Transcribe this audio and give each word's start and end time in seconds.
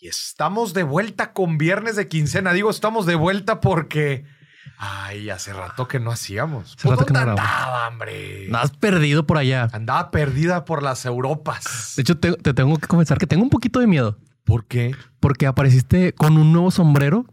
Y 0.00 0.06
estamos 0.06 0.74
de 0.74 0.84
vuelta 0.84 1.32
con 1.32 1.58
viernes 1.58 1.96
de 1.96 2.06
quincena. 2.06 2.52
Digo, 2.52 2.70
estamos 2.70 3.04
de 3.04 3.16
vuelta 3.16 3.60
porque. 3.60 4.24
Ay, 4.76 5.28
hace 5.28 5.52
rato 5.52 5.88
que 5.88 5.98
no 5.98 6.12
hacíamos. 6.12 6.76
Hace 6.76 6.88
rato 6.88 6.98
¿Por 6.98 7.06
que 7.06 7.12
no 7.14 7.18
andaba, 7.18 7.88
hombre? 7.88 8.46
Nada, 8.48 8.64
has 8.64 8.70
perdido 8.76 9.26
por 9.26 9.38
allá. 9.38 9.68
Andaba 9.72 10.12
perdida 10.12 10.64
por 10.64 10.84
las 10.84 11.04
Europas. 11.04 11.94
De 11.96 12.02
hecho, 12.02 12.16
te, 12.16 12.32
te 12.34 12.54
tengo 12.54 12.76
que 12.76 12.86
confesar 12.86 13.18
que 13.18 13.26
tengo 13.26 13.42
un 13.42 13.50
poquito 13.50 13.80
de 13.80 13.88
miedo 13.88 14.18
¿Por 14.44 14.66
qué? 14.66 14.94
porque 15.18 15.46
apareciste 15.46 16.12
con 16.12 16.36
un 16.36 16.52
nuevo 16.52 16.70
sombrero. 16.70 17.26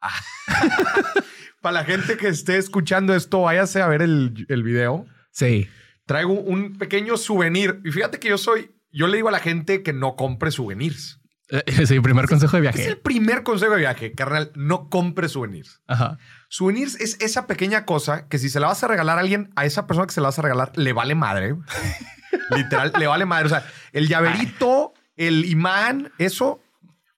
Para 1.62 1.72
la 1.72 1.84
gente 1.84 2.16
que 2.16 2.28
esté 2.28 2.56
escuchando 2.56 3.14
esto, 3.14 3.42
váyase 3.42 3.80
a 3.80 3.86
ver 3.86 4.02
el, 4.02 4.44
el 4.48 4.62
video. 4.64 5.06
Sí. 5.30 5.68
Traigo 6.04 6.32
un 6.32 6.78
pequeño 6.78 7.16
souvenir. 7.16 7.80
Y 7.84 7.92
fíjate 7.92 8.18
que 8.18 8.28
yo 8.28 8.38
soy. 8.38 8.72
Yo 8.90 9.06
le 9.06 9.18
digo 9.18 9.28
a 9.28 9.32
la 9.32 9.40
gente 9.40 9.84
que 9.84 9.92
no 9.92 10.16
compre 10.16 10.50
souvenirs. 10.50 11.20
Eh, 11.50 11.86
Sí, 11.86 12.00
primer 12.00 12.26
consejo 12.26 12.60
de 12.60 12.68
Es 12.68 12.74
el 12.76 12.80
viaje. 12.82 12.96
primer 12.96 13.42
consejo 13.42 13.72
de 13.72 13.78
viaje, 13.78 14.12
carnal. 14.12 14.52
No 14.54 14.88
compre 14.90 15.28
souvenirs. 15.28 15.80
Ajá. 15.86 16.18
Souvenirs 16.48 16.96
es 17.00 17.16
esa 17.20 17.46
pequeña 17.46 17.84
cosa 17.84 18.28
que 18.28 18.38
si 18.38 18.48
se 18.48 18.60
la 18.60 18.66
vas 18.68 18.82
a 18.84 18.88
regalar 18.88 19.18
a 19.18 19.20
alguien, 19.20 19.50
a 19.56 19.64
esa 19.64 19.86
persona 19.86 20.06
que 20.06 20.12
se 20.14 20.20
la 20.20 20.28
vas 20.28 20.38
a 20.38 20.42
regalar, 20.42 20.72
le 20.76 20.92
vale 20.92 21.14
madre. 21.14 21.56
Literal, 22.54 22.92
le 22.98 23.06
vale 23.06 23.24
madre. 23.24 23.46
O 23.46 23.48
sea, 23.48 23.66
el 23.92 24.08
llaverito, 24.08 24.92
el 25.16 25.44
imán, 25.46 26.12
eso 26.18 26.60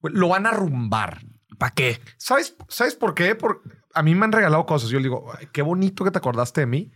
lo 0.02 0.28
van 0.28 0.46
a 0.46 0.50
rumbar. 0.52 1.22
¿Para 1.58 1.74
qué? 1.74 2.00
¿Sabes, 2.16 2.56
¿Sabes 2.68 2.94
por 2.94 3.14
qué? 3.14 3.34
Por, 3.34 3.62
a 3.94 4.02
mí 4.02 4.14
me 4.14 4.24
han 4.24 4.32
regalado 4.32 4.64
cosas. 4.66 4.88
Yo 4.90 4.98
le 4.98 5.04
digo, 5.04 5.30
"Ay, 5.38 5.48
qué 5.52 5.62
bonito 5.62 6.04
que 6.04 6.10
te 6.10 6.18
acordaste 6.18 6.62
de 6.62 6.66
mí, 6.66 6.90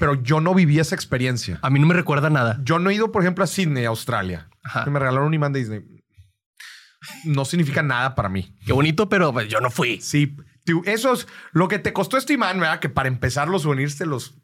pero 0.00 0.14
yo 0.22 0.40
no 0.40 0.54
viví 0.54 0.78
esa 0.80 0.94
experiencia. 0.94 1.58
A 1.62 1.70
mí 1.70 1.78
no 1.78 1.86
me 1.86 1.94
recuerda 1.94 2.28
nada. 2.30 2.58
Yo 2.62 2.78
no 2.78 2.90
he 2.90 2.94
ido, 2.94 3.12
por 3.12 3.22
ejemplo, 3.22 3.44
a 3.44 3.46
Sydney, 3.46 3.84
Australia. 3.84 4.48
Ajá. 4.64 4.84
Que 4.84 4.90
me 4.90 4.98
regalaron 4.98 5.28
un 5.28 5.34
imán 5.34 5.52
de 5.52 5.60
Disney. 5.60 5.82
No 7.24 7.44
significa 7.44 7.82
nada 7.82 8.14
para 8.14 8.28
mí. 8.28 8.56
Qué 8.66 8.72
bonito, 8.72 9.08
pero 9.08 9.32
pues, 9.32 9.48
yo 9.48 9.60
no 9.60 9.70
fui. 9.70 10.00
Sí, 10.00 10.36
tú- 10.64 10.82
eso 10.86 11.12
es 11.12 11.26
lo 11.52 11.68
que 11.68 11.78
te 11.78 11.92
costó 11.92 12.16
este 12.16 12.34
imán, 12.34 12.60
¿verdad? 12.60 12.80
Que 12.80 12.88
para 12.88 13.08
empezar 13.08 13.48
los 13.48 13.62
souvenirs 13.62 13.96
te 13.96 14.06
los, 14.06 14.34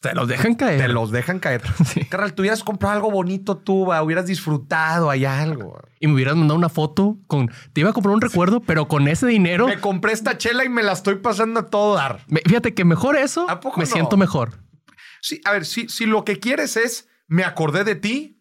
Te 0.00 0.14
los 0.14 0.28
dejan 0.28 0.54
caer. 0.54 0.80
te 0.80 0.88
los 0.88 1.10
dejan 1.10 1.38
caer. 1.38 1.62
Sí. 1.84 2.06
Tú 2.34 2.42
hubieras 2.42 2.62
comprado 2.64 2.94
algo 2.94 3.10
bonito 3.10 3.56
tú, 3.58 3.92
hubieras 3.92 4.26
disfrutado 4.26 5.10
ahí 5.10 5.24
algo. 5.24 5.80
Y 6.00 6.06
me 6.06 6.14
hubieras 6.14 6.36
mandado 6.36 6.56
una 6.58 6.68
foto 6.68 7.18
con. 7.26 7.50
Te 7.72 7.80
iba 7.80 7.90
a 7.90 7.92
comprar 7.92 8.14
un 8.14 8.20
recuerdo, 8.20 8.60
pero 8.60 8.86
con 8.88 9.08
ese 9.08 9.26
dinero. 9.26 9.66
Me 9.66 9.80
compré 9.80 10.12
esta 10.12 10.38
chela 10.38 10.64
y 10.64 10.68
me 10.68 10.82
la 10.82 10.92
estoy 10.92 11.16
pasando 11.16 11.60
a 11.60 11.66
todo 11.66 11.94
dar. 11.96 12.24
me- 12.28 12.40
fíjate 12.46 12.72
que 12.74 12.84
mejor 12.84 13.16
eso. 13.16 13.48
¿A 13.50 13.60
poco 13.60 13.80
me 13.80 13.86
no? 13.86 13.90
siento 13.92 14.16
mejor. 14.16 14.62
Sí, 15.20 15.40
a 15.44 15.50
ver, 15.52 15.64
si, 15.66 15.88
si 15.88 16.06
lo 16.06 16.24
que 16.24 16.38
quieres 16.38 16.76
es, 16.76 17.08
me 17.26 17.42
acordé 17.44 17.82
de 17.84 17.96
ti, 17.96 18.40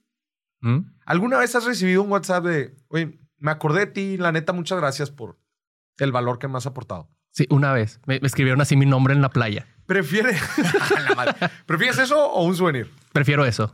¿Mm? 0.62 0.80
¿alguna 1.06 1.38
vez 1.40 1.56
has 1.56 1.66
recibido 1.66 2.04
un 2.04 2.12
WhatsApp 2.12 2.46
de, 2.46 2.76
oye, 2.90 3.20
me 3.40 3.52
acordé 3.52 3.82
de 3.82 3.88
ti, 3.88 4.18
la 4.18 4.32
neta, 4.32 4.54
muchas 4.54 4.80
gracias 4.80 5.12
por 5.12 5.38
el 5.98 6.12
valor 6.12 6.40
que 6.40 6.48
me 6.48 6.58
has 6.58 6.66
aportado? 6.66 7.10
Sí, 7.32 7.46
una 7.50 7.72
vez. 7.74 8.00
Me, 8.06 8.20
me 8.20 8.28
escribieron 8.28 8.62
así 8.62 8.76
mi 8.76 8.86
nombre 8.86 9.14
en 9.14 9.22
la 9.22 9.30
playa. 9.30 9.68
¿Prefieres, 9.86 10.42
La 11.10 11.16
madre. 11.16 11.34
¿Prefieres 11.66 11.98
eso 12.00 12.32
o 12.32 12.44
un 12.44 12.56
souvenir? 12.56 12.92
Prefiero 13.14 13.46
eso. 13.46 13.74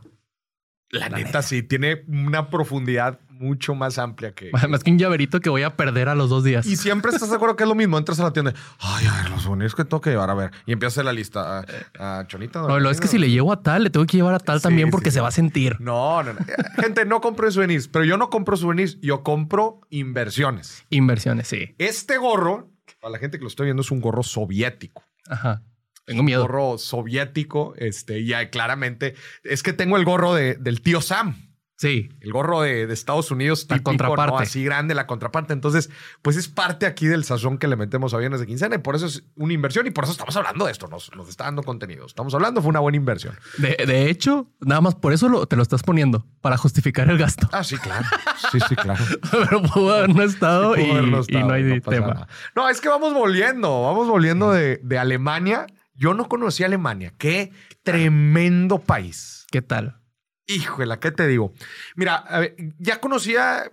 La, 0.94 1.08
neta, 1.08 1.42
sí, 1.42 1.62
tiene 1.62 2.04
una 2.06 2.50
profundidad 2.50 3.20
mucho 3.28 3.74
más 3.74 3.98
amplia 3.98 4.32
que... 4.32 4.50
Más 4.68 4.84
que 4.84 4.92
un 4.92 4.98
llaverito 4.98 5.40
que 5.40 5.50
voy 5.50 5.62
a 5.62 5.76
perder 5.76 6.08
a 6.08 6.14
los 6.14 6.30
dos 6.30 6.44
días. 6.44 6.66
Y 6.66 6.76
siempre 6.76 7.10
estás 7.10 7.30
de 7.30 7.36
acuerdo 7.36 7.56
que 7.56 7.64
es 7.64 7.68
lo 7.68 7.74
mismo. 7.74 7.98
Entras 7.98 8.20
a 8.20 8.22
la 8.22 8.32
tienda. 8.32 8.54
Ay, 8.78 9.06
a 9.06 9.22
ver, 9.22 9.30
los 9.30 9.42
souvenirs 9.42 9.74
que 9.74 9.84
tengo 9.84 10.00
que 10.00 10.10
llevar. 10.10 10.30
A 10.30 10.34
ver. 10.34 10.52
Y 10.66 10.72
empiezas 10.72 10.98
a 10.98 11.00
hacer 11.00 11.04
la 11.06 11.12
lista. 11.12 11.64
A, 11.98 12.20
a 12.20 12.26
Chonita. 12.28 12.62
No, 12.62 12.78
lo 12.78 12.90
es 12.90 13.00
que 13.00 13.08
si 13.08 13.18
le 13.18 13.28
llevo 13.30 13.52
a 13.52 13.60
tal, 13.62 13.82
le 13.82 13.90
tengo 13.90 14.06
que 14.06 14.16
llevar 14.16 14.34
a 14.34 14.38
tal 14.38 14.60
Sí, 14.60 14.62
también 14.62 14.90
porque 14.90 15.10
sí. 15.10 15.14
se 15.14 15.20
va 15.20 15.28
a 15.28 15.32
sentir. 15.32 15.80
No, 15.80 16.22
no, 16.22 16.32
no. 16.32 16.40
Gente, 16.82 17.04
no 17.04 17.20
compro 17.20 17.50
souvenirs. 17.50 17.88
Pero 17.88 18.04
yo 18.04 18.16
no 18.16 18.30
compro 18.30 18.56
souvenirs. 18.56 18.98
Yo 19.00 19.24
compro 19.24 19.80
inversiones. 19.90 20.84
Inversiones, 20.90 21.48
sí. 21.48 21.74
Este 21.78 22.18
gorro, 22.18 22.70
para 23.00 23.12
la 23.12 23.18
gente 23.18 23.38
que 23.38 23.42
lo 23.42 23.48
estoy 23.48 23.66
viendo, 23.66 23.82
es 23.82 23.90
un 23.90 24.00
gorro 24.00 24.22
soviético. 24.22 25.02
Ajá. 25.28 25.62
Tengo 26.04 26.22
miedo. 26.22 26.42
Gorro 26.42 26.78
soviético. 26.78 27.74
Este, 27.76 28.24
ya 28.24 28.50
claramente. 28.50 29.14
Es 29.42 29.62
que 29.62 29.72
tengo 29.72 29.96
el 29.96 30.04
gorro 30.04 30.34
de- 30.34 30.54
del 30.56 30.80
tío 30.80 31.00
Sam. 31.00 31.36
Sí. 31.76 32.08
El 32.20 32.32
gorro 32.32 32.62
de, 32.62 32.86
de 32.86 32.94
Estados 32.94 33.32
Unidos, 33.32 33.66
La 33.68 33.74
típico, 33.76 33.90
contraparte. 33.90 34.32
¿no? 34.32 34.38
así 34.38 34.62
grande, 34.64 34.94
la 34.94 35.08
contraparte. 35.08 35.52
Entonces, 35.52 35.90
pues 36.22 36.36
es 36.36 36.46
parte 36.48 36.86
aquí 36.86 37.06
del 37.08 37.24
sazón 37.24 37.58
que 37.58 37.66
le 37.66 37.74
metemos 37.74 38.14
a 38.14 38.18
viernes 38.18 38.38
de 38.38 38.46
quincena 38.46 38.76
y 38.76 38.78
por 38.78 38.94
eso 38.94 39.06
es 39.06 39.24
una 39.34 39.52
inversión 39.54 39.84
y 39.86 39.90
por 39.90 40.04
eso 40.04 40.12
estamos 40.12 40.36
hablando 40.36 40.66
de 40.66 40.72
esto. 40.72 40.86
Nos, 40.86 41.10
nos 41.16 41.28
está 41.28 41.44
dando 41.44 41.64
contenido. 41.64 42.06
Estamos 42.06 42.32
hablando, 42.32 42.62
fue 42.62 42.70
una 42.70 42.78
buena 42.78 42.96
inversión. 42.96 43.34
De, 43.58 43.76
de 43.86 44.08
hecho, 44.08 44.46
nada 44.60 44.80
más 44.82 44.94
por 44.94 45.12
eso 45.12 45.28
lo- 45.28 45.46
te 45.46 45.56
lo 45.56 45.62
estás 45.62 45.82
poniendo, 45.82 46.24
para 46.40 46.56
justificar 46.56 47.10
el 47.10 47.18
gasto. 47.18 47.48
Ah, 47.50 47.64
sí, 47.64 47.76
claro. 47.76 48.06
Sí, 48.52 48.58
sí, 48.68 48.76
claro. 48.76 49.04
Pero 49.32 49.60
pudo 49.62 49.94
haber 49.94 50.14
no 50.14 50.22
estado, 50.22 50.76
y, 50.78 50.82
y 50.82 51.42
no 51.42 51.52
hay 51.52 51.80
tema. 51.80 52.06
nada. 52.06 52.28
No, 52.54 52.68
es 52.68 52.80
que 52.80 52.88
vamos 52.88 53.12
volviendo, 53.14 53.82
vamos 53.82 54.06
volviendo 54.06 54.52
de, 54.52 54.78
de 54.82 54.96
Alemania. 54.98 55.66
Yo 55.94 56.14
no 56.14 56.28
conocí 56.28 56.64
Alemania. 56.64 57.12
Qué 57.18 57.52
tremendo 57.82 58.78
país. 58.80 59.46
¿Qué 59.50 59.62
tal? 59.62 60.00
Híjole, 60.46 60.98
¿qué 60.98 61.10
te 61.10 61.26
digo? 61.26 61.52
Mira, 61.96 62.16
a 62.16 62.40
ver, 62.40 62.56
ya 62.78 63.00
conocía, 63.00 63.70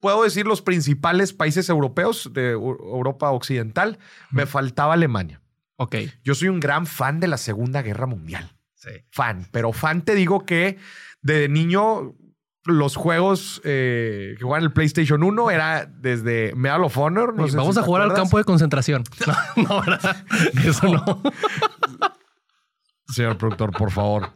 puedo 0.00 0.22
decir, 0.22 0.46
los 0.46 0.62
principales 0.62 1.32
países 1.32 1.68
europeos 1.68 2.30
de 2.32 2.54
Eu- 2.56 2.78
Europa 2.80 3.30
Occidental. 3.30 3.98
Me 4.30 4.46
faltaba 4.46 4.94
Alemania. 4.94 5.42
Ok. 5.76 5.96
Yo 6.24 6.34
soy 6.34 6.48
un 6.48 6.60
gran 6.60 6.86
fan 6.86 7.20
de 7.20 7.28
la 7.28 7.36
Segunda 7.36 7.82
Guerra 7.82 8.06
Mundial. 8.06 8.50
Sí. 8.74 8.90
Fan, 9.10 9.48
pero 9.52 9.72
fan 9.72 10.02
te 10.04 10.14
digo 10.14 10.46
que 10.46 10.78
de 11.22 11.48
niño 11.48 12.14
los 12.66 12.96
juegos 12.96 13.60
eh, 13.64 14.34
que 14.38 14.44
en 14.44 14.62
el 14.62 14.72
PlayStation 14.72 15.22
1 15.22 15.50
era 15.50 15.86
desde 15.86 16.54
Medal 16.54 16.84
of 16.84 16.96
Honor. 16.98 17.34
no 17.34 17.48
sé 17.48 17.56
Vamos 17.56 17.74
si 17.74 17.80
a 17.80 17.84
jugar 17.84 18.02
al 18.02 18.12
campo 18.14 18.38
de 18.38 18.44
concentración. 18.44 19.04
No, 19.56 19.62
no, 19.62 19.80
¿verdad? 19.82 20.24
Eso 20.64 20.86
no. 20.88 21.22
Señor 23.08 23.38
productor, 23.38 23.70
por 23.76 23.90
favor. 23.90 24.32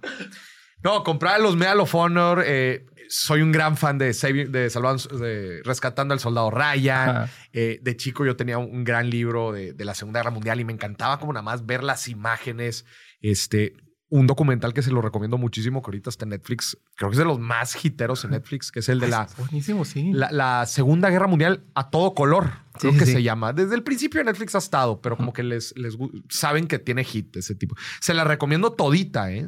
No, 0.82 1.02
comprar 1.04 1.40
los 1.40 1.56
Medal 1.56 1.80
of 1.80 1.94
Honor. 1.94 2.42
eh, 2.46 2.86
soy 3.08 3.42
un 3.42 3.50
gran 3.50 3.76
fan 3.76 3.98
de, 3.98 4.10
Saving- 4.12 4.50
de, 4.50 4.70
Salvando- 4.70 5.18
de 5.18 5.60
Rescatando 5.64 6.14
al 6.14 6.20
Soldado 6.20 6.50
Ryan. 6.50 7.28
Eh, 7.52 7.80
de 7.82 7.96
chico 7.96 8.24
yo 8.24 8.36
tenía 8.36 8.58
un 8.58 8.84
gran 8.84 9.10
libro 9.10 9.50
de, 9.52 9.72
de 9.72 9.84
la 9.84 9.94
Segunda 9.94 10.20
Guerra 10.20 10.30
Mundial 10.30 10.60
y 10.60 10.64
me 10.64 10.72
encantaba 10.72 11.18
como 11.18 11.32
nada 11.32 11.42
más 11.42 11.66
ver 11.66 11.82
las 11.82 12.06
imágenes. 12.06 12.84
Este, 13.20 13.74
un 14.12 14.26
documental 14.26 14.74
que 14.74 14.82
se 14.82 14.90
lo 14.90 15.00
recomiendo 15.00 15.38
muchísimo, 15.38 15.82
que 15.82 15.86
ahorita 15.88 16.10
está 16.10 16.24
en 16.24 16.30
Netflix. 16.30 16.76
Creo 16.96 17.10
que 17.10 17.14
es 17.14 17.18
de 17.18 17.24
los 17.24 17.38
más 17.38 17.82
hiteros 17.84 18.24
en 18.24 18.32
Netflix, 18.32 18.72
que 18.72 18.80
es 18.80 18.88
el 18.88 18.98
de 18.98 19.06
la, 19.08 19.28
Buenísimo, 19.38 19.84
sí. 19.84 20.10
la, 20.12 20.30
la 20.32 20.66
Segunda 20.66 21.10
Guerra 21.10 21.28
Mundial 21.28 21.62
a 21.74 21.90
todo 21.90 22.12
color. 22.14 22.50
Creo 22.72 22.92
Sí, 22.92 22.98
que 22.98 23.06
se 23.06 23.22
llama. 23.22 23.52
Desde 23.52 23.74
el 23.76 23.84
principio 23.84 24.22
Netflix 24.24 24.54
ha 24.56 24.58
estado, 24.58 25.00
pero 25.00 25.16
como 25.16 25.32
que 25.32 25.44
les, 25.44 25.76
les 25.76 25.96
saben 26.28 26.66
que 26.66 26.78
tiene 26.80 27.04
hit 27.04 27.36
ese 27.36 27.54
tipo. 27.54 27.76
Se 28.00 28.12
la 28.12 28.24
recomiendo 28.24 28.72
todita, 28.72 29.32
¿eh? 29.32 29.46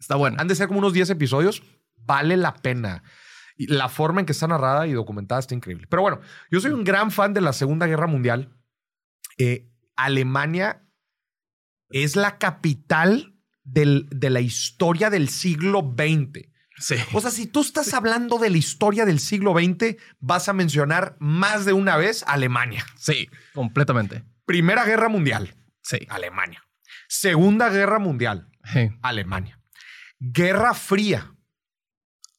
Está 0.00 0.16
bueno. 0.16 0.36
Han 0.40 0.48
de 0.48 0.54
ser 0.54 0.68
como 0.68 0.78
unos 0.78 0.94
10 0.94 1.10
episodios. 1.10 1.62
Vale 2.06 2.36
la 2.38 2.54
pena. 2.54 3.02
Y 3.58 3.66
la 3.66 3.88
forma 3.88 4.20
en 4.20 4.26
que 4.26 4.32
está 4.32 4.46
narrada 4.46 4.86
y 4.86 4.92
documentada 4.92 5.40
está 5.40 5.54
increíble. 5.54 5.86
Pero 5.90 6.00
bueno, 6.00 6.20
yo 6.50 6.60
soy 6.60 6.70
un 6.70 6.84
gran 6.84 7.10
fan 7.10 7.34
de 7.34 7.40
la 7.42 7.52
Segunda 7.52 7.86
Guerra 7.86 8.06
Mundial. 8.06 8.56
Eh, 9.36 9.68
Alemania 9.96 10.86
es 11.90 12.16
la 12.16 12.38
capital 12.38 13.34
del- 13.72 14.06
de 14.10 14.30
la 14.30 14.40
historia 14.40 15.10
del 15.10 15.28
siglo 15.28 15.94
XX. 15.96 16.48
Sí. 16.80 16.94
O 17.12 17.20
sea, 17.20 17.30
si 17.32 17.46
tú 17.46 17.60
estás 17.60 17.92
hablando 17.92 18.38
de 18.38 18.50
la 18.50 18.56
historia 18.58 19.04
del 19.04 19.18
siglo 19.18 19.52
XX, 19.52 19.96
vas 20.20 20.48
a 20.48 20.52
mencionar 20.52 21.16
más 21.18 21.64
de 21.64 21.72
una 21.72 21.96
vez 21.96 22.24
Alemania. 22.26 22.86
Sí, 22.96 23.28
completamente. 23.52 24.24
Primera 24.46 24.84
Guerra 24.84 25.08
Mundial, 25.08 25.54
Sí. 25.82 25.98
Alemania. 26.08 26.62
Segunda 27.08 27.68
Guerra 27.70 27.98
Mundial, 27.98 28.48
Sí. 28.72 28.90
Alemania. 29.02 29.60
Guerra 30.20 30.72
Fría. 30.74 31.32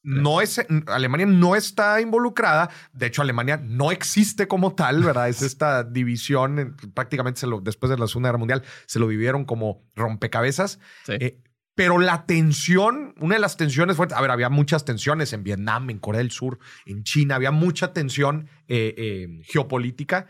No 0.01 0.39
es, 0.41 0.61
Alemania 0.87 1.25
no 1.25 1.55
está 1.55 1.99
involucrada. 1.99 2.69
De 2.93 3.07
hecho, 3.07 3.21
Alemania 3.21 3.57
no 3.61 3.91
existe 3.91 4.47
como 4.47 4.73
tal, 4.73 5.03
¿verdad? 5.03 5.27
Es 5.29 5.41
esta 5.41 5.83
división. 5.83 6.59
en- 6.59 6.75
Prácticamente 6.93 7.39
se 7.41 7.47
lo- 7.47 7.59
después 7.61 7.89
de 7.89 7.97
la 7.97 8.07
Segunda 8.07 8.29
Guerra 8.29 8.37
Mundial 8.39 8.63
se 8.85 8.99
lo 8.99 9.07
dividieron 9.07 9.43
como 9.45 9.83
rompecabezas. 9.95 10.79
Sí. 11.05 11.13
Eh, 11.19 11.41
pero 11.75 11.97
la 11.99 12.25
tensión, 12.25 13.13
una 13.19 13.35
de 13.35 13.41
las 13.41 13.55
tensiones 13.55 13.95
fuertes, 13.95 14.17
a 14.17 14.21
ver, 14.21 14.31
había 14.31 14.49
muchas 14.49 14.83
tensiones 14.83 15.31
en 15.31 15.43
Vietnam, 15.43 15.89
en 15.89 15.99
Corea 15.99 16.19
del 16.19 16.31
Sur, 16.31 16.59
en 16.85 17.03
China, 17.03 17.35
había 17.35 17.51
mucha 17.51 17.93
tensión 17.93 18.49
eh, 18.67 18.93
eh, 18.97 19.39
geopolítica, 19.43 20.27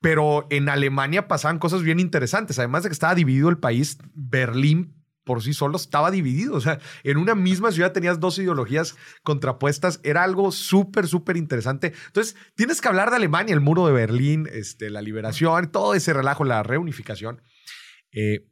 pero 0.00 0.46
en 0.50 0.68
Alemania 0.68 1.28
pasaban 1.28 1.58
cosas 1.58 1.82
bien 1.82 2.00
interesantes. 2.00 2.58
Además 2.58 2.82
de 2.82 2.88
que 2.90 2.94
estaba 2.94 3.14
dividido 3.14 3.48
el 3.48 3.58
país, 3.58 3.98
Berlín 4.14 4.94
por 5.26 5.42
sí 5.42 5.52
solo 5.52 5.76
estaba 5.76 6.10
dividido. 6.10 6.54
O 6.54 6.60
sea, 6.60 6.78
en 7.02 7.18
una 7.18 7.34
misma 7.34 7.72
ciudad 7.72 7.92
tenías 7.92 8.20
dos 8.20 8.38
ideologías 8.38 8.96
contrapuestas. 9.24 10.00
Era 10.04 10.22
algo 10.22 10.52
súper, 10.52 11.08
súper 11.08 11.36
interesante. 11.36 11.92
Entonces, 12.06 12.36
tienes 12.54 12.80
que 12.80 12.88
hablar 12.88 13.10
de 13.10 13.16
Alemania, 13.16 13.52
el 13.52 13.60
muro 13.60 13.86
de 13.86 13.92
Berlín, 13.92 14.48
este, 14.50 14.88
la 14.88 15.02
liberación, 15.02 15.70
todo 15.72 15.94
ese 15.94 16.12
relajo, 16.12 16.44
la 16.44 16.62
reunificación. 16.62 17.42
Eh, 18.12 18.46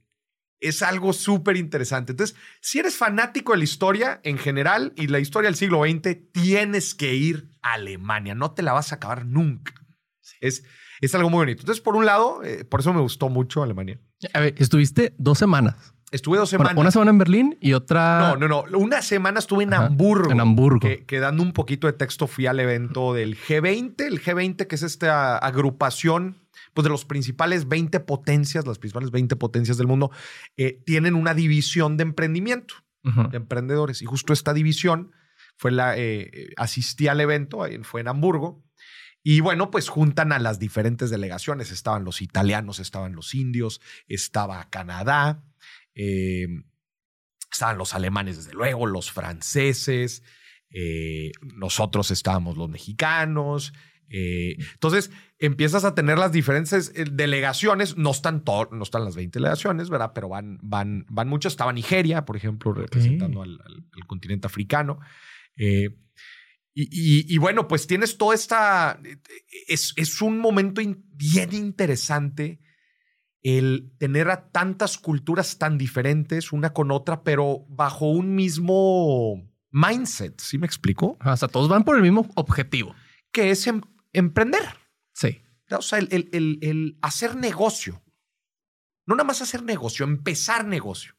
es 0.58 0.82
algo 0.82 1.12
súper 1.12 1.56
interesante. 1.56 2.12
Entonces, 2.12 2.36
si 2.60 2.80
eres 2.80 2.96
fanático 2.96 3.52
de 3.52 3.58
la 3.58 3.64
historia 3.64 4.20
en 4.24 4.36
general 4.36 4.92
y 4.96 5.06
la 5.06 5.20
historia 5.20 5.48
del 5.48 5.56
siglo 5.56 5.84
XX, 5.84 6.32
tienes 6.32 6.94
que 6.94 7.14
ir 7.14 7.50
a 7.62 7.74
Alemania. 7.74 8.34
No 8.34 8.52
te 8.52 8.62
la 8.62 8.72
vas 8.72 8.90
a 8.90 8.96
acabar 8.96 9.26
nunca. 9.26 9.74
Es, 10.40 10.64
es 11.00 11.14
algo 11.14 11.30
muy 11.30 11.38
bonito. 11.38 11.60
Entonces, 11.60 11.82
por 11.82 11.94
un 11.94 12.04
lado, 12.04 12.42
eh, 12.42 12.64
por 12.64 12.80
eso 12.80 12.92
me 12.92 13.00
gustó 13.00 13.28
mucho 13.28 13.62
Alemania. 13.62 14.00
A 14.32 14.40
ver, 14.40 14.54
estuviste 14.58 15.14
dos 15.18 15.38
semanas. 15.38 15.93
Estuve 16.14 16.38
dos 16.38 16.50
Bueno, 16.52 16.64
semanas. 16.64 16.80
una 16.80 16.90
semana 16.92 17.10
en 17.10 17.18
Berlín 17.18 17.58
y 17.60 17.72
otra. 17.72 18.18
No, 18.20 18.36
no, 18.48 18.48
no. 18.66 18.78
Una 18.78 19.02
semana 19.02 19.40
estuve 19.40 19.64
en 19.64 19.74
Ajá, 19.74 19.86
Hamburgo. 19.86 20.30
en 20.30 20.40
Hamburgo. 20.40 20.80
Que, 20.80 21.04
que 21.04 21.18
dando 21.18 21.42
un 21.42 21.52
poquito 21.52 21.86
de 21.88 21.92
texto 21.92 22.26
fui 22.26 22.46
al 22.46 22.60
evento 22.60 23.12
del 23.14 23.36
G20. 23.36 24.00
El 24.06 24.22
G20, 24.22 24.66
que 24.66 24.74
es 24.76 24.82
esta 24.82 25.36
agrupación 25.38 26.36
pues, 26.72 26.84
de 26.84 26.90
los 26.90 27.04
principales 27.04 27.66
20 27.68 27.98
potencias, 28.00 28.66
las 28.66 28.78
principales 28.78 29.10
20 29.10 29.34
potencias 29.36 29.76
del 29.76 29.86
mundo, 29.88 30.10
eh, 30.56 30.80
tienen 30.86 31.14
una 31.16 31.34
división 31.34 31.96
de 31.96 32.02
emprendimiento, 32.04 32.74
de 33.02 33.36
emprendedores. 33.36 34.00
Y 34.00 34.06
justo 34.06 34.32
esta 34.32 34.54
división 34.54 35.10
fue 35.56 35.72
la. 35.72 35.96
eh, 35.96 36.30
eh, 36.32 36.48
asistí 36.56 37.08
al 37.08 37.20
evento, 37.20 37.64
fue 37.82 38.00
en 38.02 38.08
Hamburgo. 38.08 38.62
Y 39.26 39.40
bueno, 39.40 39.70
pues 39.70 39.88
juntan 39.88 40.32
a 40.32 40.38
las 40.38 40.58
diferentes 40.58 41.08
delegaciones. 41.10 41.70
Estaban 41.72 42.04
los 42.04 42.20
italianos, 42.20 42.78
estaban 42.78 43.14
los 43.14 43.34
indios, 43.34 43.80
estaba 44.06 44.68
Canadá, 44.68 45.42
eh, 45.94 46.46
estaban 47.52 47.78
los 47.78 47.94
alemanes, 47.94 48.36
desde 48.36 48.52
luego, 48.52 48.86
los 48.86 49.10
franceses, 49.12 50.22
eh, 50.70 51.30
nosotros 51.56 52.10
estábamos 52.10 52.56
los 52.56 52.68
mexicanos. 52.68 53.72
eh, 54.08 54.56
entonces 54.74 55.10
empiezas 55.38 55.84
a 55.84 55.94
tener 55.94 56.18
las 56.18 56.32
diferentes 56.32 56.92
delegaciones. 57.12 57.96
No 57.96 58.10
están 58.10 58.44
todo, 58.44 58.68
no 58.72 58.82
están 58.82 59.04
las 59.04 59.14
20 59.16 59.38
delegaciones, 59.38 59.88
¿verdad? 59.88 60.12
Pero 60.14 60.28
van, 60.28 60.58
van, 60.62 61.06
van 61.08 61.28
muchas. 61.28 61.52
Estaba 61.52 61.72
Nigeria, 61.72 62.24
por 62.24 62.36
ejemplo, 62.36 62.72
representando 62.72 63.42
al, 63.42 63.60
al- 63.64 63.86
al 63.92 64.06
continente 64.06 64.46
africano. 64.46 64.98
Eh, 65.56 65.90
y, 66.74 66.82
y- 66.90 67.34
y 67.34 67.38
bueno, 67.38 67.68
pues 67.68 67.86
tienes 67.86 68.18
toda 68.18 68.34
esta. 68.34 69.00
Es, 69.68 69.92
es 69.96 70.20
un 70.20 70.38
momento 70.38 70.80
in- 70.80 71.04
bien 71.12 71.52
interesante 71.52 72.60
el 73.44 73.92
tener 73.98 74.30
a 74.30 74.50
tantas 74.50 74.98
culturas 74.98 75.58
tan 75.58 75.78
diferentes 75.78 76.50
una 76.50 76.72
con 76.72 76.90
otra, 76.90 77.22
pero 77.22 77.64
bajo 77.68 78.10
un 78.10 78.34
mismo 78.34 79.48
mindset. 79.70 80.40
¿Sí 80.40 80.58
me 80.58 80.66
explico? 80.66 81.18
O 81.24 81.36
sea, 81.36 81.46
todos 81.48 81.68
van 81.68 81.84
por 81.84 81.94
el 81.96 82.02
mismo 82.02 82.28
objetivo. 82.34 82.94
Que 83.30 83.50
es 83.50 83.66
em- 83.66 83.82
emprender. 84.12 84.62
Sí. 85.12 85.42
O 85.70 85.82
sea, 85.82 85.98
el, 85.98 86.08
el- 86.10 86.30
el- 86.32 86.58
el 86.62 86.98
hacer 87.02 87.36
negocio. 87.36 88.02
No 89.06 89.14
nada 89.14 89.26
más 89.26 89.42
hacer 89.42 89.62
negocio, 89.62 90.04
empezar 90.06 90.66
negocio. 90.66 91.14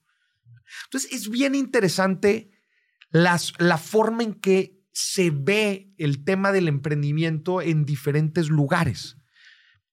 Entonces, 0.85 1.11
es 1.13 1.29
bien 1.29 1.53
interesante 1.53 2.49
las, 3.11 3.53
la 3.59 3.77
forma 3.77 4.23
en 4.23 4.33
que 4.33 4.81
se 4.91 5.29
ve 5.29 5.93
el 5.99 6.23
tema 6.23 6.51
del 6.51 6.67
emprendimiento 6.69 7.61
en 7.61 7.85
diferentes 7.85 8.49
lugares. 8.49 9.17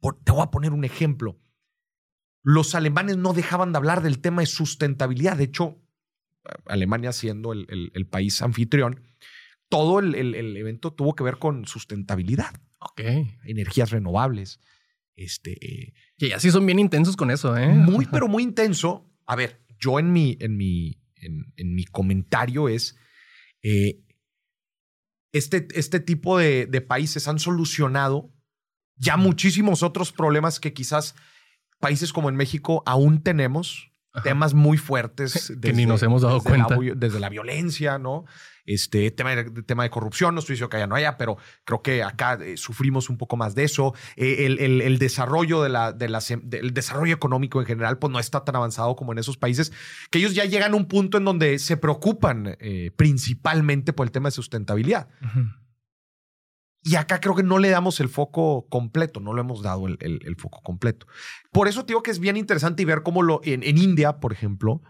Por- 0.00 0.18
te 0.24 0.32
voy 0.32 0.40
a 0.42 0.50
poner 0.50 0.72
un 0.72 0.84
ejemplo. 0.84 1.38
Los 2.42 2.74
alemanes 2.74 3.16
no 3.16 3.32
dejaban 3.32 3.72
de 3.72 3.78
hablar 3.78 4.02
del 4.02 4.18
tema 4.20 4.42
de 4.42 4.46
sustentabilidad. 4.46 5.36
De 5.36 5.44
hecho, 5.44 5.78
Alemania 6.66 7.12
siendo 7.12 7.52
el, 7.52 7.66
el- 7.68 7.92
el 7.94 8.06
país 8.06 8.42
anfitrión, 8.42 9.00
todo 9.68 10.00
el- 10.00 10.14
evento 10.56 10.92
tuvo 10.92 11.14
que 11.14 11.24
ver 11.24 11.38
con 11.38 11.66
sustentabilidad 11.66 12.52
Ok. 12.80 13.00
energías 13.44 13.90
renovables. 13.90 14.60
Este, 15.14 15.52
eh, 15.64 15.94
Que 16.18 16.30
ya 16.30 16.40
sí 16.40 16.50
son 16.50 16.66
bien 16.66 16.78
intensos 16.78 17.16
con 17.16 17.30
eso, 17.30 17.56
¿eh? 17.56 17.68
muy, 17.68 18.06
pero 18.12 18.28
muy 18.28 18.42
intenso. 18.42 19.08
A 19.26 19.36
ver, 19.36 19.60
yo 19.78 19.98
en 19.98 20.12
mi, 20.12 20.36
en 20.40 20.56
mi, 20.56 21.00
en, 21.16 21.52
en 21.56 21.74
mi 21.74 21.84
comentario 21.84 22.68
es, 22.68 22.96
eh, 23.62 24.00
este, 25.32 25.68
este 25.74 26.00
tipo 26.00 26.38
de, 26.38 26.66
de 26.66 26.80
países 26.80 27.28
han 27.28 27.38
solucionado 27.38 28.30
ya 28.96 29.16
muchísimos 29.16 29.82
otros 29.82 30.12
problemas 30.12 30.60
que 30.60 30.72
quizás 30.74 31.14
países 31.82 32.12
como 32.14 32.30
en 32.30 32.36
México 32.36 32.82
aún 32.86 33.22
tenemos. 33.22 33.90
Ajá. 34.14 34.24
Temas 34.24 34.52
muy 34.54 34.76
fuertes. 34.78 35.52
Que 35.62 35.72
ni 35.72 35.84
nos 35.86 36.02
hemos 36.02 36.20
dado 36.22 36.38
desde 36.38 36.50
la 36.58 36.64
cuenta. 36.66 36.78
vi- 36.78 36.92
desde 36.94 37.18
la 37.20 37.28
violencia, 37.30 37.98
¿no? 37.98 38.24
Este 38.64 39.10
tema 39.10 39.34
de, 39.34 39.44
tema 39.64 39.82
de 39.82 39.90
corrupción, 39.90 40.34
no 40.34 40.40
estoy 40.40 40.52
diciendo 40.54 40.68
que 40.68 40.76
allá 40.76 40.86
no 40.86 40.94
haya, 40.94 41.16
pero 41.16 41.36
creo 41.64 41.82
que 41.82 42.02
acá 42.04 42.34
eh, 42.40 42.56
sufrimos 42.56 43.08
un 43.10 43.16
poco 43.18 43.36
más 43.36 43.54
de 43.56 43.64
eso. 43.64 43.92
Eh, 44.16 44.44
el, 44.46 44.60
el- 44.60 44.82
el 44.82 44.98
desarrollo 44.98 45.62
de 45.62 45.68
la, 45.70 45.92
desarrollo 45.92 47.14
económico 47.14 47.58
en 47.60 47.66
general, 47.66 47.98
pues 47.98 48.12
no 48.12 48.18
está 48.20 48.44
tan 48.44 48.54
avanzado 48.54 48.94
como 48.96 49.12
en 49.12 49.18
esos 49.18 49.36
países, 49.38 49.72
que 50.10 50.18
ellos 50.18 50.34
ya 50.34 50.44
llegan 50.44 50.74
a 50.74 50.76
un 50.76 50.86
punto 50.86 51.16
en 51.18 51.24
donde 51.24 51.58
se 51.58 51.76
preocupan 51.78 52.56
eh, 52.60 52.90
principalmente 52.96 53.92
por 53.94 54.06
el 54.06 54.12
tema 54.12 54.28
de 54.28 54.32
sustentabilidad. 54.32 55.08
Ujú. 55.24 55.46
Y 56.84 56.96
acá 56.96 57.20
creo 57.20 57.34
que 57.36 57.42
no 57.44 57.58
le 57.58 57.68
damos 57.70 58.00
el 58.00 58.08
foco 58.08 58.66
completo, 58.68 59.20
no 59.20 59.34
le 59.34 59.40
hemos 59.42 59.62
dado 59.62 59.86
el, 59.86 59.96
el- 60.00 60.20
el 60.24 60.36
foco 60.36 60.60
completo. 60.62 61.06
Por 61.52 61.68
eso 61.68 61.84
te 61.84 61.92
digo 61.92 62.02
que 62.02 62.10
es 62.10 62.18
bien 62.18 62.36
interesante 62.36 62.82
y 62.82 62.84
ver 62.86 63.02
cómo 63.02 63.22
lo, 63.22 63.40
en, 63.44 63.62
en 63.62 63.78
India, 63.78 64.18
por 64.18 64.32
ejemplo, 64.32 64.82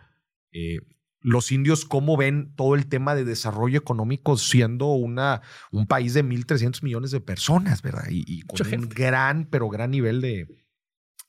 eh, 0.52 0.78
los 1.20 1.52
indios 1.52 1.84
cómo 1.84 2.16
ven 2.16 2.54
todo 2.56 2.74
el 2.74 2.88
tema 2.88 3.14
de 3.14 3.24
desarrollo 3.24 3.78
económico 3.78 4.36
siendo 4.38 4.86
una, 4.92 5.42
un 5.70 5.86
país 5.86 6.14
de 6.14 6.24
1.300 6.24 6.82
millones 6.82 7.10
de 7.10 7.20
personas, 7.20 7.82
¿verdad? 7.82 8.04
Y, 8.10 8.24
y 8.26 8.40
con 8.42 8.54
Mucha 8.58 8.64
un 8.64 8.70
gente. 8.70 8.94
gran, 8.94 9.44
pero 9.50 9.68
gran 9.68 9.90
nivel 9.90 10.20
de, 10.20 10.46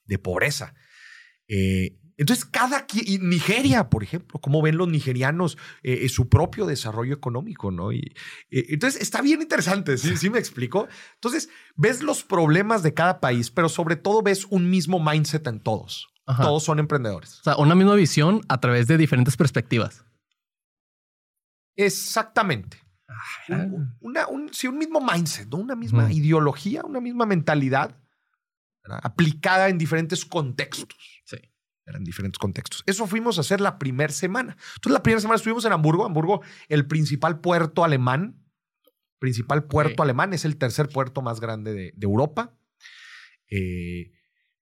de 0.06 0.18
pobreza. 0.18 0.74
Eh, 1.48 2.00
entonces, 2.24 2.46
cada 2.46 2.88
qui- 2.88 3.04
y 3.06 3.18
Nigeria, 3.20 3.90
por 3.90 4.02
ejemplo, 4.04 4.40
cómo 4.40 4.62
ven 4.62 4.78
los 4.78 4.88
nigerianos 4.88 5.58
eh, 5.84 6.00
eh, 6.04 6.10
su 6.10 6.30
propio 6.30 6.66
desarrollo 6.66 7.14
económico, 7.14 7.70
¿no? 7.70 7.92
Y, 7.92 8.00
eh, 8.50 8.66
entonces, 8.70 9.02
está 9.02 9.22
bien 9.22 9.42
interesante, 9.42 9.98
¿sí, 9.98 10.16
¿sí 10.16 10.30
me 10.30 10.40
explico? 10.40 10.88
Entonces, 11.16 11.50
ves 11.76 12.02
los 12.02 12.24
problemas 12.24 12.82
de 12.82 12.94
cada 12.94 13.20
país, 13.20 13.52
pero 13.52 13.68
sobre 13.68 13.96
todo 13.98 14.22
ves 14.22 14.46
un 14.50 14.70
mismo 14.70 15.04
mindset 15.04 15.46
en 15.48 15.60
todos. 15.60 16.08
Ajá. 16.26 16.44
Todos 16.44 16.64
son 16.64 16.80
emprendedores. 16.80 17.40
O 17.42 17.44
sea, 17.44 17.58
una 17.58 17.76
misma 17.76 17.96
visión 17.96 18.42
a 18.48 18.62
través 18.62 18.88
de 18.88 18.98
diferentes 18.98 19.36
perspectivas. 19.36 20.06
Exactamente. 21.76 22.78
Un, 23.50 23.96
una, 24.00 24.28
un, 24.28 24.54
sí, 24.54 24.68
un 24.68 24.78
mismo 24.78 25.02
mindset, 25.02 25.50
¿no? 25.50 25.58
una 25.58 25.76
misma 25.76 26.12
ideología, 26.12 26.84
una 26.84 27.00
misma 27.02 27.26
mentalidad 27.26 27.98
¿verdad? 28.84 29.02
aplicada 29.04 29.70
en 29.70 29.78
diferentes 29.78 30.26
contextos. 30.26 30.98
Sí. 31.26 31.38
Eran 31.86 32.04
diferentes 32.04 32.40
contextos. 32.40 32.84
Eso 32.86 33.08
fuimos 33.08 33.38
a 33.38 33.42
hacer 33.42 33.60
la 33.60 33.78
primera 33.78 34.12
semana. 34.14 34.56
Entonces, 34.76 34.94
la 34.94 35.04
primera 35.04 35.20
semana 35.22 35.36
estuvimos 35.36 35.66
en 35.66 35.74
Hamburgo. 35.74 36.06
Hamburgo, 36.06 36.42
el 36.70 36.88
principal 36.88 37.40
puerto 37.42 37.84
alemán. 37.84 38.38
Principal 39.20 39.66
puerto 39.66 40.02
alemán. 40.04 40.34
Es 40.34 40.46
el 40.46 40.58
tercer 40.58 40.88
puerto 40.90 41.22
más 41.22 41.40
grande 41.42 41.74
de, 41.74 41.94
de 41.96 42.06
Europa. 42.06 42.54
Eh, 43.50 44.12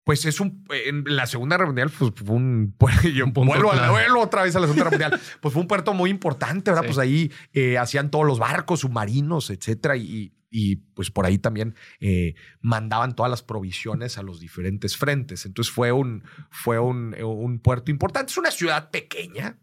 pues 0.03 0.25
es 0.25 0.39
un. 0.39 0.65
En 0.86 1.03
la 1.15 1.27
Segunda 1.27 1.55
Guerra 1.57 1.67
Mundial, 1.67 1.91
pues 1.91 2.12
fue 2.15 2.36
un. 2.36 2.75
Vuelvo, 2.79 3.72
a 3.72 3.75
la- 3.75 3.81
clave. 3.84 3.91
vuelvo 3.91 4.22
otra 4.22 4.43
vez 4.43 4.55
a 4.55 4.60
la 4.60 4.65
Segunda 4.67 4.89
Guerra 4.89 4.98
Mundial. 5.10 5.22
Pues 5.41 5.53
fue 5.53 5.62
un 5.62 5.67
puerto 5.67 5.93
muy 5.93 6.10
importante, 6.10 6.72
¿verdad? 6.72 6.84
Sí. 6.84 6.88
Pues 6.88 6.98
ahí 6.98 7.31
eh, 7.53 7.77
hacían 7.77 8.10
todos 8.10 8.25
los 8.25 8.39
barcos, 8.39 8.79
submarinos, 8.81 9.51
etcétera. 9.51 9.96
Y, 9.96 10.34
y 10.51 10.75
pues 10.75 11.10
por 11.10 11.25
ahí 11.25 11.38
también 11.39 11.75
eh, 12.01 12.36
mandaban 12.60 13.15
todas 13.15 13.29
las 13.29 13.41
provisiones 13.41 14.17
a 14.17 14.22
los 14.24 14.39
diferentes 14.39 14.98
frentes. 14.98 15.46
Entonces 15.46 15.74
fue 15.74 15.91
un, 15.93 16.24
fue 16.50 16.77
un, 16.77 17.15
un 17.24 17.60
puerto 17.60 17.89
importante. 17.89 18.31
Es 18.31 18.38
una 18.38 18.51
ciudad 18.51 18.91
pequeña. 18.91 19.58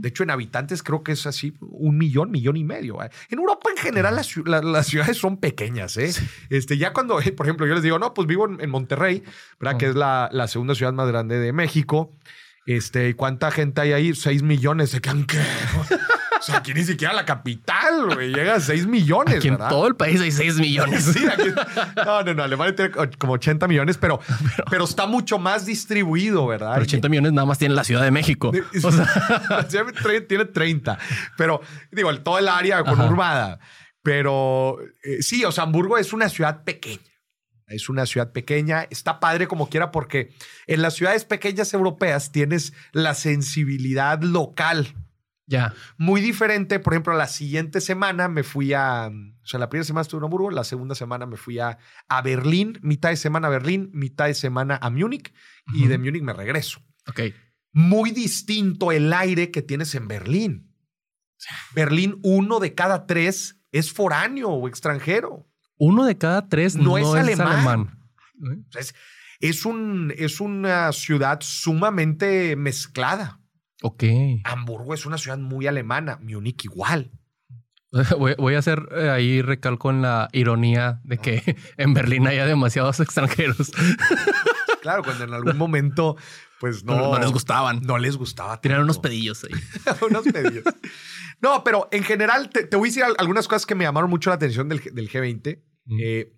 De 0.00 0.08
hecho, 0.08 0.22
en 0.22 0.30
habitantes 0.30 0.82
creo 0.82 1.02
que 1.04 1.12
es 1.12 1.26
así 1.26 1.52
un 1.60 1.98
millón, 1.98 2.30
millón 2.30 2.56
y 2.56 2.64
medio. 2.64 3.02
¿eh? 3.02 3.10
En 3.28 3.38
Europa 3.38 3.68
en 3.70 3.76
general 3.76 4.16
las, 4.16 4.34
ciu- 4.34 4.46
la- 4.46 4.62
las 4.62 4.86
ciudades 4.86 5.18
son 5.18 5.36
pequeñas. 5.36 5.98
¿eh? 5.98 6.10
Este, 6.48 6.78
ya 6.78 6.94
cuando, 6.94 7.20
eh, 7.20 7.32
por 7.36 7.44
ejemplo, 7.44 7.66
yo 7.66 7.74
les 7.74 7.82
digo, 7.82 7.98
no, 7.98 8.14
pues 8.14 8.26
vivo 8.26 8.48
en, 8.48 8.62
en 8.62 8.70
Monterrey, 8.70 9.22
¿verdad? 9.60 9.74
Ah. 9.74 9.78
que 9.78 9.86
es 9.86 9.94
la, 9.94 10.30
la 10.32 10.48
segunda 10.48 10.74
ciudad 10.74 10.94
más 10.94 11.06
grande 11.08 11.38
de 11.38 11.52
México. 11.52 12.16
Este, 12.64 13.10
¿y 13.10 13.12
¿cuánta 13.14 13.50
gente 13.50 13.82
hay 13.82 13.92
ahí? 13.92 14.14
Seis 14.14 14.42
millones. 14.42 14.88
¿Se 14.88 15.02
quedan 15.02 15.26
qué? 15.26 15.36
O 16.44 16.46
sea, 16.46 16.58
aquí 16.58 16.74
ni 16.74 16.84
siquiera 16.84 17.14
la 17.14 17.24
capital, 17.24 18.14
güey. 18.14 18.32
Llega 18.34 18.56
a 18.56 18.60
seis 18.60 18.86
millones, 18.86 19.36
Aquí 19.36 19.48
en 19.48 19.54
¿verdad? 19.54 19.70
todo 19.70 19.86
el 19.86 19.96
país 19.96 20.20
hay 20.20 20.30
6 20.30 20.56
millones. 20.56 21.04
Sí, 21.04 21.24
aquí- 21.26 21.48
no, 22.04 22.22
no, 22.22 22.34
no. 22.34 22.42
Alemania 22.42 22.74
tiene 22.76 22.90
como 23.18 23.32
80 23.34 23.66
millones, 23.66 23.96
pero, 24.00 24.20
pero 24.70 24.84
está 24.84 25.06
mucho 25.06 25.38
más 25.38 25.64
distribuido, 25.64 26.46
¿verdad? 26.46 26.72
Pero 26.74 26.82
80 26.82 27.08
millones 27.08 27.32
nada 27.32 27.46
más 27.46 27.58
tiene 27.58 27.74
la 27.74 27.84
Ciudad 27.84 28.02
de 28.02 28.10
México. 28.10 28.52
O 28.82 28.92
sea, 28.92 29.66
tiene 30.28 30.44
30, 30.44 30.98
pero 31.38 31.60
digo, 31.90 32.10
el- 32.10 32.20
todo 32.22 32.38
el 32.38 32.48
área 32.48 32.84
conurbada. 32.84 33.58
Pero 34.02 34.76
eh, 35.02 35.22
sí, 35.22 35.44
o 35.46 35.52
sea, 35.52 35.64
Hamburgo 35.64 35.96
es 35.96 36.12
una 36.12 36.28
ciudad 36.28 36.62
pequeña. 36.64 37.00
Es 37.66 37.88
una 37.88 38.04
ciudad 38.04 38.30
pequeña, 38.32 38.86
está 38.90 39.18
padre 39.18 39.48
como 39.48 39.70
quiera 39.70 39.90
porque 39.90 40.34
en 40.66 40.82
las 40.82 40.92
ciudades 40.94 41.24
pequeñas 41.24 41.72
europeas 41.72 42.30
tienes 42.30 42.74
la 42.92 43.14
sensibilidad 43.14 44.20
local 44.22 44.94
ya. 45.46 45.74
muy 45.98 46.20
diferente. 46.20 46.78
Por 46.80 46.92
ejemplo, 46.94 47.14
la 47.14 47.26
siguiente 47.28 47.80
semana 47.80 48.28
me 48.28 48.42
fui 48.42 48.72
a, 48.72 49.10
o 49.10 49.46
sea, 49.46 49.60
la 49.60 49.68
primera 49.68 49.84
semana 49.84 50.02
estuve 50.02 50.18
en 50.20 50.24
Hamburgo, 50.24 50.50
la 50.50 50.64
segunda 50.64 50.94
semana 50.94 51.26
me 51.26 51.36
fui 51.36 51.58
a, 51.58 51.78
a 52.08 52.22
Berlín, 52.22 52.78
mitad 52.82 53.10
de 53.10 53.16
semana 53.16 53.48
a 53.48 53.50
Berlín, 53.50 53.90
mitad 53.92 54.26
de 54.26 54.34
semana 54.34 54.78
a 54.80 54.90
Múnich 54.90 55.32
y 55.74 55.86
de 55.86 55.98
Múnich 55.98 56.22
me 56.22 56.32
regreso 56.32 56.80
Ok. 57.08 57.20
muy 57.72 58.10
distinto 58.10 58.92
el 58.92 59.12
aire 59.12 59.50
que 59.50 59.62
tienes 59.62 59.94
en 59.94 60.08
Berlín. 60.08 60.70
Berlín, 61.74 62.18
uno 62.22 62.58
de 62.60 62.74
cada 62.74 63.06
tres 63.06 63.60
es 63.72 63.92
foráneo 63.92 64.48
o 64.50 64.68
extranjero. 64.68 65.46
Uno 65.76 66.04
de 66.04 66.16
cada 66.16 66.48
tres 66.48 66.76
No 66.76 66.84
no, 66.84 66.96
es 66.98 67.06
es, 67.06 67.14
alemán. 67.14 67.48
alemán. 67.52 68.04
Es, 68.78 68.94
es, 69.40 69.66
un, 69.66 70.12
es 70.16 70.40
una 70.40 70.92
ciudad 70.92 71.38
sumamente 71.42 72.56
mezclada. 72.56 73.40
Ok. 73.86 74.02
Hamburgo 74.44 74.94
es 74.94 75.04
una 75.04 75.18
ciudad 75.18 75.36
muy 75.36 75.66
alemana, 75.66 76.18
Múnich 76.22 76.64
igual. 76.64 77.10
Voy, 78.18 78.54
a 78.54 78.58
hacer 78.58 78.88
eh, 78.96 79.10
ahí 79.10 79.42
recalco 79.42 79.90
en 79.90 80.00
la 80.00 80.30
ironía 80.32 81.02
de 81.04 81.18
que 81.18 81.56
en 81.76 81.92
Berlín 81.92 82.26
haya 82.26 82.46
demasiados 82.46 83.00
extranjeros. 83.00 83.72
Claro, 84.80 85.02
cuando 85.02 85.24
en 85.24 85.32
algún 85.32 85.56
momento, 85.56 86.14
pues 86.60 86.84
no, 86.84 86.94
no, 86.94 87.18
les 87.18 87.32
gustaban. 87.32 87.80
No 87.84 87.96
les 87.96 88.18
gustaba. 88.18 88.60
Tenían 88.60 88.82
unos 88.82 88.98
pedillos 88.98 89.42
ahí. 89.44 89.52
unos 90.06 90.24
pedillos. 90.24 90.62
No, 91.40 91.64
pero 91.64 91.88
en 91.90 92.04
general 92.04 92.50
te, 92.50 92.68
voy 92.76 92.88
a 92.88 92.90
decir 92.90 93.04
algunas 93.16 93.48
cosas 93.48 93.64
que 93.64 93.74
me 93.74 93.84
llamaron 93.84 94.10
mucho 94.10 94.28
la 94.28 94.36
atención 94.36 94.68
del, 94.68 94.82
G20. 94.82 95.58
Eh, 95.98 96.34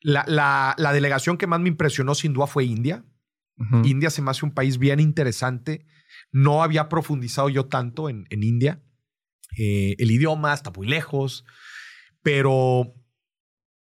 la, 0.00 0.74
delegación 0.92 1.38
que 1.38 1.46
más 1.46 1.60
me 1.60 1.68
impresionó 1.68 2.16
sin 2.16 2.32
duda 2.32 2.48
fue 2.48 2.64
India. 2.64 3.04
India 3.84 4.10
se 4.10 4.22
me 4.22 4.32
hace 4.32 4.44
un 4.44 4.52
país 4.52 4.78
bien 4.78 4.98
interesante. 4.98 5.86
No 6.36 6.62
había 6.62 6.90
profundizado 6.90 7.48
yo 7.48 7.64
tanto 7.64 8.10
en, 8.10 8.26
en 8.28 8.42
India. 8.42 8.82
Eh, 9.56 9.96
el 9.98 10.10
idioma 10.10 10.52
está 10.52 10.70
muy 10.70 10.86
lejos, 10.86 11.46
pero 12.20 12.94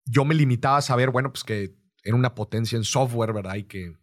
yo 0.05 0.25
me 0.25 0.35
limitaba 0.35 0.77
a 0.77 0.83
saber, 0.83 1.09
bueno, 1.09 1.31
pues 1.31 1.43
que 1.43 1.75
era 2.03 2.15
una 2.15 2.35
potencia 2.35 2.77
en 2.77 2.83
software, 2.83 3.33
¿verdad? 3.33 3.55
Y 3.55 3.63
que 3.63 3.93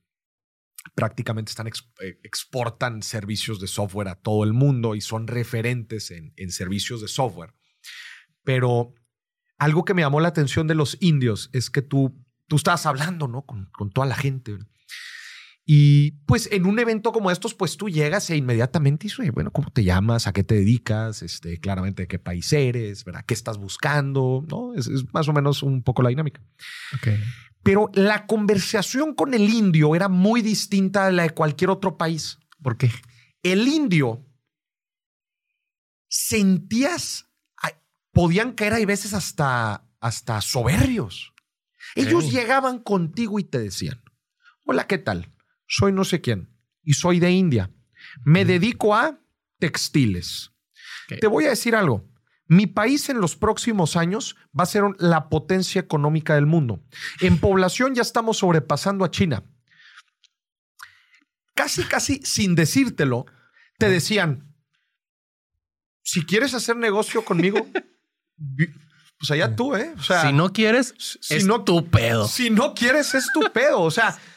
prácticamente 0.96 1.50
están 1.50 1.68
eh, 1.68 2.18
exportan 2.24 3.04
servicios 3.04 3.60
de 3.60 3.68
software 3.68 4.08
a 4.08 4.16
todo 4.16 4.42
el 4.42 4.52
mundo 4.52 4.96
y 4.96 5.00
son 5.00 5.28
referentes 5.28 6.10
en, 6.10 6.50
servicios 6.50 7.00
de 7.00 7.06
software. 7.06 7.54
Pero 8.42 8.92
algo 9.56 9.84
que 9.84 9.94
me 9.94 10.02
llamó 10.02 10.18
la 10.18 10.26
atención 10.26 10.66
de 10.66 10.74
los 10.74 10.98
indios 11.00 11.48
es 11.52 11.70
que 11.70 11.82
tú, 11.82 12.20
tú 12.48 12.56
estabas 12.56 12.86
hablando, 12.86 13.28
¿no? 13.28 13.46
Con, 13.46 13.66
con 13.66 13.90
toda 13.90 14.08
la 14.08 14.16
gente. 14.16 14.58
Y 15.64 16.12
pues 16.26 16.48
en 16.50 16.66
un 16.66 16.78
evento 16.80 17.12
como 17.12 17.30
estos, 17.30 17.54
pues 17.54 17.76
tú 17.76 17.88
llegas 17.88 18.28
e 18.30 18.36
inmediatamente 18.36 19.04
dices, 19.04 19.30
bueno, 19.32 19.52
¿cómo 19.52 19.70
te 19.70 19.84
llamas? 19.84 20.26
¿A 20.26 20.32
qué 20.32 20.42
te 20.42 20.56
dedicas? 20.56 21.22
Este, 21.22 21.58
claramente 21.58 22.02
de 22.02 22.08
qué 22.08 22.18
país 22.18 22.52
eres, 22.52 23.04
¿verdad? 23.04 23.24
¿Qué 23.24 23.34
estás 23.34 23.58
buscando? 23.58 24.44
¿No? 24.48 24.74
Es, 24.74 24.88
más 25.12 25.28
o 25.28 25.32
menos 25.32 25.62
un 25.62 25.82
poco 25.82 26.02
la 26.02 26.08
dinámica. 26.08 26.40
Pero 27.62 27.90
la 27.94 28.26
conversación 28.26 29.14
con 29.14 29.34
el 29.34 29.48
indio 29.48 29.94
era 29.94 30.08
muy 30.08 30.42
distinta 30.42 31.06
a 31.06 31.12
la 31.12 31.22
de 31.22 31.30
cualquier 31.30 31.70
otro 31.70 31.96
país. 31.96 32.38
¿Por 32.60 32.76
qué? 32.76 32.90
El 33.44 33.68
indio 33.68 34.26
sentías, 36.08 37.30
podían 38.12 38.52
caer 38.52 38.74
hay 38.74 38.84
veces 38.84 39.14
hasta, 39.14 39.88
hasta 40.00 40.40
soberbios. 40.40 41.32
Ellos 41.94 42.30
llegaban 42.32 42.80
contigo 42.80 43.38
y 43.38 43.44
te 43.44 43.58
decían, 43.58 44.02
hola, 44.64 44.86
¿qué 44.86 44.98
tal? 44.98 45.31
Soy 45.72 45.90
no 45.90 46.04
sé 46.04 46.20
quién 46.20 46.50
y 46.82 46.92
soy 46.92 47.18
de 47.18 47.30
India. 47.30 47.70
Me 48.24 48.44
dedico 48.44 48.94
a 48.94 49.18
textiles. 49.58 50.52
Te 51.08 51.26
voy 51.26 51.46
a 51.46 51.50
decir 51.50 51.74
algo. 51.74 52.06
Mi 52.46 52.66
país 52.66 53.08
en 53.08 53.20
los 53.20 53.36
próximos 53.36 53.96
años 53.96 54.36
va 54.58 54.64
a 54.64 54.66
ser 54.66 54.82
la 54.98 55.30
potencia 55.30 55.80
económica 55.80 56.34
del 56.34 56.44
mundo. 56.44 56.84
En 57.20 57.38
población 57.40 57.94
ya 57.94 58.02
estamos 58.02 58.38
sobrepasando 58.38 59.04
a 59.04 59.10
China. 59.10 59.44
Casi, 61.54 61.84
casi 61.84 62.20
sin 62.22 62.54
decírtelo, 62.54 63.24
te 63.78 63.88
decían, 63.88 64.54
si 66.02 66.26
quieres 66.26 66.52
hacer 66.52 66.76
negocio 66.76 67.24
conmigo, 67.24 67.66
pues 69.18 69.30
allá 69.30 69.56
tú, 69.56 69.74
¿eh? 69.74 69.94
O 69.96 70.02
sea, 70.02 70.22
si 70.22 70.32
no 70.34 70.52
quieres, 70.52 70.94
si 70.98 71.34
es 71.34 71.46
no, 71.46 71.64
tu 71.64 71.88
pedo. 71.88 72.28
Si 72.28 72.50
no 72.50 72.74
quieres, 72.74 73.14
es 73.14 73.30
tu 73.32 73.40
pedo. 73.52 73.80
O 73.80 73.90
sea, 73.90 74.18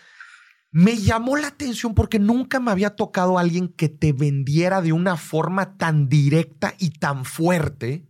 me 0.75 0.97
llamó 0.97 1.37
la 1.37 1.47
atención 1.47 1.95
porque 1.95 2.19
nunca 2.19 2.59
me 2.59 2.69
había 2.69 2.97
tocado 2.97 3.39
alguien 3.39 3.69
que 3.69 3.87
te 3.87 4.11
vendiera 4.11 4.81
de 4.81 4.91
una 4.91 5.15
forma 5.15 5.77
tan 5.77 6.09
directa 6.09 6.73
y 6.77 6.89
tan 6.89 7.23
fuerte 7.23 8.09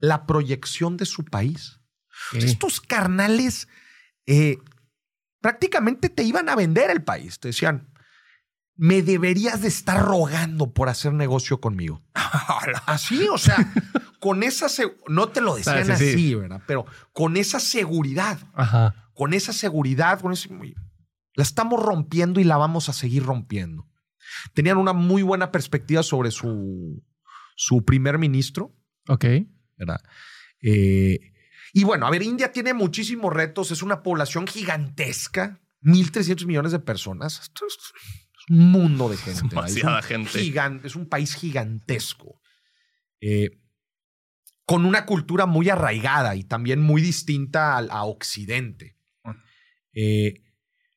la 0.00 0.26
proyección 0.26 0.96
de 0.96 1.06
su 1.06 1.24
país. 1.24 1.78
Estos 2.32 2.80
carnales 2.80 3.68
eh, 4.26 4.58
prácticamente 5.40 6.08
te 6.08 6.24
iban 6.24 6.48
a 6.48 6.56
vender 6.56 6.90
el 6.90 7.04
país. 7.04 7.38
Te 7.38 7.50
decían, 7.50 7.88
me 8.74 9.02
deberías 9.02 9.62
de 9.62 9.68
estar 9.68 10.02
rogando 10.02 10.72
por 10.72 10.88
hacer 10.88 11.12
negocio 11.12 11.60
conmigo. 11.60 12.02
así, 12.86 13.28
o 13.28 13.38
sea, 13.38 13.72
con 14.18 14.42
esa, 14.42 14.66
no 15.06 15.28
te 15.28 15.40
lo 15.40 15.54
decían 15.54 15.88
así, 15.88 16.34
¿verdad? 16.34 16.62
Pero 16.66 16.84
con 17.12 17.36
esa 17.36 17.60
seguridad, 17.60 18.40
con 19.14 19.34
esa 19.34 19.52
seguridad, 19.52 20.18
con 20.18 20.32
ese 20.32 20.48
la 21.34 21.42
estamos 21.42 21.82
rompiendo 21.82 22.40
y 22.40 22.44
la 22.44 22.56
vamos 22.56 22.88
a 22.88 22.92
seguir 22.92 23.24
rompiendo. 23.24 23.88
Tenían 24.54 24.78
una 24.78 24.92
muy 24.92 25.22
buena 25.22 25.50
perspectiva 25.50 26.02
sobre 26.02 26.30
su, 26.30 27.02
su 27.56 27.84
primer 27.84 28.18
ministro. 28.18 28.74
Ok. 29.08 29.24
¿verdad? 29.80 30.00
Eh, 30.62 31.18
y 31.72 31.84
bueno, 31.84 32.06
a 32.06 32.10
ver, 32.10 32.22
India 32.22 32.52
tiene 32.52 32.74
muchísimos 32.74 33.32
retos, 33.32 33.70
es 33.70 33.82
una 33.82 34.02
población 34.02 34.46
gigantesca, 34.46 35.60
1.300 35.82 36.46
millones 36.46 36.72
de 36.72 36.80
personas. 36.80 37.40
Esto 37.40 37.66
es, 37.66 37.76
un 38.48 38.70
mundo 38.70 39.08
de 39.08 39.16
gente. 39.16 39.42
Demasiada 39.48 40.02
gente. 40.02 40.30
es 40.84 40.96
un 40.96 41.08
país 41.08 41.34
gigantesco. 41.34 42.40
Eh, 43.20 43.60
con 44.64 44.84
una 44.84 45.06
cultura 45.06 45.46
muy 45.46 45.68
arraigada 45.68 46.36
y 46.36 46.44
también 46.44 46.80
muy 46.80 47.00
distinta 47.02 47.78
a, 47.78 48.04
Occidente. 48.04 48.96
Eh, 49.92 50.42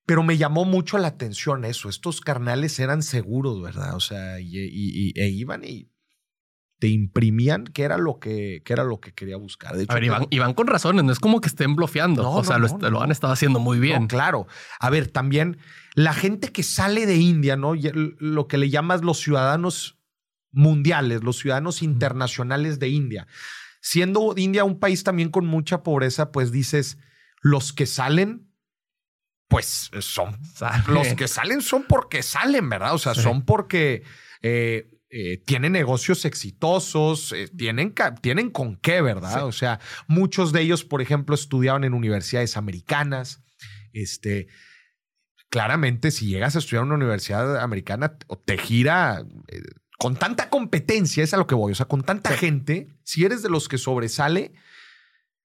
pero 0.05 0.24
me 0.24 0.38
llamó 0.38 0.65
mucho 0.65 0.98
la 0.98 1.07
atención 1.07 1.65
eso. 1.65 1.89
Estos 1.89 2.22
carnales 2.22 2.79
eran 2.79 3.03
seguros, 3.03 3.62
¿verdad? 3.62 3.95
O 3.95 4.00
sea, 4.00 4.39
y, 4.39 5.13
e 5.15 5.27
iban 5.29 5.63
y 5.63 5.89
te 6.79 6.89
imprimían 6.89 7.63
que 7.63 7.83
era 7.83 7.98
lo 7.98 8.19
que, 8.19 8.62
era 8.67 8.83
lo 8.83 9.00
que 9.00 9.13
quería 9.13 9.38
buscar. 9.38 9.74
a 9.74 9.93
ver, 9.93 10.03
y 10.29 10.39
van, 10.39 10.53
con 10.53 10.67
razones, 10.67 11.05
no 11.05 11.13
es 11.13 11.19
como 11.19 11.39
que 11.39 11.48
estén 11.48 11.77
bloqueando. 11.77 12.29
o 12.29 12.43
sea, 12.43 12.57
lo, 12.57 13.01
han 13.01 13.12
estado 13.12 13.31
haciendo 13.31 13.60
muy 13.60 13.79
bien. 13.79 14.07
claro. 14.07 14.48
A 14.79 14.89
ver, 14.89 15.07
también 15.07 15.60
la 15.95 16.13
gente 16.13 16.51
que 16.51 16.63
sale 16.63 17.05
de 17.05 17.15
India, 17.15 17.55
¿no? 17.55 17.74
Lo 17.74 18.48
que 18.50 18.57
le 18.57 18.69
llamas 18.69 19.01
los 19.01 19.19
ciudadanos 19.19 19.98
mundiales, 20.51 21.24
los 21.24 21.39
ciudadanos 21.39 21.81
internacionales 21.81 22.79
de 22.79 22.89
India. 22.89 23.27
Siendo 23.81 24.33
India 24.36 24.65
un 24.65 24.79
país 24.79 25.03
también 25.03 25.29
con 25.29 25.45
mucha 25.45 25.83
pobreza, 25.83 26.33
pues 26.33 26.51
dices, 26.51 26.98
los 27.41 27.72
que 27.72 27.86
salen 27.86 28.52
pues 29.47 29.91
son 30.00 30.38
los 30.88 31.13
que 31.13 31.27
salen 31.27 31.62
son 31.62 31.83
porque 31.83 32.23
salen, 32.23 32.69
¿verdad? 32.69 32.93
O 32.93 32.97
sea, 32.97 33.13
son 33.13 33.45
porque 33.45 34.03
eh, 34.41 34.89
eh, 35.09 35.38
tienen 35.45 35.73
negocios 35.73 36.25
exitosos, 36.25 37.33
eh, 37.33 37.47
tienen, 37.55 37.93
tienen 38.21 38.50
con 38.50 38.77
qué, 38.77 39.01
¿verdad? 39.01 39.45
O 39.45 39.51
sea, 39.51 39.79
muchos 40.07 40.51
de 40.53 40.62
ellos, 40.62 40.83
por 40.83 41.01
ejemplo, 41.01 41.35
estudiaban 41.35 41.83
en 41.83 41.93
universidades 41.93 42.57
americanas. 42.57 43.43
Este, 43.91 44.47
claramente, 45.50 46.09
si 46.09 46.25
llegas 46.25 46.55
a 46.55 46.59
estudiar 46.59 46.81
en 46.81 46.88
una 46.88 46.95
universidad 46.95 47.62
americana, 47.62 48.17
te 48.45 48.57
gira 48.57 49.23
con 50.00 50.15
tanta 50.15 50.50
competencia, 50.50 51.23
es 51.23 51.33
a 51.35 51.38
lo 51.38 51.45
que 51.45 51.53
voy. 51.53 51.73
O 51.73 51.75
sea, 51.75 51.85
con 51.85 52.01
tanta 52.01 52.31
gente, 52.35 52.88
si 53.03 53.23
eres 53.23 53.43
de 53.43 53.50
los 53.50 53.69
que 53.69 53.77
sobresale, 53.77 54.53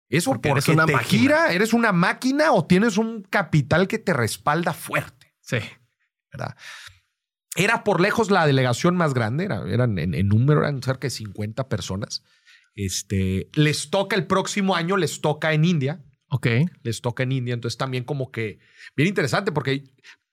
eso 0.08 0.32
porque, 0.32 0.50
eres 0.50 0.68
una 0.68 0.86
te 0.86 0.96
gira, 0.98 1.52
eres 1.52 1.72
una 1.72 1.92
máquina 1.92 2.52
o 2.52 2.64
tienes 2.64 2.96
un 2.96 3.22
capital 3.22 3.88
que 3.88 3.98
te 3.98 4.12
respalda 4.12 4.72
fuerte. 4.72 5.34
Sí. 5.40 5.58
¿Verdad? 6.32 6.56
Era 7.56 7.84
por 7.84 8.00
lejos 8.00 8.30
la 8.30 8.46
delegación 8.46 8.96
más 8.96 9.14
grande, 9.14 9.44
eran 9.44 9.98
en, 9.98 10.28
número, 10.28 10.60
eran 10.60 10.82
cerca 10.82 11.06
de 11.06 11.10
50 11.10 11.68
personas. 11.68 12.22
Este, 12.74 13.48
les 13.54 13.90
toca 13.90 14.14
el 14.16 14.26
próximo 14.26 14.76
año, 14.76 14.96
les 14.96 15.20
toca 15.20 15.52
en 15.52 15.64
India. 15.64 16.04
Ok. 16.30 16.46
Les 16.82 17.00
toca 17.00 17.24
en 17.24 17.32
India. 17.32 17.54
Entonces 17.54 17.76
también 17.76 18.04
como 18.04 18.30
que 18.30 18.60
bien 18.94 19.08
interesante 19.08 19.50
porque 19.50 19.84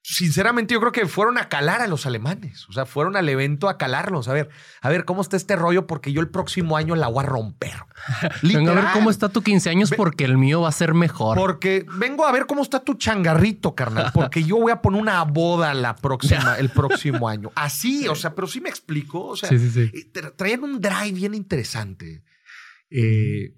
sinceramente 0.07 0.75
yo 0.75 0.79
creo 0.79 0.91
que 0.91 1.07
fueron 1.07 1.39
a 1.39 1.49
calar 1.49 1.81
a 1.81 1.87
los 1.87 2.05
alemanes. 2.05 2.69
O 2.69 2.73
sea, 2.73 2.85
fueron 2.85 3.15
al 3.15 3.27
evento 3.27 3.69
a 3.69 3.77
calarlos. 3.77 4.27
A 4.27 4.33
ver, 4.33 4.49
a 4.81 4.89
ver 4.89 5.03
cómo 5.03 5.21
está 5.21 5.35
este 5.35 5.55
rollo 5.55 5.87
porque 5.87 6.13
yo 6.13 6.21
el 6.21 6.29
próximo 6.29 6.77
año 6.77 6.95
la 6.95 7.07
voy 7.07 7.23
a 7.23 7.27
romper. 7.27 7.73
vengo 8.43 8.71
a 8.71 8.75
ver 8.75 8.85
cómo 8.93 9.09
está 9.09 9.29
tu 9.29 9.41
15 9.41 9.69
años 9.71 9.91
porque 9.97 10.23
el 10.23 10.37
mío 10.37 10.61
va 10.61 10.69
a 10.69 10.73
ser 10.73 10.93
mejor. 10.93 11.37
Porque 11.37 11.85
vengo 11.97 12.27
a 12.27 12.31
ver 12.31 12.45
cómo 12.45 12.61
está 12.61 12.81
tu 12.81 12.93
changarrito, 12.93 13.73
carnal, 13.73 14.11
porque 14.13 14.43
yo 14.43 14.57
voy 14.57 14.71
a 14.71 14.81
poner 14.81 15.01
una 15.01 15.23
boda 15.23 15.73
la 15.73 15.95
próxima, 15.95 16.55
el 16.59 16.69
próximo 16.69 17.27
año. 17.27 17.51
Así, 17.55 18.07
o 18.07 18.15
sea, 18.15 18.35
pero 18.35 18.45
sí 18.45 18.61
me 18.61 18.69
explico. 18.69 19.25
O 19.25 19.35
sea, 19.35 19.49
eh, 19.51 20.11
traían 20.35 20.63
un 20.63 20.79
drive 20.79 21.13
bien 21.13 21.33
interesante. 21.33 22.23
Eh, 22.91 23.55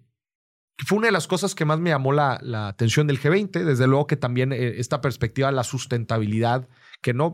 fue 0.86 1.00
una 1.00 1.08
de 1.08 1.12
las 1.12 1.28
cosas 1.28 1.56
que 1.56 1.66
más 1.66 1.80
me 1.80 1.90
llamó 1.90 2.14
la, 2.14 2.40
atención 2.68 3.08
del 3.08 3.20
G20. 3.20 3.64
Desde 3.64 3.88
luego 3.88 4.08
que 4.08 4.18
también 4.18 4.52
eh, 4.52 4.80
esta 4.80 5.02
perspectiva 5.02 5.50
de 5.50 5.56
la 5.56 5.64
sustentabilidad, 5.64 6.68
que 7.02 7.14
no, 7.14 7.34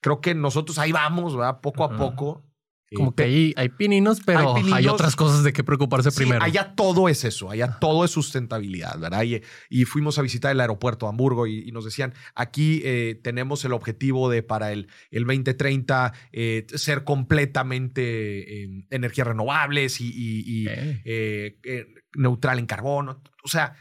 creo 0.00 0.20
que 0.20 0.34
nosotros 0.34 0.78
ahí 0.78 0.92
vamos, 0.92 1.36
¿verdad? 1.36 1.60
Poco 1.60 1.84
a 1.84 1.96
poco. 1.96 2.45
Como 2.94 3.14
que 3.14 3.24
hay, 3.24 3.54
hay 3.56 3.68
pininos, 3.70 4.20
pero 4.24 4.54
hay, 4.72 4.86
otras 4.86 5.16
cosas 5.16 5.42
de 5.42 5.52
qué 5.52 5.64
preocuparse 5.64 6.12
primero. 6.12 6.42
Allá 6.42 6.74
todo 6.76 7.08
es 7.08 7.24
eso, 7.24 7.50
allá 7.50 7.78
todo 7.80 8.04
es 8.04 8.12
sustentabilidad, 8.12 8.98
¿verdad? 8.98 9.24
Y, 9.70 9.84
fuimos 9.86 10.18
a 10.18 10.22
visitar 10.22 10.52
el 10.52 10.60
aeropuerto 10.60 11.06
de 11.06 11.10
Hamburgo 11.10 11.46
y, 11.46 11.72
nos 11.72 11.84
decían, 11.84 12.14
aquí 12.34 12.82
eh, 12.84 13.18
tenemos 13.22 13.64
el 13.64 13.72
objetivo 13.72 14.30
de 14.30 14.42
para 14.42 14.72
el, 14.72 14.88
el 15.10 15.24
2030 15.24 16.12
eh, 16.32 16.66
ser 16.74 17.04
completamente 17.04 18.62
em, 18.62 18.86
energías 18.90 19.26
renovables 19.26 20.00
y, 20.00 20.66
eh, 20.68 21.86
neutral 22.14 22.58
en 22.58 22.66
carbono. 22.66 23.22
O 23.42 23.48
sea, 23.48 23.74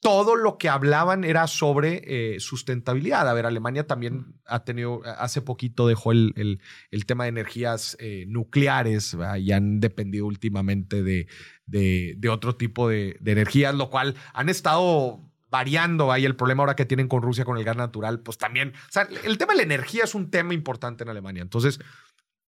todo 0.00 0.36
lo 0.36 0.58
que 0.58 0.68
hablaban 0.68 1.24
era 1.24 1.46
sobre 1.46 2.02
eh, 2.04 2.40
sustentabilidad. 2.40 3.28
A 3.28 3.32
ver, 3.34 3.46
Alemania 3.46 3.86
también 3.86 4.34
ha 4.46 4.64
tenido, 4.64 5.02
hace 5.04 5.42
poquito 5.42 5.88
dejó 5.88 6.12
el, 6.12 6.60
el, 6.90 7.06
tema 7.06 7.24
de 7.24 7.30
energías 7.30 7.96
eh, 8.00 8.24
nucleares 8.28 9.16
y 9.38 9.52
han 9.52 9.80
dependido 9.80 10.26
últimamente 10.26 11.02
de, 11.02 11.26
de, 11.66 12.28
otro 12.28 12.56
tipo 12.56 12.88
de, 12.88 13.16
de, 13.20 13.32
energías, 13.32 13.74
lo 13.74 13.90
cual 13.90 14.14
han 14.32 14.48
estado 14.48 15.20
variando 15.50 16.12
ahí 16.12 16.24
el 16.24 16.36
problema 16.36 16.62
ahora 16.62 16.76
que 16.76 16.84
tienen 16.84 17.08
con 17.08 17.22
Rusia 17.22 17.44
con 17.44 17.56
el 17.56 17.64
gas 17.64 17.76
natural, 17.76 18.20
pues 18.20 18.38
también, 18.38 18.74
o 18.88 18.92
sea, 18.92 19.08
el 19.24 19.38
tema 19.38 19.54
de 19.54 19.58
la 19.58 19.62
energía 19.62 20.04
es 20.04 20.14
un 20.14 20.30
tema 20.30 20.54
importante 20.54 21.04
en 21.04 21.10
Alemania. 21.10 21.42
Entonces, 21.42 21.80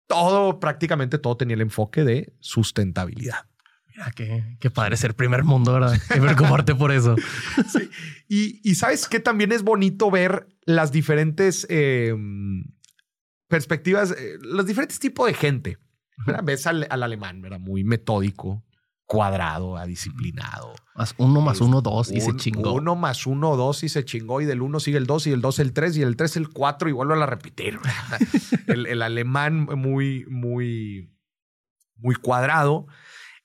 todo, 0.08 0.60
prácticamente 0.60 1.18
todo 1.18 1.38
tenía 1.38 1.56
el 1.56 1.62
enfoque 1.62 2.04
de 2.04 2.34
sustentabilidad. 2.40 3.48
Mira, 3.96 4.12
qué, 4.60 4.70
padre 4.72 4.98
ser 4.98 5.16
primer 5.16 5.44
mundo, 5.44 5.74
¿verdad? 5.74 5.98
Que 6.12 6.20
preocuparte 6.20 6.76
por 6.76 6.92
eso. 6.92 7.16
Sí. 8.28 8.60
Y, 8.64 8.76
sabes 8.76 9.08
que 9.08 9.20
también 9.20 9.52
es 9.52 9.64
bonito 9.64 10.12
ver 10.12 10.48
las 10.66 10.92
diferentes 10.92 11.66
em, 11.70 12.66
perspectivas, 13.48 14.12
eh, 14.12 14.38
los 14.42 14.66
diferentes 14.66 15.00
tipos 15.00 15.28
de 15.28 15.34
gente. 15.34 15.78
Ves 16.44 16.68
al, 16.68 16.88
alemán, 16.90 17.42
¿verdad? 17.42 17.60
Muy 17.60 17.84
metódico, 17.84 18.66
cuadrado, 19.06 19.78
disciplinado. 19.86 20.74
Más 20.96 21.14
uno 21.18 21.42
más 21.42 21.62
uno, 21.62 21.82
dos 21.82 22.12
y 22.12 22.22
se 22.22 22.36
chingó. 22.36 22.74
Uno 22.74 22.96
más 22.96 23.26
uno, 23.28 23.56
dos 23.56 23.84
y 23.84 23.90
se 23.90 24.04
chingó. 24.04 24.42
Y 24.42 24.46
del 24.46 24.62
uno 24.62 24.80
sigue 24.80 24.98
el 24.98 25.06
dos 25.06 25.28
y 25.28 25.32
el 25.32 25.42
dos 25.42 25.60
el 25.60 25.74
tres 25.74 25.96
y 25.98 26.02
el 26.02 26.16
tres 26.18 26.36
el 26.36 26.50
cuatro 26.50 26.90
y 26.90 26.94
vuelvo 26.94 27.14
a 27.14 27.26
repetir. 27.26 27.80
el, 28.68 28.88
el 28.88 29.02
alemán 29.02 29.68
muy, 29.76 30.26
muy, 30.28 31.14
muy 31.98 32.16
cuadrado. 32.16 32.88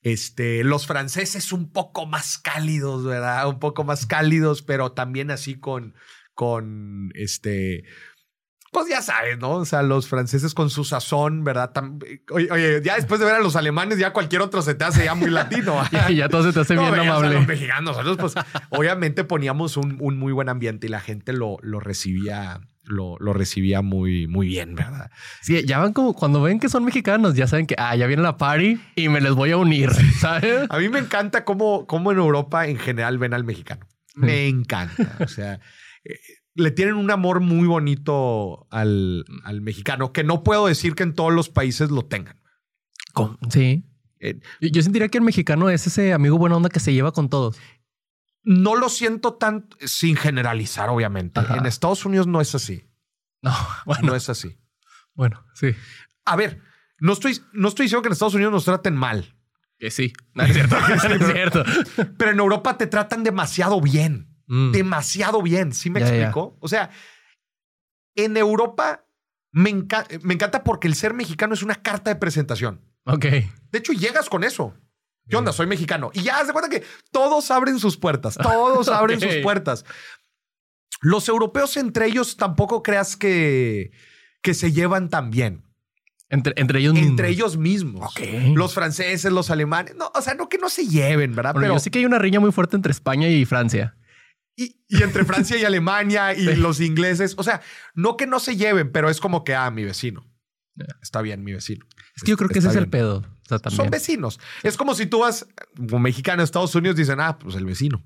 Este, 0.02 0.64
los 0.64 0.86
franceses 0.86 1.52
un 1.52 1.70
poco 1.70 2.06
más 2.06 2.38
cálidos, 2.38 3.04
¿verdad? 3.04 3.48
Un 3.48 3.58
poco 3.58 3.84
más 3.84 4.06
cálidos, 4.06 4.62
pero 4.62 4.92
también 4.92 5.30
así 5.30 5.58
con, 5.60 5.94
con 6.34 7.10
este, 7.14 7.84
pues 8.72 8.88
ya 8.88 9.02
sabes, 9.02 9.38
¿no? 9.38 9.50
O 9.56 9.64
sea, 9.64 9.82
los 9.82 10.08
franceses 10.08 10.54
con 10.54 10.70
su 10.70 10.84
sazón, 10.84 11.42
¿verdad? 11.42 11.72
oye, 12.30 12.80
ya 12.84 12.94
después 12.94 13.18
de 13.18 13.26
ver 13.26 13.34
a 13.34 13.40
los 13.40 13.56
alemanes, 13.56 13.98
ya 13.98 14.12
cualquier 14.12 14.42
otro 14.42 14.62
se 14.62 14.74
te 14.74 14.84
hace 14.84 15.04
ya 15.04 15.14
muy 15.14 15.30
latino. 15.30 15.82
y 16.08 16.16
ya 16.16 16.28
todo 16.28 16.44
se 16.44 16.52
te 16.52 16.60
hace 16.60 16.74
bien 16.74 16.94
amable. 16.94 17.34
los 17.34 17.46
mexicanos, 17.46 17.96
nosotros, 17.96 18.32
pues, 18.32 18.46
obviamente 18.70 19.24
poníamos 19.24 19.76
un, 19.76 19.98
un, 20.00 20.18
muy 20.18 20.32
buen 20.32 20.48
ambiente 20.48 20.86
y 20.86 20.90
la 20.90 21.00
gente 21.00 21.32
lo, 21.32 21.56
lo 21.62 21.80
recibía 21.80 22.60
lo, 22.84 23.16
recibía 23.32 23.82
muy, 23.82 24.26
muy 24.26 24.48
bien, 24.48 24.74
¿verdad? 24.74 25.10
Sí, 25.42 25.64
ya 25.66 25.78
van 25.78 25.92
como 25.92 26.14
cuando 26.14 26.42
ven 26.42 26.58
que 26.58 26.68
son 26.68 26.84
mexicanos, 26.84 27.34
ya 27.34 27.46
saben 27.46 27.66
que, 27.66 27.74
ah, 27.78 27.94
ya 27.96 28.06
viene 28.06 28.22
la 28.22 28.36
party 28.36 28.80
y 28.96 29.08
me 29.08 29.20
les 29.20 29.32
voy 29.32 29.50
a 29.50 29.56
unir, 29.56 29.90
¿sabes? 30.18 30.66
A 30.68 30.78
mí 30.78 30.88
me 30.88 30.98
encanta 30.98 31.44
cómo, 31.44 31.86
cómo 31.86 32.12
en 32.12 32.18
Europa 32.18 32.66
en 32.66 32.78
general 32.78 33.18
ven 33.18 33.34
al 33.34 33.44
mexicano. 33.44 33.86
Me 34.14 34.48
encanta. 34.48 35.16
O 35.20 35.28
sea, 35.28 35.60
eh, 36.04 36.18
le 36.54 36.70
tienen 36.70 36.94
un 36.94 37.10
amor 37.10 37.40
muy 37.40 37.66
bonito 37.66 38.66
al, 38.70 39.24
al, 39.44 39.60
mexicano, 39.60 40.12
que 40.12 40.24
no 40.24 40.42
puedo 40.42 40.66
decir 40.66 40.94
que 40.94 41.04
en 41.04 41.14
todos 41.14 41.32
los 41.32 41.48
países 41.48 41.90
lo 41.90 42.06
tengan. 42.06 42.40
Sí. 43.50 43.84
Eh, 44.20 44.38
yo 44.60 44.82
sentiría 44.82 45.08
que 45.08 45.18
el 45.18 45.24
mexicano 45.24 45.70
es 45.70 45.86
ese 45.86 46.12
amigo 46.12 46.38
buena 46.38 46.56
onda 46.56 46.68
que 46.68 46.80
se 46.80 46.92
lleva 46.92 47.12
con 47.12 47.28
todos. 47.28 47.58
No 48.42 48.74
lo 48.74 48.88
siento 48.88 49.34
tan 49.34 49.68
sin 49.80 50.16
generalizar, 50.16 50.88
obviamente. 50.88 51.40
En 51.56 51.66
Estados 51.66 52.04
Unidos 52.04 52.26
no 52.26 52.40
es 52.40 52.54
así. 52.54 52.88
No, 53.42 53.54
bueno. 53.86 54.08
No 54.08 54.14
es 54.14 54.28
así. 54.28 54.58
Bueno, 55.14 55.44
sí. 55.54 55.74
A 56.24 56.36
ver, 56.36 56.62
no 56.98 57.12
estoy, 57.12 57.40
no 57.52 57.68
estoy 57.68 57.84
diciendo 57.84 58.02
que 58.02 58.08
en 58.08 58.12
Estados 58.12 58.34
Unidos 58.34 58.52
nos 58.52 58.64
traten 58.64 58.94
mal. 58.94 59.36
Que 59.78 59.90
sí, 59.90 60.12
no 60.34 60.44
es 60.44 60.52
cierto. 60.52 60.76
es 60.94 61.26
cierto. 61.26 61.64
Pero 62.18 62.30
en 62.30 62.38
Europa 62.38 62.76
te 62.76 62.86
tratan 62.86 63.24
demasiado 63.24 63.80
bien. 63.80 64.36
Mm. 64.46 64.72
Demasiado 64.72 65.42
bien. 65.42 65.72
¿Sí 65.72 65.90
me 65.90 66.00
explico? 66.00 66.58
O 66.60 66.68
sea, 66.68 66.90
en 68.14 68.36
Europa 68.36 69.06
me, 69.52 69.72
me 70.22 70.34
encanta 70.34 70.64
porque 70.64 70.86
el 70.86 70.94
ser 70.94 71.14
mexicano 71.14 71.54
es 71.54 71.62
una 71.62 71.76
carta 71.76 72.10
de 72.10 72.16
presentación. 72.16 72.82
Ok. 73.04 73.24
De 73.24 73.78
hecho, 73.78 73.92
llegas 73.92 74.28
con 74.28 74.44
eso. 74.44 74.74
¿Qué 75.30 75.36
onda? 75.36 75.52
Soy 75.52 75.66
mexicano. 75.66 76.10
Y 76.12 76.22
ya 76.22 76.44
se 76.44 76.52
cuenta 76.52 76.68
que 76.68 76.84
todos 77.10 77.50
abren 77.50 77.78
sus 77.78 77.96
puertas. 77.96 78.36
Todos 78.36 78.88
abren 78.88 79.20
sus 79.20 79.36
puertas. 79.36 79.84
Los 81.00 81.28
europeos 81.28 81.76
entre 81.76 82.06
ellos 82.06 82.36
tampoco 82.36 82.82
creas 82.82 83.16
que, 83.16 83.92
que 84.42 84.54
se 84.54 84.72
llevan 84.72 85.08
tan 85.08 85.30
bien. 85.30 85.64
Entre, 86.28 86.52
entre 86.56 86.78
ellos 86.78 86.94
mismos. 86.94 87.10
Entre 87.10 87.28
ellos 87.28 87.56
mismos. 87.56 88.14
Los 88.54 88.74
franceses, 88.74 89.32
los 89.32 89.50
alemanes. 89.50 89.96
No, 89.96 90.12
o 90.14 90.22
sea, 90.22 90.34
no 90.34 90.48
que 90.48 90.58
no 90.58 90.68
se 90.68 90.86
lleven, 90.86 91.34
¿verdad? 91.34 91.54
Pero 91.58 91.78
sí 91.80 91.90
que 91.90 91.98
hay 91.98 92.04
una 92.04 92.18
riña 92.18 92.38
muy 92.38 92.52
fuerte 92.52 92.76
entre 92.76 92.92
España 92.92 93.28
y 93.28 93.44
Francia. 93.44 93.96
Y, 94.56 94.80
y 94.88 95.02
entre 95.02 95.24
Francia 95.24 95.56
y 95.56 95.64
Alemania 95.64 96.34
y 96.34 96.44
los 96.56 96.80
ingleses. 96.80 97.34
O 97.36 97.42
sea, 97.42 97.62
no 97.94 98.16
que 98.16 98.26
no 98.26 98.38
se 98.38 98.56
lleven, 98.56 98.92
pero 98.92 99.10
es 99.10 99.20
como 99.20 99.42
que, 99.42 99.54
ah, 99.54 99.70
mi 99.70 99.84
vecino. 99.84 100.24
Está 101.02 101.20
bien, 101.20 101.42
mi 101.42 101.52
vecino. 101.52 101.84
Es 102.14 102.22
que 102.22 102.30
yo 102.30 102.36
creo 102.36 102.48
que 102.48 102.60
ese 102.60 102.68
es 102.68 102.76
el 102.76 102.88
pedo. 102.88 103.24
Son 103.70 103.90
vecinos. 103.90 104.38
Es 104.62 104.76
como 104.76 104.94
si 104.94 105.06
tú 105.06 105.20
vas 105.20 105.46
como 105.76 105.98
mexicano 105.98 106.42
a 106.42 106.44
Estados 106.44 106.74
Unidos, 106.74 106.96
dicen, 106.96 107.20
ah, 107.20 107.38
pues 107.38 107.56
el 107.56 107.64
vecino. 107.64 108.02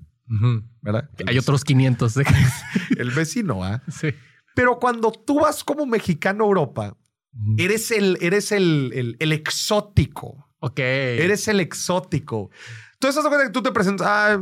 ¿Verdad? 0.81 1.09
Hay 1.27 1.37
otros 1.37 1.63
500. 1.63 2.17
el 2.97 3.11
vecino, 3.11 3.63
¿ah? 3.63 3.81
Sí. 3.91 4.09
Pero 4.55 4.79
cuando 4.79 5.11
tú 5.11 5.41
vas 5.41 5.63
como 5.63 5.85
mexicano 5.85 6.45
a 6.45 6.47
Europa, 6.47 6.97
eres 7.57 7.91
el, 7.91 8.17
eres 8.21 8.51
el, 8.53 9.17
el, 9.19 9.31
exótico. 9.33 10.49
Ok. 10.59 10.79
Eres 10.79 11.47
el 11.49 11.59
exótico. 11.59 12.49
Tú 13.05 13.09
estás 13.09 13.27
que 13.27 13.49
tú 13.51 13.61
te 13.61 13.71
presentas, 13.71 14.07
ah, 14.09 14.39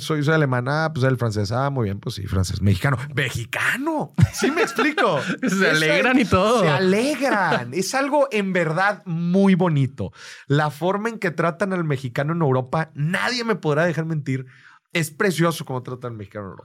soy, 0.00 0.24
soy 0.24 0.34
alemán, 0.34 0.66
ah, 0.66 0.90
pues 0.92 1.04
el 1.04 1.16
francés, 1.16 1.52
ah, 1.52 1.70
muy 1.70 1.84
bien, 1.84 2.00
pues 2.00 2.16
sí, 2.16 2.26
francés, 2.26 2.60
mexicano, 2.60 2.98
mexicano. 3.14 4.14
Sí, 4.32 4.50
me 4.50 4.62
explico. 4.62 5.20
se 5.48 5.70
alegran 5.70 6.18
y 6.18 6.24
todo. 6.24 6.62
Se 6.62 6.68
alegran. 6.68 7.72
es 7.72 7.94
algo 7.94 8.26
en 8.32 8.52
verdad 8.52 9.04
muy 9.04 9.54
bonito. 9.54 10.12
La 10.48 10.70
forma 10.70 11.08
en 11.08 11.20
que 11.20 11.30
tratan 11.30 11.72
al 11.72 11.84
mexicano 11.84 12.32
en 12.32 12.42
Europa, 12.42 12.90
nadie 12.94 13.44
me 13.44 13.54
podrá 13.54 13.84
dejar 13.84 14.06
mentir 14.06 14.46
es 14.92 15.10
precioso 15.10 15.64
como 15.64 15.82
trata 15.82 16.08
el 16.08 16.14
mexicano 16.14 16.56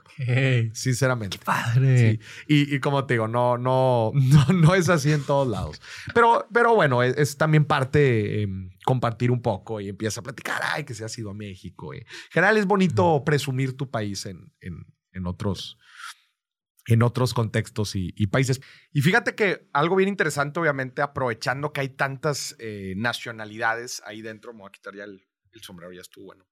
Sinceramente. 0.73 1.37
Qué 1.37 1.45
padre. 1.45 2.19
Y, 2.47 2.79
como 2.79 3.05
te 3.05 3.15
digo, 3.15 3.27
no, 3.27 3.57
no, 3.57 4.11
no, 4.15 4.45
no, 4.53 4.75
es 4.75 4.89
así 4.89 5.11
en 5.11 5.23
todos 5.23 5.47
lados. 5.47 5.81
Pero, 6.13 6.47
pero 6.51 6.73
bueno, 6.73 7.03
es, 7.03 7.37
también 7.37 7.65
parte 7.65 8.41
em, 8.41 8.71
compartir 8.83 9.31
un 9.31 9.41
poco 9.41 9.79
y 9.79 9.89
empieza 9.89 10.21
a 10.21 10.23
platicar, 10.23 10.61
ay, 10.63 10.83
que 10.83 10.93
se 10.93 11.03
ha 11.03 11.07
ido 11.17 11.29
a 11.29 11.33
México. 11.33 11.93
En 11.93 12.05
general 12.31 12.57
es 12.57 12.65
bonito 12.65 13.23
presumir 13.23 13.77
tu 13.77 13.89
país 13.91 14.25
en, 14.25 14.51
en, 14.59 15.27
otros 15.27 15.77
en 16.87 17.01
otros 17.01 17.33
contextos 17.33 17.95
y, 17.95 18.11
países. 18.27 18.61
Y 18.91 19.01
fíjate 19.01 19.33
que 19.33 19.67
algo 19.73 19.95
bien 19.95 20.09
interesante, 20.09 20.59
obviamente, 20.59 21.01
aprovechando 21.01 21.73
que 21.73 21.81
hay 21.81 21.89
tantas 21.89 22.55
eh, 22.59 22.93
nacionalidades 22.95 24.03
ahí 24.05 24.21
dentro, 24.21 24.53
me 24.53 24.59
voy 24.59 24.69
a 24.69 24.71
quitar 24.71 24.95
ya 24.95 25.03
el, 25.03 25.27
el 25.51 25.61
sombrero, 25.61 25.91
ya 25.93 26.01
estuvo 26.01 26.25
bueno. 26.25 26.45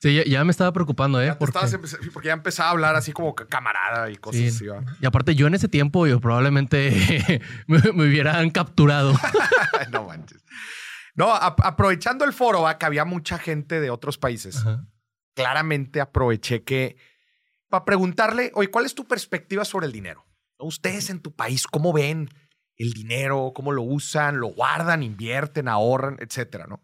Sí, 0.00 0.22
ya, 0.26 0.44
me 0.44 0.50
estaba 0.50 0.72
preocupando, 0.72 1.20
¿eh? 1.20 1.34
porque... 1.38 1.58
porque... 2.14 2.28
ya 2.28 2.32
empezaba 2.32 2.70
a 2.70 2.72
hablar 2.72 2.96
así 2.96 3.12
como 3.12 3.34
camarada 3.34 4.10
y 4.10 4.16
cosas 4.16 4.54
así. 4.54 4.64
Y 5.00 5.06
aparte, 5.06 5.34
yo 5.34 5.46
en 5.46 5.54
ese 5.54 5.68
tiempo, 5.68 6.06
yo 6.06 6.20
probablemente 6.20 7.42
me, 7.66 7.78
hubieran 7.78 8.48
capturado. 8.50 9.12
no 9.92 10.04
manches. 10.04 10.42
No, 11.14 11.34
aprovechando 11.34 12.24
el 12.24 12.32
foro, 12.32 12.66
que 12.78 12.86
había 12.86 13.04
mucha 13.04 13.38
gente 13.38 13.78
de 13.78 13.90
otros 13.90 14.16
países, 14.16 14.64
claramente 15.34 16.00
aproveché 16.00 16.62
que 16.62 16.96
para 17.68 17.84
preguntarle, 17.84 18.52
oye, 18.54 18.70
¿cuál 18.70 18.86
es 18.86 18.94
tu 18.94 19.06
perspectiva 19.06 19.66
sobre 19.66 19.86
el 19.86 19.92
dinero? 19.92 20.24
Ustedes 20.58 21.10
en 21.10 21.20
tu 21.20 21.34
país, 21.34 21.66
¿cómo 21.66 21.92
ven 21.92 22.30
el 22.76 22.94
dinero? 22.94 23.52
¿Cómo 23.54 23.72
lo 23.72 23.82
usan? 23.82 24.40
¿Lo 24.40 24.46
guardan, 24.48 25.02
invierten, 25.02 25.68
ahorran, 25.68 26.16
etcétera, 26.20 26.66
no? 26.66 26.82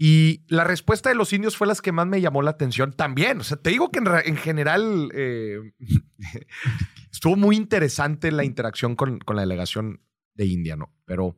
Y 0.00 0.44
la 0.46 0.62
respuesta 0.62 1.08
de 1.08 1.16
los 1.16 1.32
indios 1.32 1.56
fue 1.56 1.66
las 1.66 1.82
que 1.82 1.90
más 1.90 2.06
me 2.06 2.20
llamó 2.20 2.40
la 2.40 2.52
atención 2.52 2.92
también. 2.92 3.40
O 3.40 3.44
sea, 3.44 3.56
te 3.56 3.70
digo 3.70 3.90
que 3.90 3.98
en, 3.98 4.36
general 4.36 5.10
eh, 5.12 5.58
estuvo 7.12 7.34
muy 7.34 7.56
interesante 7.56 8.30
la 8.30 8.44
interacción 8.44 8.94
con, 8.94 9.18
la 9.26 9.40
delegación 9.40 10.00
de 10.34 10.46
India, 10.46 10.76
¿no? 10.76 10.94
Pero 11.04 11.36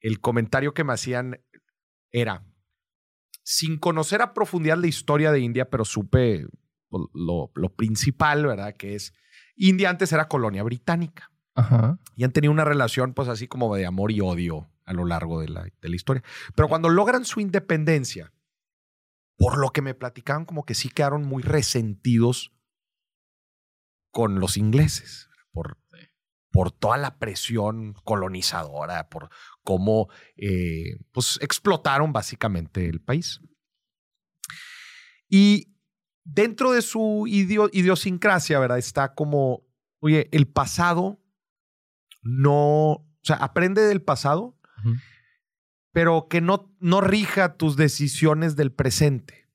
el 0.00 0.20
comentario 0.20 0.74
que 0.74 0.82
me 0.82 0.92
hacían 0.92 1.40
era, 2.10 2.44
sin 3.44 3.78
conocer 3.78 4.20
a 4.20 4.34
profundidad 4.34 4.78
la 4.78 4.88
historia 4.88 5.30
de 5.30 5.38
India, 5.38 5.70
pero 5.70 5.84
supe 5.84 6.48
pues, 6.88 7.04
lo, 7.14 7.52
principal, 7.76 8.44
¿verdad? 8.44 8.74
Que 8.74 8.96
es, 8.96 9.14
India 9.54 9.90
antes 9.90 10.12
era 10.12 10.26
colonia 10.26 10.64
británica. 10.64 11.30
Y 12.16 12.24
han 12.24 12.32
tenido 12.32 12.50
una 12.50 12.64
relación, 12.64 13.14
pues 13.14 13.28
así 13.28 13.46
como 13.46 13.76
de 13.76 13.86
amor 13.86 14.10
y 14.10 14.20
odio 14.20 14.71
a 14.92 14.96
lo 14.96 15.04
largo 15.04 15.40
de 15.40 15.48
la, 15.48 15.64
de 15.64 15.88
la 15.88 15.96
historia. 15.96 16.22
Pero 16.54 16.68
cuando 16.68 16.88
logran 16.88 17.24
su 17.24 17.40
independencia, 17.40 18.32
por 19.36 19.58
lo 19.58 19.70
que 19.70 19.82
me 19.82 19.94
platicaban, 19.94 20.44
como 20.44 20.64
que 20.64 20.74
sí 20.74 20.88
quedaron 20.88 21.24
muy 21.24 21.42
resentidos 21.42 22.52
con 24.12 24.38
los 24.38 24.56
ingleses, 24.56 25.28
por, 25.50 25.78
por 26.50 26.70
toda 26.70 26.98
la 26.98 27.18
presión 27.18 27.94
colonizadora, 28.04 29.08
por 29.08 29.30
cómo 29.64 30.08
eh, 30.36 30.98
pues, 31.12 31.38
explotaron 31.42 32.12
básicamente 32.12 32.88
el 32.88 33.00
país. 33.00 33.40
Y 35.28 35.74
dentro 36.24 36.72
de 36.72 36.82
su 36.82 37.24
idiosincrasia, 37.26 38.58
¿verdad? 38.58 38.78
Está 38.78 39.14
como, 39.14 39.66
oye, 40.00 40.28
el 40.30 40.46
pasado 40.46 41.18
no, 42.22 42.90
o 42.92 43.20
sea, 43.22 43.36
aprende 43.36 43.82
del 43.82 44.02
pasado, 44.02 44.58
pero 45.92 46.26
que 46.28 46.40
no, 46.40 46.74
no 46.80 47.00
rija 47.00 47.56
tus 47.56 47.76
decisiones 47.76 48.56
del 48.56 48.72
presente. 48.72 49.48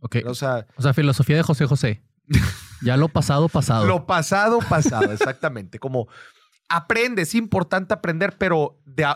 Ok. 0.00 0.16
O 0.26 0.34
sea, 0.34 0.66
o 0.76 0.82
sea, 0.82 0.92
filosofía 0.92 1.36
de 1.36 1.42
José 1.42 1.66
José. 1.66 2.02
Ya 2.82 2.98
lo 2.98 3.08
pasado, 3.08 3.48
pasado. 3.48 3.86
Lo 3.86 4.04
pasado, 4.04 4.58
pasado, 4.58 5.10
exactamente. 5.10 5.78
Como 5.78 6.06
aprende, 6.68 7.22
es 7.22 7.34
importante 7.34 7.94
aprender, 7.94 8.36
pero 8.36 8.78
de 8.84 9.06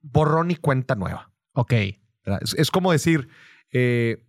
borrón 0.00 0.50
y 0.50 0.56
cuenta 0.56 0.94
nueva. 0.94 1.30
Ok. 1.52 1.74
Es, 2.56 2.70
como 2.70 2.92
decir, 2.92 3.28
eh, 3.72 4.26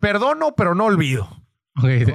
perdono, 0.00 0.54
pero 0.56 0.74
no 0.74 0.86
olvido. 0.86 1.28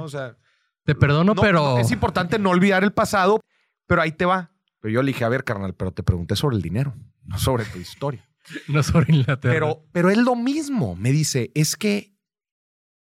O 0.02 0.08
sea, 0.08 0.36
te 0.84 0.94
perdono, 0.94 1.34
pero. 1.34 1.78
es 1.78 1.90
importante 1.90 2.38
no 2.38 2.50
olvidar 2.50 2.84
el 2.84 2.92
pasado, 2.92 3.40
pero 3.86 4.02
ahí 4.02 4.12
te 4.12 4.26
va. 4.26 4.52
Pero 4.80 4.92
yo 4.92 5.02
le 5.02 5.08
dije, 5.08 5.24
a 5.24 5.28
ver, 5.28 5.44
carnal, 5.44 5.74
pero 5.74 5.92
te 5.92 6.02
pregunté 6.02 6.36
sobre 6.36 6.56
el 6.56 6.62
dinero, 6.62 6.94
no 7.30 7.38
sobre 7.38 7.64
tu 7.64 7.78
historia. 7.78 8.28
no 8.68 8.82
sobre 8.82 9.14
Inglaterra. 9.14 9.54
Pero, 9.54 9.88
pero 9.92 10.10
es 10.10 10.18
lo 10.18 10.36
mismo. 10.36 10.96
Me 10.96 11.12
dice, 11.12 11.52
es 11.54 11.76
que 11.76 12.16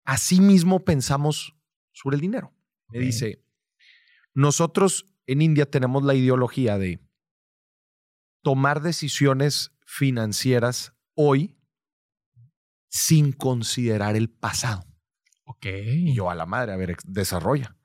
así 0.05 0.39
mismo 0.39 0.85
pensamos 0.85 1.55
sobre 1.91 2.15
el 2.15 2.21
dinero. 2.21 2.53
Me 2.89 2.99
dice, 2.99 3.43
nosotros 4.33 5.05
en 5.27 5.41
India 5.41 5.69
tenemos 5.69 6.03
la 6.03 6.15
ideología 6.15 6.77
de 6.77 6.99
tomar 8.41 8.81
decisiones 8.81 9.71
financieras 9.85 10.93
hoy 11.13 11.55
sin 12.87 13.31
considerar 13.31 14.15
el 14.15 14.29
pasado. 14.29 14.85
Ok. 15.45 15.65
Y 15.65 16.13
yo 16.13 16.29
a 16.29 16.35
la 16.35 16.45
madre, 16.45 16.73
a 16.73 16.77
ver, 16.77 16.97
desarrolla. 17.05 17.75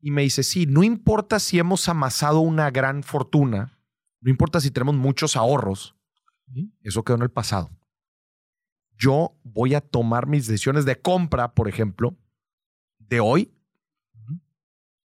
Y 0.00 0.10
me 0.10 0.22
dice, 0.22 0.42
sí, 0.42 0.64
no 0.66 0.82
importa 0.82 1.38
si 1.38 1.58
hemos 1.58 1.88
amasado 1.88 2.40
una 2.40 2.70
gran 2.70 3.02
fortuna, 3.02 3.79
no 4.20 4.30
importa 4.30 4.60
si 4.60 4.70
tenemos 4.70 4.94
muchos 4.94 5.36
ahorros, 5.36 5.96
eso 6.82 7.04
quedó 7.04 7.16
en 7.16 7.22
el 7.22 7.30
pasado. 7.30 7.70
Yo 8.96 9.38
voy 9.44 9.74
a 9.74 9.80
tomar 9.80 10.26
mis 10.26 10.46
decisiones 10.46 10.84
de 10.84 11.00
compra, 11.00 11.54
por 11.54 11.68
ejemplo, 11.68 12.18
de 12.98 13.20
hoy, 13.20 13.52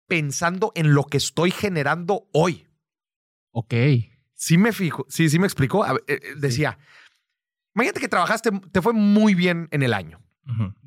pensando 0.07 0.71
en 0.75 0.93
lo 0.93 1.05
que 1.05 1.17
estoy 1.17 1.51
generando 1.51 2.27
hoy. 2.33 2.67
Ok. 3.51 3.73
Sí 4.33 4.57
me 4.57 4.71
fijo, 4.71 5.05
sí, 5.09 5.29
sí 5.29 5.39
me 5.39 5.45
explicó. 5.45 5.85
Eh, 5.85 6.01
eh, 6.07 6.19
decía, 6.37 6.77
imagínate 7.75 7.99
que 7.99 8.07
trabajaste, 8.07 8.51
te 8.71 8.81
fue 8.81 8.93
muy 8.93 9.35
bien 9.35 9.67
en 9.71 9.83
el 9.83 9.93
año 9.93 10.21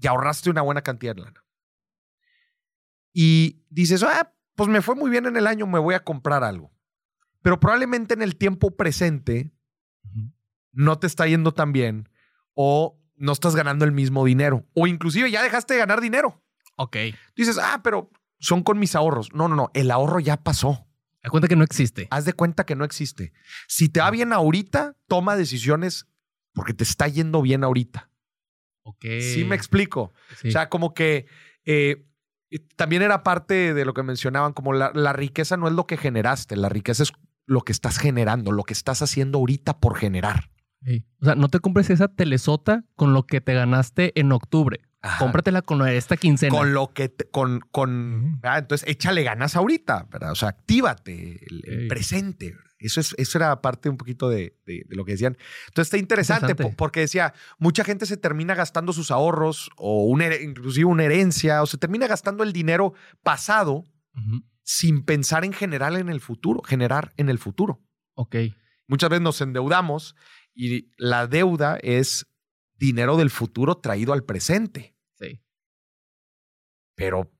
y 0.00 0.06
ahorraste 0.06 0.50
una 0.50 0.62
buena 0.62 0.82
cantidad 0.82 1.14
de 1.14 1.22
lana. 1.22 1.44
Y 3.12 3.62
dices, 3.70 4.02
ah, 4.02 4.34
pues 4.56 4.68
me 4.68 4.82
fue 4.82 4.94
muy 4.94 5.10
bien 5.10 5.26
en 5.26 5.36
el 5.36 5.46
año, 5.46 5.66
me 5.66 5.78
voy 5.78 5.94
a 5.94 6.04
comprar 6.04 6.42
algo. 6.42 6.73
Pero 7.44 7.60
probablemente 7.60 8.14
en 8.14 8.22
el 8.22 8.36
tiempo 8.36 8.74
presente 8.74 9.52
no 10.72 10.98
te 10.98 11.06
está 11.06 11.26
yendo 11.26 11.52
tan 11.52 11.74
bien 11.74 12.08
o 12.54 12.98
no 13.16 13.32
estás 13.32 13.54
ganando 13.54 13.84
el 13.84 13.92
mismo 13.92 14.24
dinero 14.24 14.66
o 14.72 14.86
inclusive 14.86 15.30
ya 15.30 15.42
dejaste 15.42 15.74
de 15.74 15.80
ganar 15.80 16.00
dinero. 16.00 16.42
Ok. 16.76 16.96
Dices, 17.36 17.58
ah, 17.62 17.82
pero 17.84 18.10
son 18.38 18.62
con 18.62 18.78
mis 18.78 18.94
ahorros. 18.94 19.28
No, 19.34 19.46
no, 19.46 19.56
no, 19.56 19.70
el 19.74 19.90
ahorro 19.90 20.20
ya 20.20 20.38
pasó. 20.38 20.88
Haz 21.22 21.30
cuenta 21.30 21.46
que 21.46 21.54
no 21.54 21.64
existe. 21.64 22.08
Haz 22.10 22.24
de 22.24 22.32
cuenta 22.32 22.64
que 22.64 22.76
no 22.76 22.84
existe. 22.86 23.34
Si 23.68 23.90
te 23.90 24.00
va 24.00 24.10
bien 24.10 24.32
ahorita, 24.32 24.96
toma 25.06 25.36
decisiones 25.36 26.06
porque 26.54 26.72
te 26.72 26.84
está 26.84 27.08
yendo 27.08 27.42
bien 27.42 27.62
ahorita. 27.62 28.10
Ok. 28.84 29.04
Sí 29.20 29.44
me 29.44 29.54
explico. 29.54 30.14
O 30.46 30.50
sea, 30.50 30.70
como 30.70 30.94
que 30.94 31.26
eh, 31.66 32.06
también 32.76 33.02
era 33.02 33.22
parte 33.22 33.74
de 33.74 33.84
lo 33.84 33.92
que 33.92 34.02
mencionaban, 34.02 34.54
como 34.54 34.72
la, 34.72 34.92
la 34.94 35.12
riqueza 35.12 35.58
no 35.58 35.68
es 35.68 35.74
lo 35.74 35.86
que 35.86 35.98
generaste, 35.98 36.56
la 36.56 36.70
riqueza 36.70 37.02
es 37.02 37.12
lo 37.46 37.62
que 37.62 37.72
estás 37.72 37.98
generando, 37.98 38.52
lo 38.52 38.64
que 38.64 38.72
estás 38.72 39.02
haciendo 39.02 39.38
ahorita 39.38 39.78
por 39.78 39.96
generar. 39.96 40.50
O 41.20 41.24
sea, 41.24 41.34
no 41.34 41.48
te 41.48 41.60
compres 41.60 41.88
esa 41.90 42.08
telesota 42.08 42.84
con 42.94 43.14
lo 43.14 43.26
que 43.26 43.40
te 43.40 43.54
ganaste 43.54 44.18
en 44.20 44.32
octubre. 44.32 44.82
Cómpratela 45.18 45.62
con 45.62 45.86
esta 45.86 46.16
quincena. 46.16 46.54
Con 46.54 46.72
lo 46.72 46.92
que, 46.92 47.14
con, 47.30 47.60
con, 47.70 48.40
entonces 48.42 48.88
échale 48.88 49.22
ganas 49.22 49.54
ahorita, 49.54 50.08
¿verdad? 50.10 50.32
O 50.32 50.34
sea, 50.34 50.50
actívate 50.50 51.40
el, 51.46 51.88
presente. 51.88 52.54
Eso, 52.78 53.00
es, 53.00 53.14
eso 53.18 53.38
era 53.38 53.60
parte 53.60 53.88
un 53.88 53.96
poquito 53.96 54.30
de, 54.30 54.56
lo 54.88 55.04
que 55.04 55.12
decían. 55.12 55.36
Entonces 55.68 55.88
está 55.88 55.98
interesante, 55.98 56.54
porque 56.54 57.00
decía, 57.00 57.34
mucha 57.58 57.84
gente 57.84 58.06
se 58.06 58.16
termina 58.16 58.54
gastando 58.54 58.92
sus 58.92 59.10
ahorros 59.10 59.70
o 59.76 60.04
una, 60.04 60.34
inclusive 60.36 60.86
una 60.86 61.04
herencia 61.04 61.62
o 61.62 61.66
se 61.66 61.78
termina 61.78 62.06
gastando 62.06 62.42
el 62.42 62.52
dinero 62.52 62.94
pasado 63.22 63.84
sin 64.64 65.04
pensar 65.04 65.44
en 65.44 65.52
general 65.52 65.96
en 65.96 66.08
el 66.08 66.20
futuro, 66.20 66.62
generar 66.62 67.12
en 67.16 67.28
el 67.28 67.38
futuro. 67.38 67.84
Ok. 68.14 68.36
Muchas 68.88 69.10
veces 69.10 69.22
nos 69.22 69.40
endeudamos 69.40 70.16
y 70.54 70.90
la 70.96 71.26
deuda 71.26 71.78
es 71.82 72.26
dinero 72.76 73.16
del 73.16 73.30
futuro 73.30 73.76
traído 73.76 74.12
al 74.12 74.24
presente. 74.24 74.96
Sí. 75.18 75.40
Pero, 76.94 77.30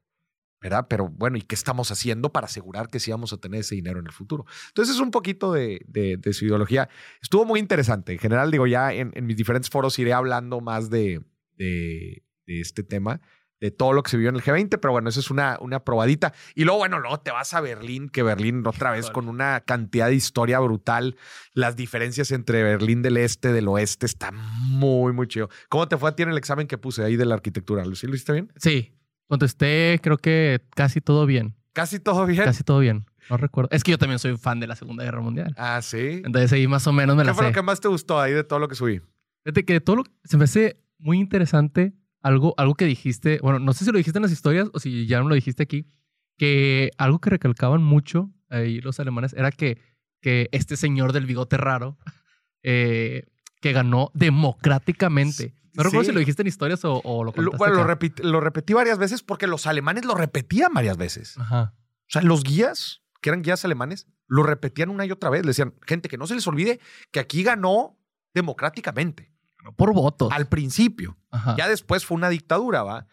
¿verdad? 0.61 0.87
Pero 0.89 1.09
bueno, 1.09 1.39
¿y 1.39 1.43
qué 1.43 1.55
estamos 1.55 1.91
haciendo 1.91 2.31
para 2.31 2.47
asegurar 2.47 2.89
que 2.89 3.01
sí 3.01 3.11
vamos 3.11 3.33
a 3.33 3.39
tener 3.39 3.61
ese 3.61 3.75
dinero 3.75 4.01
en 4.01 4.07
el 4.07 4.13
futuro? 4.13 4.45
Entonces 4.69 4.95
es 4.95 5.01
un 5.01 5.11
poquito 5.11 5.53
de, 5.53 5.81
de, 5.87 6.33
su 6.33 6.45
ideología. 6.45 6.89
Estuvo 7.23 7.45
muy 7.47 7.59
interesante. 7.59 8.13
En 8.13 8.19
general, 8.19 8.51
digo, 8.51 8.67
ya 8.67 8.93
en, 8.93 9.13
en 9.15 9.27
mis 9.27 9.37
diferentes 9.37 9.71
foros 9.71 9.99
iré 9.99 10.13
hablando 10.13 10.61
más 10.61 10.91
de, 10.91 11.23
de, 11.57 12.23
de 12.47 12.61
este 12.61 12.83
tema 12.83 13.21
de 13.61 13.71
todo 13.71 13.93
lo 13.93 14.03
que 14.03 14.11
se 14.11 14.17
vio 14.17 14.29
en 14.29 14.37
el 14.37 14.43
G20, 14.43 14.79
pero 14.81 14.93
bueno, 14.93 15.09
eso 15.09 15.21
es 15.21 15.31
una, 15.31 15.59
una 15.61 15.81
probadita. 15.81 16.33
Y 16.55 16.65
luego, 16.65 16.79
bueno, 16.79 17.01
luego 17.01 17.21
te 17.21 17.31
vas 17.31 17.55
a 17.55 17.61
Berlín, 17.61 18.09
que 18.09 18.23
Berlín 18.23 18.67
otra 18.67 18.91
vez 18.91 19.11
con 19.11 19.29
una 19.29 19.61
cantidad 19.61 20.09
de 20.09 20.15
historia 20.15 20.59
brutal. 20.61 21.17
Las 21.53 21.77
diferencias 21.77 22.31
entre 22.31 22.63
Berlín 22.63 23.03
del 23.03 23.17
Este, 23.17 23.53
del 23.53 23.69
Oeste, 23.69 24.07
está 24.07 24.33
muy, 24.33 25.13
muy 25.13 25.29
chido. 25.29 25.49
¿Cómo 25.69 25.89
te 25.89 25.97
fue 25.97 26.11
a 26.11 26.17
ti 26.17 26.23
en 26.23 26.31
el 26.31 26.39
examen 26.39 26.67
que 26.67 26.79
puse 26.79 27.03
ahí 27.05 27.17
de 27.17 27.25
la 27.25 27.35
arquitectura? 27.35 27.85
¿Sí 27.95 28.07
lo 28.07 28.15
hiciste 28.15 28.33
bien? 28.33 28.53
Sí, 28.57 28.93
contesté 29.29 30.01
creo 30.03 30.19
que 30.19 30.61
casi 30.75 31.01
todo 31.01 31.27
bien. 31.27 31.55
¿Casi 31.73 31.99
todo 31.99 32.27
bien? 32.27 32.45
Casi 32.45 32.63
todo 32.63 32.79
bien. 32.79 33.07
No 33.31 33.37
recuerdo. 33.37 33.69
Es 33.73 33.83
que 33.83 33.91
yo 33.91 33.99
también 33.99 34.19
soy 34.19 34.37
fan 34.37 34.61
de 34.61 34.67
la 34.67 34.77
Segunda 34.77 35.05
Guerra 35.05 35.21
Mundial. 35.21 35.55
Ah, 35.57 35.81
sí. 35.83 36.23
Entonces 36.25 36.53
ahí 36.53 36.69
más 36.69 36.87
o 36.87 36.93
menos 36.93 37.17
me 37.17 37.25
la 37.25 37.33
sé. 37.33 37.37
¿Qué 37.37 37.43
fue 37.43 37.47
lo 37.47 37.55
que 37.55 37.63
más 37.63 37.81
te 37.81 37.89
gustó 37.89 38.21
ahí 38.21 38.33
de 38.33 38.45
todo 38.45 38.59
lo 38.59 38.69
que 38.69 38.75
subí? 38.75 39.01
Fíjate 39.45 39.65
que 39.65 39.81
todo 39.81 39.97
lo 39.97 40.05
se 40.25 40.37
me 40.37 40.45
hace 40.45 40.81
muy 40.99 41.19
interesante 41.19 41.95
algo, 42.25 42.55
algo 42.57 42.75
que 42.75 42.87
dijiste, 42.87 43.39
bueno, 43.43 43.59
no 43.59 43.75
sé 43.75 43.85
si 43.85 43.93
lo 43.93 43.99
dijiste 43.99 44.19
en 44.19 44.23
las 44.23 44.33
historias 44.33 44.71
o 44.73 44.81
si 44.81 45.07
ya 45.07 45.21
no 45.21 45.29
lo 45.29 45.35
dijiste 45.35 45.63
aquí, 45.63 45.87
que 46.39 46.91
algo 46.97 47.21
que 47.21 47.31
recalcaban 47.31 47.83
mucho 47.83 48.33
ahí 48.49 48.81
los 48.81 48.99
alemanes 48.99 49.35
era 49.35 49.53
que, 49.53 49.79
que 50.23 50.49
este 50.51 50.77
señor 50.77 51.13
del 51.13 51.27
bigote 51.27 51.59
raro, 51.59 51.99
eh, 52.63 53.27
que 53.61 53.73
ganó 53.73 54.11
democráticamente. 54.15 55.55
No 55.75 55.83
recuerdo 55.83 56.05
si 56.05 56.13
lo 56.13 56.19
dijiste 56.19 56.43
en 56.43 56.49
historias 56.49 56.81
o, 56.85 57.25
lo 57.25 57.33
contaste 57.33 57.59
Bueno, 57.59 57.75
lo, 57.75 58.31
lo, 58.31 58.41
repetí 58.41 58.73
varias 58.73 58.97
veces 58.97 59.23
porque 59.23 59.47
los 59.47 59.67
alemanes 59.67 60.07
lo 60.07 60.15
repetían 60.15 60.73
varias 60.73 60.97
veces. 60.97 61.37
Ajá. 61.37 61.75
O 61.77 62.09
sea, 62.09 62.23
los 62.23 62.43
guías, 62.43 63.03
que 63.21 63.31
eran 63.31 63.43
guías 63.43 63.65
alemanes, 63.65 64.07
lo 64.29 64.45
repetían 64.45 64.89
una 64.89 65.05
y 65.05 65.11
otra 65.11 65.31
vez. 65.31 65.43
Le 65.43 65.49
decían, 65.49 65.75
gente, 65.87 66.09
que 66.09 66.17
no 66.17 66.27
se 66.27 66.35
les 66.35 66.47
olvide 66.47 66.81
que 67.11 67.21
aquí 67.21 67.43
ganó 67.43 67.99
democráticamente 68.33 69.34
por 69.73 69.95
votos. 69.95 70.33
Al 70.33 70.49
principio. 70.49 71.17
Ya 71.57 71.69
después 71.69 72.05
fue 72.05 72.17
una 72.17 72.29
dictadura, 72.29 72.83
¿va? 72.83 73.07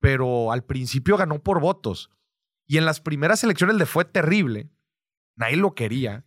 Pero 0.00 0.52
al 0.52 0.64
principio 0.64 1.16
ganó 1.16 1.42
por 1.42 1.60
votos. 1.60 2.10
Y 2.66 2.76
en 2.76 2.84
las 2.84 3.00
primeras 3.00 3.42
elecciones 3.44 3.76
le 3.76 3.86
fue 3.86 4.04
terrible. 4.04 4.70
Nadie 5.36 5.56
lo 5.56 5.74
quería. 5.74 6.24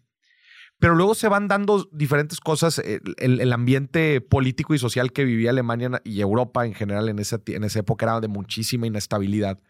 Pero 0.79 0.95
luego 0.95 1.13
se 1.13 1.27
van 1.27 1.47
dando 1.47 1.87
diferentes 1.91 2.39
cosas. 2.39 2.79
El, 2.79 3.53
ambiente 3.53 4.21
político 4.21 4.73
y 4.73 4.79
social 4.79 5.11
que 5.11 5.25
vivía 5.25 5.51
Alemania 5.51 6.01
y 6.03 6.21
Europa 6.21 6.65
en 6.65 6.73
general 6.73 7.09
en 7.09 7.19
esa, 7.19 7.39
en 7.45 7.63
esa 7.63 7.79
época 7.79 8.05
era 8.05 8.19
de 8.19 8.27
muchísima 8.27 8.87
inestabilidad. 8.87 9.61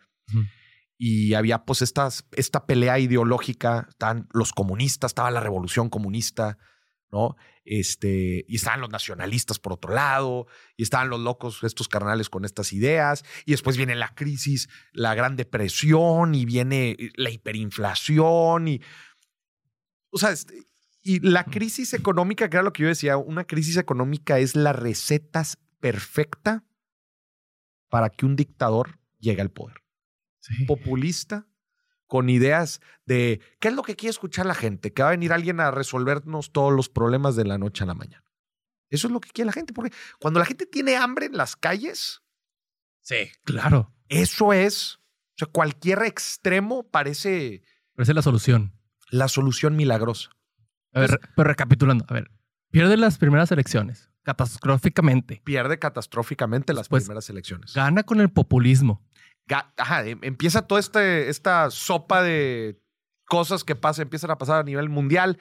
Y 0.98 1.34
había 1.34 1.66
pues 1.66 1.82
esta 1.82 2.66
pelea 2.66 3.00
ideológica. 3.00 3.88
Estaban 3.90 4.30
los 4.32 4.54
comunistas, 4.54 5.10
estaba 5.10 5.32
la 5.32 5.42
revolución 5.42 5.90
comunista, 5.90 6.58
¿no? 7.12 7.36
Este, 7.66 8.46
y 8.48 8.56
estaban 8.56 8.82
los 8.82 8.90
nacionalistas 8.90 9.60
por 9.60 9.74
otro 9.74 9.94
lado, 9.94 10.48
y 10.78 10.84
estaban 10.84 11.10
los 11.10 11.20
locos, 11.20 11.64
estos 11.64 11.88
carnales 11.88 12.30
con 12.30 12.46
estas 12.46 12.74
ideas, 12.74 13.24
y 13.46 13.52
después 13.52 13.78
viene 13.78 13.96
la 13.96 14.16
crisis, 14.16 14.70
la 14.94 15.14
gran 15.14 15.36
depresión, 15.36 16.34
y 16.36 16.46
viene 16.46 16.98
la 17.16 17.30
hiperinflación, 17.30 18.68
y. 18.68 18.82
O 20.10 20.18
sea, 20.18 20.32
este, 20.32 20.66
Y 21.04 21.20
la 21.20 21.46
crisis 21.46 21.94
económica, 21.94 22.50
que 22.50 22.58
era 22.58 22.64
lo 22.64 22.74
que 22.74 22.84
yo 22.84 22.90
decía, 22.90 23.18
una 23.18 23.46
crisis 23.46 23.78
económica 23.78 24.38
es 24.38 24.56
la 24.56 24.72
receta 24.72 25.44
perfecta 25.80 26.64
para 27.90 28.10
que 28.10 28.26
un 28.26 28.36
dictador 28.36 29.00
llegue 29.20 29.42
al 29.42 29.50
poder. 29.50 29.82
Sí. 30.40 30.66
Populista, 30.66 31.48
con 32.12 32.30
ideas 32.30 32.82
de 33.06 33.40
qué 33.62 33.70
es 33.70 33.74
lo 33.74 33.84
que 33.84 33.96
quiere 33.96 34.10
escuchar 34.12 34.46
la 34.46 34.54
gente, 34.54 34.92
que 34.92 35.02
va 35.02 35.08
a 35.08 35.12
venir 35.12 35.32
alguien 35.32 35.62
a 35.62 35.72
resolvernos 35.72 36.52
todos 36.52 36.74
los 36.74 36.90
problemas 36.90 37.38
de 37.38 37.46
la 37.46 37.58
noche 37.58 37.86
a 37.86 37.88
la 37.88 37.94
mañana. 37.94 38.26
Eso 38.90 39.08
es 39.08 39.14
lo 39.14 39.22
que 39.22 39.30
quiere 39.30 39.46
la 39.46 39.54
gente, 39.54 39.72
porque 39.72 39.96
cuando 40.20 40.38
la 40.42 40.46
gente 40.46 40.66
tiene 40.66 40.98
hambre 40.98 41.28
en 41.28 41.38
las 41.38 41.56
calles, 41.56 42.22
Sí, 43.00 43.32
claro. 43.46 43.94
eso 44.10 44.52
es, 44.52 44.96
o 44.96 45.38
sea, 45.38 45.48
cualquier 45.48 46.04
extremo 46.04 46.84
parece 46.84 47.64
es 47.98 48.10
la 48.10 48.22
solución. 48.22 48.74
la 49.10 49.30
solución 49.30 49.78
milagrosa. 49.78 50.32
A 50.92 51.00
ver, 51.00 51.18
pero 51.38 51.48
recapitulando, 51.48 52.04
a 52.10 52.14
ver, 52.14 52.30
pierde 52.72 52.98
las 52.98 53.20
primeras 53.20 53.54
elecciones, 53.54 54.12
catastróficamente. 54.24 55.42
Pierde 55.46 55.80
catastróficamente 55.80 56.74
las 56.74 56.90
primeras 56.90 57.30
elecciones. 57.30 57.74
Gana 57.74 58.04
con 58.04 58.20
el 58.20 58.30
populismo. 58.34 59.02
Ajá, 59.78 60.06
em- 60.08 60.20
empieza 60.22 60.62
toda 60.68 60.80
este, 60.80 61.30
esta 61.30 61.70
sopa 61.72 62.22
de 62.24 62.82
cosas 63.26 63.64
que 63.64 63.76
pasa, 63.76 64.02
empiezan 64.02 64.32
a 64.32 64.38
pasar 64.38 64.60
a 64.60 64.64
nivel 64.64 64.90
mundial. 64.90 65.40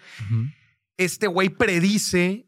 Este 0.97 1.27
güey 1.27 1.49
predice 1.49 2.47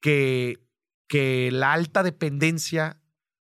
que, 0.00 0.64
que 1.08 1.50
la 1.50 1.72
alta 1.72 2.02
dependencia 2.02 3.00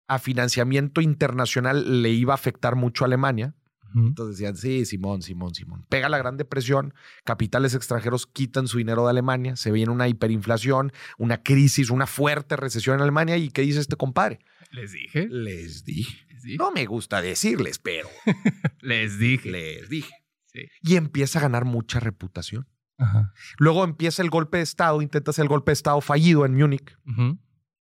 a 0.07 0.19
financiamiento 0.19 1.01
internacional 1.01 2.01
le 2.01 2.09
iba 2.09 2.33
a 2.33 2.35
afectar 2.35 2.75
mucho 2.75 3.03
a 3.03 3.07
Alemania. 3.07 3.55
Entonces 3.95 4.37
decían, 4.37 4.55
sí, 4.57 4.85
Simón, 4.85 5.21
Simón, 5.21 5.55
Simón. 5.55 5.85
Pega 5.89 6.09
la 6.09 6.17
Gran 6.17 6.37
Depresión, 6.37 6.93
capitales 7.23 7.73
extranjeros 7.73 8.27
quitan 8.27 8.67
su 8.67 8.77
dinero 8.77 9.05
de 9.05 9.09
Alemania, 9.11 9.55
se 9.55 9.71
viene 9.71 9.91
una 9.91 10.07
hiperinflación, 10.07 10.91
una 11.17 11.41
crisis, 11.41 11.89
una 11.89 12.05
fuerte 12.05 12.57
recesión 12.57 12.97
en 12.97 13.01
Alemania. 13.01 13.37
¿Y 13.37 13.49
qué 13.49 13.61
dice 13.61 13.79
este 13.79 13.95
compadre? 13.95 14.39
Les 14.71 14.91
dije. 14.91 15.27
Les 15.29 15.83
dije. 15.85 16.26
Dije. 16.47 16.57
No 16.57 16.71
me 16.71 16.85
gusta 16.85 17.21
decirles, 17.21 17.77
pero 17.79 18.07
Les 18.81 19.19
dije. 19.19 19.49
les 19.51 19.89
dije. 19.89 20.13
Sí. 20.45 20.61
Y 20.81 20.95
empieza 20.95 21.39
a 21.39 21.41
ganar 21.43 21.65
mucha 21.65 21.99
reputación. 21.99 22.67
Ajá. 22.97 23.31
Luego 23.59 23.83
empieza 23.83 24.21
el 24.23 24.29
golpe 24.29 24.57
de 24.57 24.63
Estado, 24.63 25.01
intenta 25.01 25.29
hacer 25.31 25.43
el 25.43 25.49
golpe 25.49 25.69
de 25.69 25.73
Estado 25.73 26.01
fallido 26.01 26.45
en 26.45 26.55
Múnich, 26.55 26.97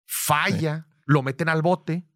falla, 0.06 0.86
lo 1.06 1.22
meten 1.22 1.48
al 1.48 1.62
bote, 1.62 2.06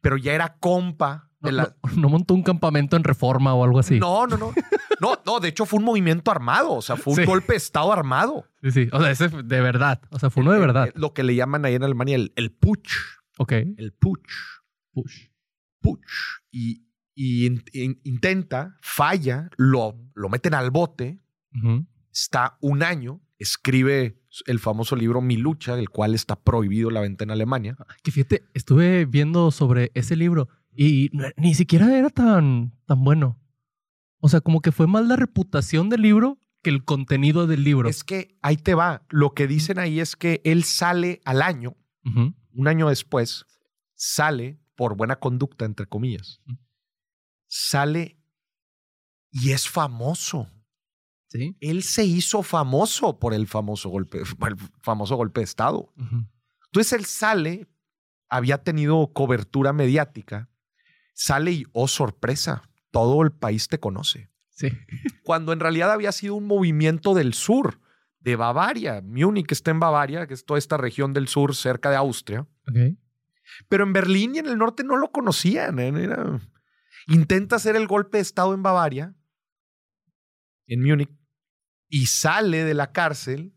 pero 0.00 0.16
ya 0.16 0.32
era 0.32 0.56
compa 0.58 1.30
No, 1.40 1.48
de 1.48 1.52
la... 1.52 1.62
no- 1.82 1.96
no 2.02 2.08
montó 2.08 2.34
un 2.34 2.42
campamento 2.42 2.96
en 2.96 3.04
reforma 3.04 3.54
o 3.54 3.64
algo 3.64 3.78
así. 3.78 3.98
No, 3.98 4.26
no, 4.26 4.36
no. 4.36 4.52
No, 5.00 5.16
no, 5.24 5.38
de 5.40 5.48
hecho 5.48 5.64
fue 5.66 5.78
un 5.78 5.84
movimiento 5.84 6.30
armado, 6.30 6.72
o 6.72 6.82
sea, 6.82 6.96
fue 6.96 7.12
un 7.12 7.18
Sí. 7.20 7.24
golpe 7.24 7.52
de 7.52 7.58
Estado 7.58 7.92
armado. 7.92 8.46
Sí, 8.62 8.70
sí. 8.72 8.88
O 8.92 9.00
sea, 9.00 9.10
ese 9.10 9.28
de 9.28 9.60
verdad. 9.60 10.00
O 10.10 10.18
sea, 10.18 10.30
fue 10.30 10.42
uno 10.42 10.52
de 10.52 10.58
verdad. 10.58 10.90
Lo 10.94 11.12
que 11.14 11.22
le 11.22 11.34
llaman 11.34 11.64
ahí 11.64 11.74
en 11.74 11.84
Alemania 11.84 12.16
el, 12.16 12.32
el 12.36 12.50
putsch, 12.52 12.90
Ok. 13.38 13.52
el 13.52 13.92
putsch, 13.92 14.32
Push. 14.92 15.26
Putsch. 15.80 16.40
Y, 16.50 16.84
y 17.14 17.46
in- 17.46 17.64
in- 17.72 18.00
intenta, 18.04 18.76
falla, 18.82 19.50
lo, 19.56 19.98
lo 20.14 20.28
meten 20.28 20.54
al 20.54 20.70
bote, 20.70 21.20
está 22.12 22.56
un 22.60 22.82
año, 22.82 23.20
escribe 23.38 24.22
el 24.46 24.58
famoso 24.58 24.94
libro 24.96 25.20
Mi 25.20 25.36
lucha, 25.36 25.74
del 25.76 25.88
cual 25.90 26.14
está 26.14 26.36
prohibido 26.36 26.90
la 26.90 27.00
venta 27.00 27.24
en 27.24 27.30
Alemania. 27.30 27.76
Que 28.02 28.10
fíjate, 28.10 28.44
estuve 28.54 29.04
viendo 29.06 29.50
sobre 29.50 29.90
ese 29.94 30.14
libro 30.16 30.48
y 30.74 31.10
ni 31.36 31.54
siquiera 31.54 31.96
era 31.96 32.10
tan, 32.10 32.72
tan 32.86 33.02
bueno. 33.02 33.40
O 34.20 34.28
sea, 34.28 34.40
como 34.40 34.60
que 34.60 34.72
fue 34.72 34.86
más 34.86 35.06
la 35.06 35.16
reputación 35.16 35.88
del 35.88 36.02
libro 36.02 36.38
que 36.62 36.70
el 36.70 36.84
contenido 36.84 37.46
del 37.46 37.62
libro. 37.64 37.88
Es 37.88 38.02
que 38.04 38.36
ahí 38.42 38.56
te 38.56 38.74
va. 38.74 39.06
Lo 39.10 39.30
que 39.32 39.46
dicen 39.46 39.78
ahí 39.78 40.00
es 40.00 40.16
que 40.16 40.40
él 40.44 40.64
sale 40.64 41.20
al 41.24 41.42
año, 41.42 41.76
un 42.04 42.68
año 42.68 42.88
después, 42.88 43.44
sale 43.94 44.58
por 44.78 44.96
buena 44.96 45.16
conducta, 45.16 45.64
entre 45.64 45.86
comillas. 45.86 46.40
Sale 47.48 48.16
y 49.32 49.50
es 49.50 49.68
famoso. 49.68 50.48
Sí. 51.26 51.56
Él 51.60 51.82
se 51.82 52.04
hizo 52.04 52.44
famoso 52.44 53.18
por 53.18 53.34
el 53.34 53.48
famoso 53.48 53.88
golpe, 53.88 54.18
el 54.46 54.56
famoso 54.80 55.16
golpe 55.16 55.40
de 55.40 55.44
Estado. 55.46 55.92
Entonces 56.66 56.92
él 56.92 57.06
sale, 57.06 57.66
había 58.28 58.62
tenido 58.62 59.12
cobertura 59.12 59.72
mediática, 59.72 60.48
sale 61.12 61.50
y, 61.50 61.66
oh 61.72 61.88
sorpresa, 61.88 62.70
todo 62.92 63.22
el 63.22 63.32
país 63.32 63.66
te 63.66 63.80
conoce. 63.80 64.30
Sí. 64.50 64.68
Cuando 65.24 65.52
en 65.52 65.58
realidad 65.58 65.90
había 65.90 66.12
sido 66.12 66.36
un 66.36 66.46
movimiento 66.46 67.14
del 67.14 67.34
sur, 67.34 67.80
de 68.20 68.36
Bavaria. 68.36 69.00
Múnich 69.02 69.50
está 69.50 69.70
en 69.70 69.80
Bavaria, 69.80 70.26
que 70.26 70.34
es 70.34 70.44
toda 70.44 70.58
esta 70.58 70.76
región 70.76 71.12
del 71.12 71.28
sur 71.28 71.54
cerca 71.54 71.90
de 71.90 71.96
Austria. 71.96 72.46
Pero 73.68 73.84
en 73.84 73.92
Berlín 73.92 74.34
y 74.34 74.38
en 74.38 74.46
el 74.46 74.58
norte 74.58 74.84
no 74.84 74.96
lo 74.96 75.10
conocían. 75.10 75.78
¿eh? 75.78 75.88
Era- 75.88 76.40
Intenta 77.08 77.56
hacer 77.56 77.74
el 77.76 77.86
golpe 77.86 78.18
de 78.18 78.22
Estado 78.22 78.52
en 78.54 78.62
Bavaria, 78.62 79.14
en 80.66 80.82
Múnich, 80.82 81.10
y 81.88 82.06
sale 82.06 82.64
de 82.64 82.74
la 82.74 82.92
cárcel. 82.92 83.54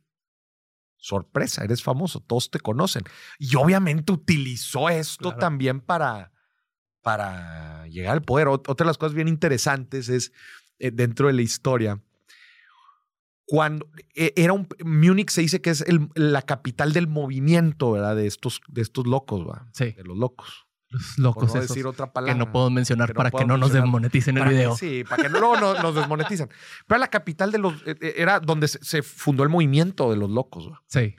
Sorpresa, 0.96 1.64
eres 1.64 1.82
famoso, 1.84 2.20
todos 2.22 2.50
te 2.52 2.60
conocen. 2.60 3.04
Y 3.40 3.56
obviamente 3.56 4.12
utilizó 4.14 4.88
esto 4.90 5.30
Claro. 5.30 5.38
también 5.40 5.82
para, 5.82 6.32
para 7.02 7.88
llegar 7.88 8.14
al 8.14 8.22
poder. 8.22 8.48
Ot- 8.48 8.70
Otra 8.70 8.86
de 8.86 8.90
las 8.90 8.98
cosas 9.00 9.16
bien 9.16 9.28
interesantes 9.28 10.10
es 10.10 10.32
eh, 10.80 10.92
dentro 10.92 11.28
de 11.28 11.34
la 11.34 11.42
historia. 11.42 12.00
Cuando 13.52 13.86
eh, 14.16 14.32
era 14.38 14.54
un 14.54 14.66
Múnich 14.86 15.30
se 15.30 15.42
dice 15.42 15.60
que 15.60 15.72
es 15.72 15.82
el- 15.82 16.08
la 16.16 16.42
capital 16.42 16.94
del 16.94 17.08
movimiento, 17.10 17.92
¿verdad? 17.92 18.16
De 18.16 18.26
estos, 18.26 18.62
de 18.70 18.82
estos 18.82 19.06
locos, 19.06 19.46
¿va? 19.46 19.68
Sí. 19.74 19.92
De 19.92 20.06
los 20.06 20.18
locos. 20.18 20.68
Los 20.90 21.04
Por 21.16 21.24
locos 21.24 21.54
no 21.54 21.60
esos 21.60 21.68
decir 21.70 21.86
otra 21.86 22.06
que 22.06 22.12
palabra. 22.14 22.36
no 22.36 22.50
puedo 22.54 22.70
mencionar 22.70 23.10
que 23.10 23.14
no 23.14 23.18
para 23.18 23.32
que 23.32 23.44
no 23.44 23.58
nos 23.58 23.74
desmoneticen 23.74 24.38
el 24.38 24.44
Para 24.44 24.52
que- 24.52 24.56
video. 24.58 24.78
sí, 24.78 25.04
para 25.04 25.24
que 25.24 25.30
no 25.30 25.40
luego 25.40 25.58
nos, 25.60 25.84
nos 25.84 25.96
desmonetizan. 25.96 26.50
Pero 26.88 26.98
la 27.00 27.10
capital 27.10 27.52
de 27.52 27.58
los. 27.58 27.74
eh, 27.86 27.96
eh, 28.00 28.14
Era 28.18 28.40
donde 28.40 28.70
se, 28.70 28.80
se 28.84 29.02
fundó 29.04 29.44
el 29.44 29.50
movimiento 29.50 30.10
de 30.12 30.16
los 30.16 30.30
locos. 30.30 30.70
¿va? 30.72 30.82
Sí. 30.88 31.16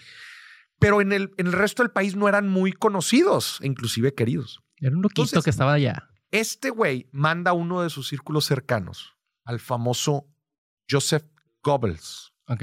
Pero 0.79 1.03
en 1.03 1.12
el, 1.12 1.33
en 1.37 1.49
el 1.49 1.53
resto 1.53 1.83
del 1.83 1.92
país 1.92 2.16
no 2.16 2.29
eran 2.29 2.49
muy 2.49 2.73
conocidos, 2.73 3.59
e 3.61 3.66
inclusive 3.66 4.14
queridos. 4.14 4.62
Era 4.79 4.97
un 4.97 5.03
loquito 5.03 5.23
Entonces- 5.23 5.45
que 5.45 5.51
estaba 5.51 5.75
allá. 5.75 6.09
Este 6.31 6.71
güey 6.71 7.09
manda 7.12 7.51
a 7.51 7.55
uno 7.55 7.83
de 7.83 7.90
sus 7.90 8.09
círculos 8.09 8.47
cercanos 8.47 9.18
al 9.45 9.61
famoso 9.61 10.27
Joseph 10.90 11.25
Goebbels, 11.62 12.33
Ok. 12.48 12.61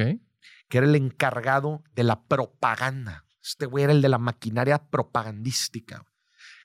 que 0.68 0.78
era 0.78 0.86
el 0.88 0.96
encargado 0.96 1.84
de 1.96 2.04
la 2.04 2.24
propaganda. 2.28 3.26
Este 3.44 3.66
güey 3.66 3.84
era 3.86 3.94
el 3.94 4.02
de 4.02 4.10
la 4.10 4.18
maquinaria 4.18 4.78
propagandística. 4.90 6.04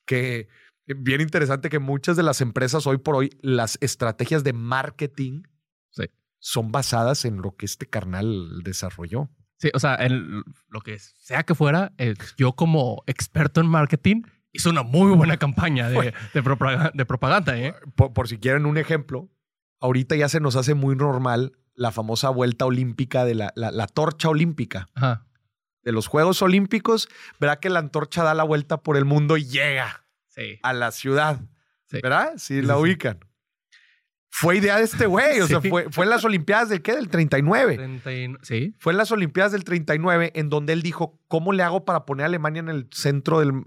Que 0.04 0.48
bien 0.86 1.20
interesante 1.20 1.70
que 1.70 1.78
muchas 1.78 2.16
de 2.16 2.22
las 2.22 2.40
empresas 2.40 2.86
hoy 2.86 2.98
por 2.98 3.14
hoy, 3.16 3.30
las 3.40 3.78
estrategias 3.80 4.44
de 4.44 4.52
marketing 4.52 5.42
Sí. 5.90 6.04
son 6.40 6.72
basadas 6.72 7.24
en 7.24 7.40
lo 7.40 7.56
que 7.56 7.66
este 7.66 7.86
carnal 7.86 8.62
desarrolló. 8.62 9.30
Sí, 9.56 9.70
o 9.72 9.78
sea, 9.78 9.94
el- 9.94 10.42
lo 10.68 10.80
que 10.80 10.98
sea 10.98 11.44
que 11.44 11.54
fuera, 11.54 11.92
eh, 11.96 12.14
yo 12.36 12.52
como 12.54 13.02
experto 13.06 13.60
en 13.60 13.68
marketing 13.68 14.22
hice 14.52 14.68
una 14.68 14.82
muy 14.82 15.14
buena 15.16 15.36
campaña 15.38 15.88
de, 15.88 16.12
de, 16.34 16.42
propaga- 16.44 16.90
de 16.92 17.06
propaganda, 17.06 17.56
¿eh? 17.58 17.74
Por, 17.96 18.12
por 18.12 18.28
si 18.28 18.38
quieren 18.38 18.66
un 18.66 18.76
ejemplo, 18.76 19.30
ahorita 19.80 20.16
ya 20.16 20.28
se 20.28 20.40
nos 20.40 20.56
hace 20.56 20.74
muy 20.74 20.96
normal 20.96 21.52
la 21.74 21.90
famosa 21.92 22.28
vuelta 22.30 22.64
olímpica 22.66 23.24
de 23.24 23.34
la, 23.34 23.52
la- 23.56 23.70
la 23.70 23.86
torcha 23.86 24.28
olímpica 24.28 24.88
Ajá. 24.94 25.26
de 25.82 25.92
los 25.92 26.06
Juegos 26.06 26.40
Olímpicos. 26.42 27.08
Verá 27.40 27.60
que 27.60 27.70
la 27.70 27.78
antorcha 27.80 28.22
da 28.22 28.34
la 28.34 28.44
vuelta 28.44 28.82
por 28.82 28.96
el 28.96 29.04
mundo 29.04 29.36
y 29.36 29.44
llega 29.44 30.04
Sí. 30.28 30.58
a 30.62 30.72
la 30.72 30.90
ciudad. 30.90 31.40
Sí. 31.86 31.98
¿Verdad? 32.02 32.32
Sí, 32.38 32.62
la 32.62 32.76
ubican. 32.78 33.20
Fue 34.30 34.56
idea 34.56 34.78
de 34.78 34.84
este 34.84 35.06
güey. 35.06 35.40
O 35.40 35.46
sea, 35.48 35.60
fue, 35.60 35.90
fue 35.90 36.04
en 36.04 36.10
las 36.10 36.24
Olimpiadas 36.24 36.68
del 36.68 36.82
qué? 36.82 36.94
Del 36.96 37.08
39. 37.08 37.76
39 37.76 38.38
Sí. 38.42 38.74
Fue 38.78 38.92
en 38.92 38.96
las 38.96 39.12
Olimpiadas 39.12 39.52
del 39.52 39.62
39 39.64 40.32
en 40.34 40.48
donde 40.50 40.72
él 40.72 40.82
dijo, 40.82 41.20
¿cómo 41.28 41.52
le 41.52 41.62
hago 41.62 41.84
para 41.84 42.04
poner 42.04 42.24
a 42.24 42.26
Alemania 42.26 42.60
en 42.60 42.68
el 42.68 42.88
centro 42.90 43.38
del, 43.40 43.62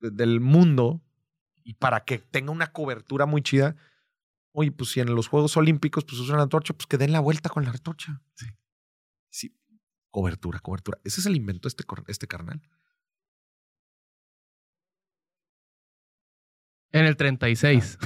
del 0.00 0.40
mundo 0.40 1.00
y 1.62 1.74
para 1.74 2.00
que 2.04 2.18
tenga 2.18 2.50
una 2.50 2.72
cobertura 2.72 3.26
muy 3.26 3.42
chida? 3.42 3.76
Oye, 4.60 4.72
pues 4.72 4.90
si 4.90 4.98
en 4.98 5.14
los 5.14 5.28
Juegos 5.28 5.56
Olímpicos 5.56 6.04
pues 6.04 6.18
usan 6.18 6.38
la 6.38 6.42
antorcha, 6.42 6.74
pues 6.74 6.88
que 6.88 6.98
den 6.98 7.12
la 7.12 7.20
vuelta 7.20 7.48
con 7.48 7.62
la 7.62 7.70
antorcha. 7.70 8.20
Sí. 8.34 8.46
Sí. 9.30 9.56
Cobertura, 10.10 10.58
cobertura. 10.58 10.98
Ese 11.04 11.20
es 11.20 11.26
el 11.26 11.36
invento 11.36 11.68
de 11.68 11.68
este, 11.68 11.84
este 12.08 12.26
carnal. 12.26 12.60
En 16.90 17.04
el 17.04 17.16
36. 17.16 17.98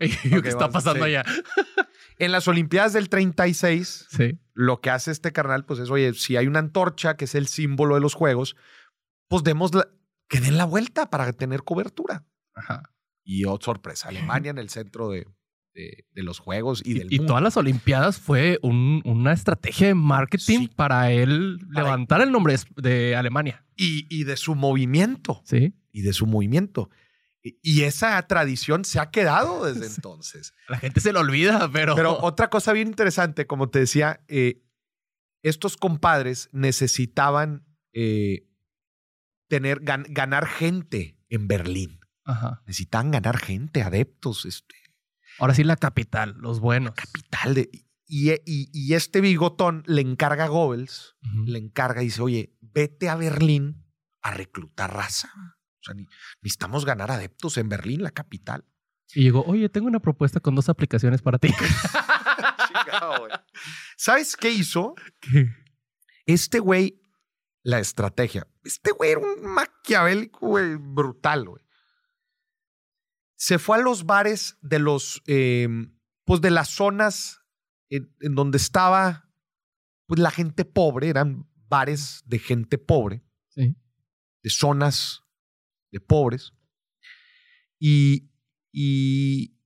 Y 0.00 0.08
yo, 0.28 0.38
Ok, 0.38 0.42
¿Qué 0.42 0.48
está 0.48 0.70
pasando 0.70 1.04
sí. 1.04 1.14
allá? 1.14 1.24
En 2.18 2.32
las 2.32 2.48
Olimpiadas 2.48 2.92
del 2.92 3.08
36, 3.08 4.08
Sí. 4.10 4.40
lo 4.54 4.80
que 4.80 4.90
hace 4.90 5.12
este 5.12 5.32
carnal, 5.32 5.64
pues 5.64 5.78
es, 5.78 5.88
oye, 5.90 6.14
si 6.14 6.36
hay 6.36 6.48
una 6.48 6.58
antorcha, 6.58 7.16
que 7.16 7.26
es 7.26 7.36
el 7.36 7.46
símbolo 7.46 7.94
de 7.94 8.00
los 8.00 8.14
Juegos, 8.14 8.56
pues 9.28 9.44
demos 9.44 9.72
la, 9.72 9.88
que 10.28 10.40
den 10.40 10.56
la 10.56 10.64
vuelta 10.64 11.10
para 11.10 11.32
tener 11.32 11.62
cobertura. 11.62 12.26
Ajá. 12.54 12.92
Y 13.22 13.44
oh, 13.44 13.58
sorpresa, 13.60 14.08
Alemania 14.08 14.50
en 14.50 14.58
el 14.58 14.68
centro 14.68 15.08
de, 15.08 15.26
de, 15.74 16.04
de 16.12 16.22
los 16.22 16.38
juegos 16.38 16.82
y, 16.84 16.90
Y, 16.92 16.94
del 16.98 17.12
y 17.12 17.18
todas 17.26 17.42
las 17.42 17.56
Olimpiadas 17.56 18.18
fue 18.18 18.58
un- 18.62 19.00
una 19.04 19.32
estrategia 19.32 19.86
de 19.88 19.94
marketing 19.94 20.58
Sí. 20.60 20.68
para 20.68 21.10
él 21.12 21.58
Para- 21.72 21.84
levantar 21.86 22.20
el 22.20 22.30
nombre 22.30 22.56
de 22.76 23.16
Alemania. 23.16 23.64
y, 23.76 24.06
y 24.14 24.24
de 24.24 24.36
su 24.36 24.54
movimiento. 24.54 25.42
Sí. 25.44 25.74
Y 25.92 26.02
de 26.02 26.12
su 26.12 26.26
movimiento. 26.26 26.90
Y, 27.42 27.58
y 27.62 27.82
esa 27.82 28.20
tradición 28.28 28.84
se 28.84 29.00
ha 29.00 29.10
quedado 29.10 29.64
desde 29.64 29.86
entonces. 29.96 30.52
La 30.68 30.78
gente 30.78 31.00
se 31.00 31.12
lo 31.12 31.20
olvida, 31.20 31.68
pero. 31.72 31.94
Pero 31.96 32.18
otra 32.22 32.50
cosa 32.50 32.72
bien 32.72 32.88
interesante, 32.88 33.46
como 33.46 33.68
te 33.70 33.80
decía, 33.80 34.20
eh, 34.28 34.62
estos 35.42 35.76
compadres 35.76 36.48
necesitaban 36.52 37.64
eh, 37.94 38.46
tener, 39.48 39.80
gan- 39.82 40.06
ganar 40.08 40.46
gente 40.46 41.18
en 41.28 41.48
Berlín. 41.48 41.98
Ajá. 42.24 42.62
Necesitaban 42.66 43.10
ganar 43.10 43.38
gente, 43.38 43.82
adeptos, 43.82 44.44
este, 44.46 44.76
Ahora 45.38 45.54
sí, 45.54 45.64
la 45.64 45.76
capital, 45.76 46.34
los 46.38 46.60
buenos. 46.60 46.94
capital. 46.94 47.54
De, 47.54 47.70
y, 48.06 48.30
y- 48.32 48.68
y 48.72 48.94
este 48.94 49.20
bigotón 49.20 49.82
le 49.86 50.02
encarga 50.02 50.44
a 50.44 50.48
Goebbels, 50.48 51.16
le 51.46 51.58
encarga 51.58 52.02
y 52.02 52.06
dice, 52.06 52.22
oye, 52.22 52.56
vete 52.60 53.08
a 53.08 53.16
Berlín 53.16 53.84
a 54.22 54.32
reclutar 54.32 54.92
raza. 54.94 55.30
O 55.34 55.84
sea, 55.84 55.94
ni- 55.94 56.06
necesitamos 56.42 56.84
ganar 56.84 57.10
adeptos 57.10 57.56
en 57.58 57.68
Berlín, 57.68 58.02
la 58.02 58.10
capital. 58.10 58.64
Y 59.14 59.22
llegó, 59.24 59.42
oye, 59.44 59.68
tengo 59.68 59.86
una 59.88 60.00
propuesta 60.00 60.40
con 60.40 60.54
dos 60.54 60.68
aplicaciones 60.68 61.20
para 61.22 61.38
ti. 61.38 61.48
Chingado. 62.68 63.28
¿Sabes 63.96 64.36
qué 64.36 64.50
hizo? 64.50 64.94
¿Qué? 65.20 65.48
Este 66.26 66.60
güey, 66.60 67.00
la 67.62 67.78
estrategia. 67.80 68.46
Este 68.64 68.92
güey 68.92 69.10
era 69.10 69.20
un 69.20 69.42
maquiavélico, 69.44 70.46
güey, 70.46 70.76
brutal, 70.76 71.48
güey. 71.48 71.61
Se 73.42 73.58
fue 73.58 73.76
a 73.76 73.80
los 73.80 74.06
bares 74.06 74.56
de 74.60 74.78
los, 74.78 75.20
eh, 75.26 75.66
pues 76.24 76.40
de 76.40 76.52
las 76.52 76.68
zonas 76.68 77.40
en, 77.90 78.14
en 78.20 78.36
donde 78.36 78.56
estaba, 78.56 79.28
pues 80.06 80.20
la 80.20 80.30
gente 80.30 80.64
pobre, 80.64 81.08
eran 81.08 81.50
bares 81.68 82.22
de 82.24 82.38
gente 82.38 82.78
pobre, 82.78 83.24
Sí. 83.48 83.74
de 84.44 84.48
zonas 84.50 85.24
de 85.90 85.98
pobres. 85.98 86.52
Y, 87.80 88.30
y 88.72 89.58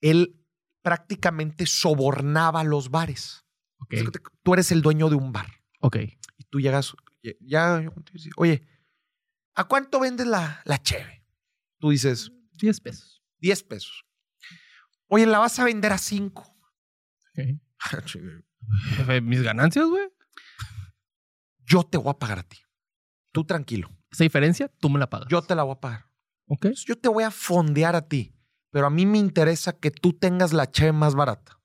él 0.00 0.44
prácticamente 0.82 1.64
sobornaba 1.66 2.64
los 2.64 2.90
bares. 2.90 3.44
Tú 4.42 4.52
eres 4.54 4.72
el 4.72 4.82
dueño 4.82 5.08
de 5.10 5.14
un 5.14 5.30
bar 5.30 5.46
Ok. 5.80 5.98
y 6.38 6.44
tú 6.50 6.58
llegas, 6.58 6.92
ya, 7.22 7.34
ya, 7.38 7.92
oye, 8.36 8.66
¿a 9.54 9.62
cuánto 9.62 10.00
vendes 10.00 10.26
la, 10.26 10.60
la 10.64 10.82
cheve? 10.82 11.24
Tú 11.78 11.90
dices, 11.90 12.32
10 12.56 12.80
pesos. 12.80 13.22
10 13.38 13.62
pesos. 13.64 14.04
Oye, 15.08 15.26
¿la 15.26 15.38
vas 15.38 15.58
a 15.58 15.64
vender 15.64 15.92
a 15.92 15.98
5? 15.98 16.42
Ok. 16.42 17.60
Jefe, 18.96 19.20
Mis 19.20 19.42
ganancias, 19.42 19.86
güey. 19.86 20.08
Yo 21.64 21.82
te 21.82 21.98
voy 21.98 22.10
a 22.10 22.18
pagar 22.18 22.40
a 22.40 22.42
ti. 22.42 22.58
Tú 23.32 23.44
tranquilo. 23.44 23.90
Esa 24.10 24.24
diferencia, 24.24 24.68
tú 24.80 24.88
me 24.88 24.98
la 24.98 25.10
pagas. 25.10 25.28
Yo 25.28 25.42
te 25.42 25.54
la 25.54 25.62
voy 25.62 25.74
a 25.74 25.80
pagar. 25.80 26.06
Ok. 26.46 26.66
Entonces, 26.66 26.84
yo 26.86 26.96
te 26.96 27.08
voy 27.08 27.24
a 27.24 27.30
fondear 27.30 27.96
a 27.96 28.08
ti. 28.08 28.34
Pero 28.70 28.86
a 28.86 28.90
mí 28.90 29.06
me 29.06 29.18
interesa 29.18 29.78
que 29.78 29.90
tú 29.90 30.12
tengas 30.12 30.52
la 30.52 30.70
cheve 30.70 30.92
más 30.92 31.14
barata. 31.14 31.60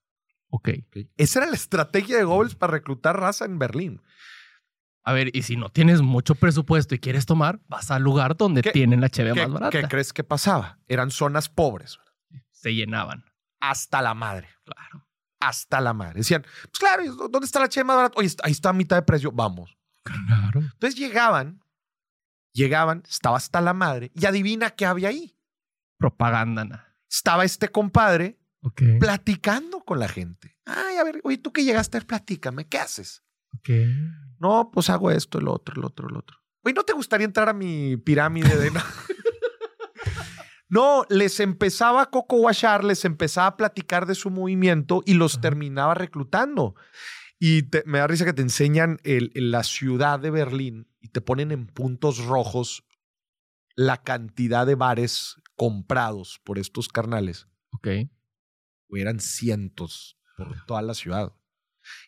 Ok. 0.50 0.70
Esa 1.18 1.40
era 1.40 1.50
la 1.50 1.56
estrategia 1.56 2.18
de 2.18 2.24
Goebbels 2.24 2.56
para 2.56 2.72
reclutar 2.72 3.20
raza 3.20 3.46
en 3.46 3.58
Berlín. 3.58 4.02
A 5.04 5.14
ver, 5.14 5.36
y 5.36 5.42
si 5.44 5.56
no 5.56 5.70
tienes 5.70 6.02
mucho 6.02 6.36
presupuesto 6.36 6.94
y 6.94 7.00
quieres 7.00 7.26
tomar, 7.26 7.60
vas 7.68 7.90
al 7.92 8.04
lugar 8.04 8.38
donde 8.38 8.62
¿Qué- 8.62 8.72
tienen 8.72 9.02
la 9.02 9.10
cheve 9.10 9.34
¿Qué, 9.34 9.42
más 9.48 9.54
barata. 9.60 9.82
qué 9.82 9.88
crees 9.88 10.14
que 10.14 10.24
pasaba? 10.24 10.78
Eran 10.88 11.10
zonas 11.12 11.50
pobres. 11.50 11.98
Se 12.52 12.74
llenaban. 12.76 13.26
Hasta 13.60 14.02
la 14.02 14.14
madre. 14.14 14.48
Claro. 14.64 15.08
Hasta 15.40 15.82
la 15.82 15.94
madre. 15.94 16.20
Decían, 16.20 16.44
pues 16.44 16.78
claro, 16.80 17.04
¿dónde 17.30 17.46
está 17.46 17.60
la 17.60 17.68
cheve 17.70 17.86
más 17.86 17.96
barata? 17.98 18.20
Oye, 18.20 18.30
ahí 18.44 18.52
está 18.52 18.70
a 18.70 18.74
mitad 18.74 18.96
de 18.98 19.02
precio. 19.02 19.32
Vamos. 19.32 19.76
Claro. 20.04 20.60
Entonces 20.60 20.96
llegaban, 20.96 21.64
llegaban, 22.54 23.02
estaba 23.10 23.38
hasta 23.38 23.60
la 23.62 23.74
madre 23.74 24.12
y 24.16 24.26
adivina 24.28 24.70
qué 24.72 24.86
había 24.86 25.10
ahí. 25.10 25.36
Propaganda. 25.98 26.66
na. 26.66 26.96
Estaba 27.10 27.44
este 27.44 27.70
compadre 27.70 28.40
platicando 29.00 29.82
con 29.82 30.00
la 30.00 30.08
gente. 30.08 30.58
Ay, 30.66 30.98
a 30.98 31.04
ver, 31.04 31.20
oye, 31.24 31.38
tú 31.40 31.52
que 31.52 31.64
llegaste, 31.64 31.98
a 31.98 32.00
ver, 32.02 32.08
platícame, 32.08 32.68
¿qué 32.68 32.78
haces? 32.78 33.24
Ok. 33.58 33.70
No, 34.40 34.72
pues 34.74 34.90
hago 34.90 35.12
esto, 35.12 35.38
el 35.40 35.48
otro, 35.48 35.76
el 35.80 35.86
otro, 35.86 36.10
el 36.10 36.16
otro. 36.18 36.38
Oye, 36.64 36.74
¿no 36.74 36.84
te 36.84 36.94
gustaría 36.94 37.26
entrar 37.26 37.50
a 37.50 37.54
mi 37.54 37.98
pirámide 37.98 38.56
de... 38.58 38.72
No, 40.70 41.06
les 41.10 41.42
empezaba 41.42 42.02
a 42.04 42.10
coco 42.10 42.38
washar, 42.38 42.86
les 42.86 43.04
empezaba 43.04 43.48
a 43.48 43.58
platicar 43.58 44.06
de 44.06 44.16
su 44.16 44.30
movimiento 44.30 45.02
y 45.06 45.16
los 45.16 45.42
terminaba 45.42 45.96
reclutando. 45.96 46.76
Y 47.40 47.64
te- 47.64 47.84
me 47.86 47.98
da 48.00 48.08
risa 48.08 48.24
que 48.24 48.32
te 48.32 48.42
enseñan 48.42 48.98
el- 49.04 49.32
el- 49.36 49.52
la 49.52 49.64
ciudad 49.64 50.18
de 50.20 50.30
Berlín 50.32 50.88
y 51.02 51.10
te 51.10 51.20
ponen 51.20 51.52
en 51.52 51.68
puntos 51.68 52.20
rojos 52.26 52.86
la 53.76 53.98
cantidad 54.02 54.66
de 54.66 54.76
bares 54.76 55.36
comprados 55.58 56.40
por 56.46 56.58
estos 56.58 56.88
carnales. 56.88 57.48
Ok. 57.74 57.88
Eran 58.92 59.20
cientos 59.20 60.18
por 60.38 60.66
toda 60.68 60.82
la 60.84 60.94
ciudad. 60.94 61.34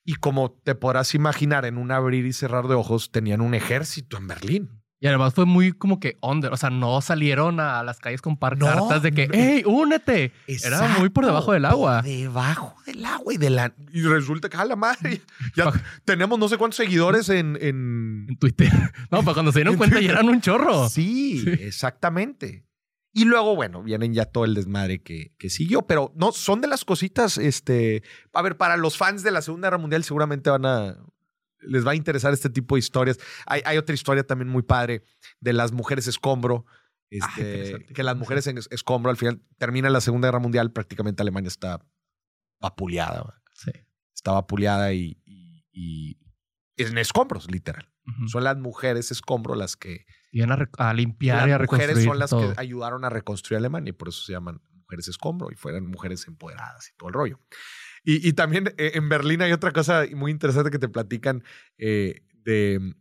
Y 0.05 0.15
como 0.15 0.51
te 0.51 0.75
podrás 0.75 1.13
imaginar, 1.15 1.65
en 1.65 1.77
un 1.77 1.91
abrir 1.91 2.25
y 2.25 2.33
cerrar 2.33 2.67
de 2.67 2.75
ojos 2.75 3.11
tenían 3.11 3.41
un 3.41 3.53
ejército 3.53 4.17
en 4.17 4.27
Berlín. 4.27 4.69
Y 4.99 5.07
además 5.07 5.33
fue 5.33 5.45
muy 5.45 5.73
como 5.73 5.99
que 5.99 6.17
under. 6.21 6.53
O 6.53 6.55
sea, 6.57 6.69
no 6.69 7.01
salieron 7.01 7.59
a 7.59 7.83
las 7.83 7.99
calles 7.99 8.21
con 8.21 8.37
pancartas 8.37 9.01
de 9.03 9.11
que. 9.11 9.27
¡hey, 9.33 9.63
únete! 9.65 10.31
Era 10.47 10.87
muy 10.97 11.09
por 11.09 11.25
debajo 11.25 11.51
del 11.51 11.65
agua. 11.65 11.97
Por 12.01 12.09
debajo 12.09 12.73
del 12.85 13.03
agua 13.03 13.33
y 13.33 13.37
de 13.37 13.49
la. 13.49 13.73
Y 13.91 14.01
resulta 14.03 14.47
que, 14.47 14.55
a 14.55 14.63
la 14.63 14.77
madre, 14.77 15.21
ya 15.57 15.73
tenemos 16.05 16.39
no 16.39 16.47
sé 16.47 16.57
cuántos 16.57 16.77
seguidores 16.77 17.27
en. 17.27 17.57
en- 17.59 18.27
En 18.29 18.37
Twitter. 18.37 18.71
No, 19.11 19.19
pero 19.23 19.33
cuando 19.33 19.51
se 19.51 19.59
dieron 19.59 19.73
En 19.73 19.77
cuenta 19.77 19.99
ya 19.99 20.11
eran 20.11 20.29
un 20.29 20.39
chorro. 20.39 20.87
Sí, 20.87 21.41
Sí. 21.43 21.49
exactamente. 21.59 22.65
Y 23.15 23.25
luego, 23.25 23.55
bueno, 23.55 23.83
vienen 23.83 24.13
ya 24.13 24.25
todo 24.25 24.43
el 24.45 24.55
desmadre 24.55 25.03
que, 25.03 25.35
que 25.37 25.49
siguió, 25.51 25.83
pero 25.85 26.11
no, 26.15 26.31
son 26.31 26.61
de 26.61 26.67
las 26.67 26.83
cositas, 26.83 27.37
este, 27.37 28.01
a 28.33 28.41
ver, 28.41 28.57
para 28.57 28.75
los 28.75 28.97
fans 28.97 29.21
de 29.21 29.29
la 29.31 29.41
Segunda 29.43 29.67
Guerra 29.67 29.77
Mundial 29.77 30.03
seguramente 30.03 30.49
van 30.49 30.65
a, 30.65 30.97
les 31.59 31.85
va 31.85 31.91
a 31.91 31.95
interesar 31.95 32.33
este 32.33 32.49
tipo 32.49 32.73
de 32.75 32.79
historias. 32.79 33.19
Hay, 33.45 33.61
hay 33.65 33.77
otra 33.77 33.93
historia 33.93 34.25
también 34.25 34.49
muy 34.49 34.63
padre 34.63 35.03
de 35.39 35.53
las 35.53 35.71
mujeres 35.71 36.07
escombro, 36.07 36.65
este, 37.11 37.25
Ah, 37.27 37.33
interesante. 37.37 37.93
que 37.93 38.01
las 38.03 38.17
mujeres 38.17 38.47
en 38.47 38.57
es- 38.57 38.67
escombro 38.71 39.11
al 39.11 39.17
final 39.17 39.43
termina 39.59 39.91
la 39.91 40.01
Segunda 40.01 40.27
Guerra 40.29 40.39
Mundial, 40.39 40.71
prácticamente 40.71 41.21
Alemania 41.21 41.49
está 41.49 41.85
vapuleada, 42.59 43.41
Sí. 43.53 43.71
está 44.15 44.31
vapuleada 44.31 44.93
y, 44.93 45.21
y, 45.25 45.65
y 45.71 46.17
en 46.77 46.97
escombros, 46.97 47.49
literal. 47.51 47.89
Son 48.27 48.43
las 48.43 48.57
mujeres 48.57 49.11
escombro 49.11 49.55
las 49.55 49.77
que 49.77 50.05
Iban 50.35 50.51
a, 50.51 50.69
a 50.79 50.93
limpiar 50.95 51.47
y 51.47 51.51
a 51.51 51.59
las 51.59 51.67
mujeres 51.69 51.87
reconstruir 51.89 52.09
son 52.09 52.19
las 52.19 52.29
todo. 52.31 52.53
que 52.53 52.59
ayudaron 52.59 53.05
a 53.05 53.09
reconstruir 53.09 53.59
Alemania 53.59 53.91
y 53.91 53.93
por 53.93 54.07
eso 54.09 54.23
se 54.23 54.33
llaman 54.33 54.59
mujeres 54.73 55.07
escombro 55.07 55.51
y 55.51 55.55
fueran 55.55 55.85
mujeres 55.85 56.27
empoderadas 56.27 56.89
y 56.89 56.97
todo 56.97 57.09
el 57.09 57.13
rollo. 57.13 57.39
Y, 58.03 58.27
y 58.27 58.33
también 58.33 58.73
eh, 58.77 58.93
en 58.95 59.09
Berlín 59.09 59.43
hay 59.43 59.51
otra 59.51 59.71
cosa 59.71 60.05
muy 60.15 60.31
interesante 60.31 60.71
que 60.71 60.79
te 60.79 60.89
platican 60.89 61.43
eh, 61.77 62.25
de, 62.33 62.95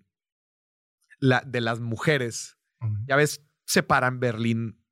la, 1.21 1.43
de 1.47 1.63
las 1.63 1.81
mujeres. 1.81 2.59
Ujú. 2.83 2.99
Ya 3.09 3.17
ves, 3.17 3.43
separan 3.65 4.21
Berlín 4.21 4.85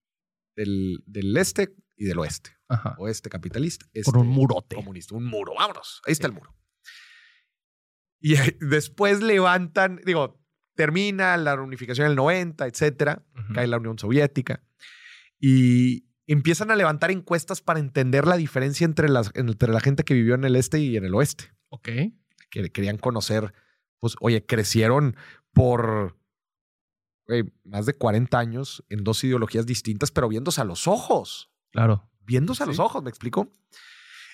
del, 0.57 1.03
del 1.07 1.37
este 1.37 1.76
y 1.94 2.07
del 2.07 2.18
oeste. 2.20 2.57
Ajá. 2.68 2.94
Oeste 2.98 3.29
capitalista. 3.29 3.85
Por 3.85 4.00
este 4.00 4.18
un 4.18 4.29
murote. 4.29 4.76
Comunista, 4.76 5.14
un 5.14 5.26
muro. 5.26 5.53
Vámonos. 5.59 6.00
Ahí 6.07 6.12
está 6.12 6.26
el 6.26 6.33
muro. 6.33 6.57
Y 8.18 8.37
después 8.61 9.22
levantan, 9.22 10.00
digo, 10.07 10.39
termina 10.81 11.37
la 11.37 11.57
reunificación 11.57 12.07
en 12.07 12.11
el 12.12 12.16
90, 12.16 12.66
etcétera 12.66 13.23
cae 13.53 13.66
la 13.66 13.77
Unión 13.77 13.99
Soviética 13.99 14.62
y 15.38 16.07
empiezan 16.27 16.71
a 16.71 16.77
levantar 16.77 17.11
encuestas 17.11 17.61
para 17.61 17.81
entender 17.81 18.27
la 18.27 18.37
diferencia 18.38 18.87
entre, 18.87 19.09
las, 19.11 19.31
entre 19.35 19.71
la 19.73 19.81
gente 19.81 20.05
que 20.05 20.14
vivió 20.14 20.35
en 20.37 20.45
el 20.45 20.57
este 20.57 20.79
y 20.79 20.97
en 20.97 21.05
el 21.05 21.14
oeste. 21.14 21.53
Ok. 21.69 21.88
Que 22.51 22.71
querían 22.73 22.97
conocer, 22.97 23.53
pues, 23.99 24.14
oye, 24.21 24.47
crecieron 24.47 25.16
por 25.53 26.16
más 27.64 27.87
de 27.87 27.93
40 27.95 28.39
años 28.39 28.83
en 28.89 29.05
dos 29.05 29.22
ideologías 29.22 29.66
distintas, 29.66 30.11
pero 30.11 30.28
viéndose 30.28 30.61
a 30.61 30.64
los 30.64 30.89
ojos, 30.89 31.51
Claro. 31.72 32.09
viéndose 32.20 32.62
a 32.62 32.66
los 32.66 32.78
ojos, 32.78 33.03
¿me 33.03 33.11
explico? 33.11 33.53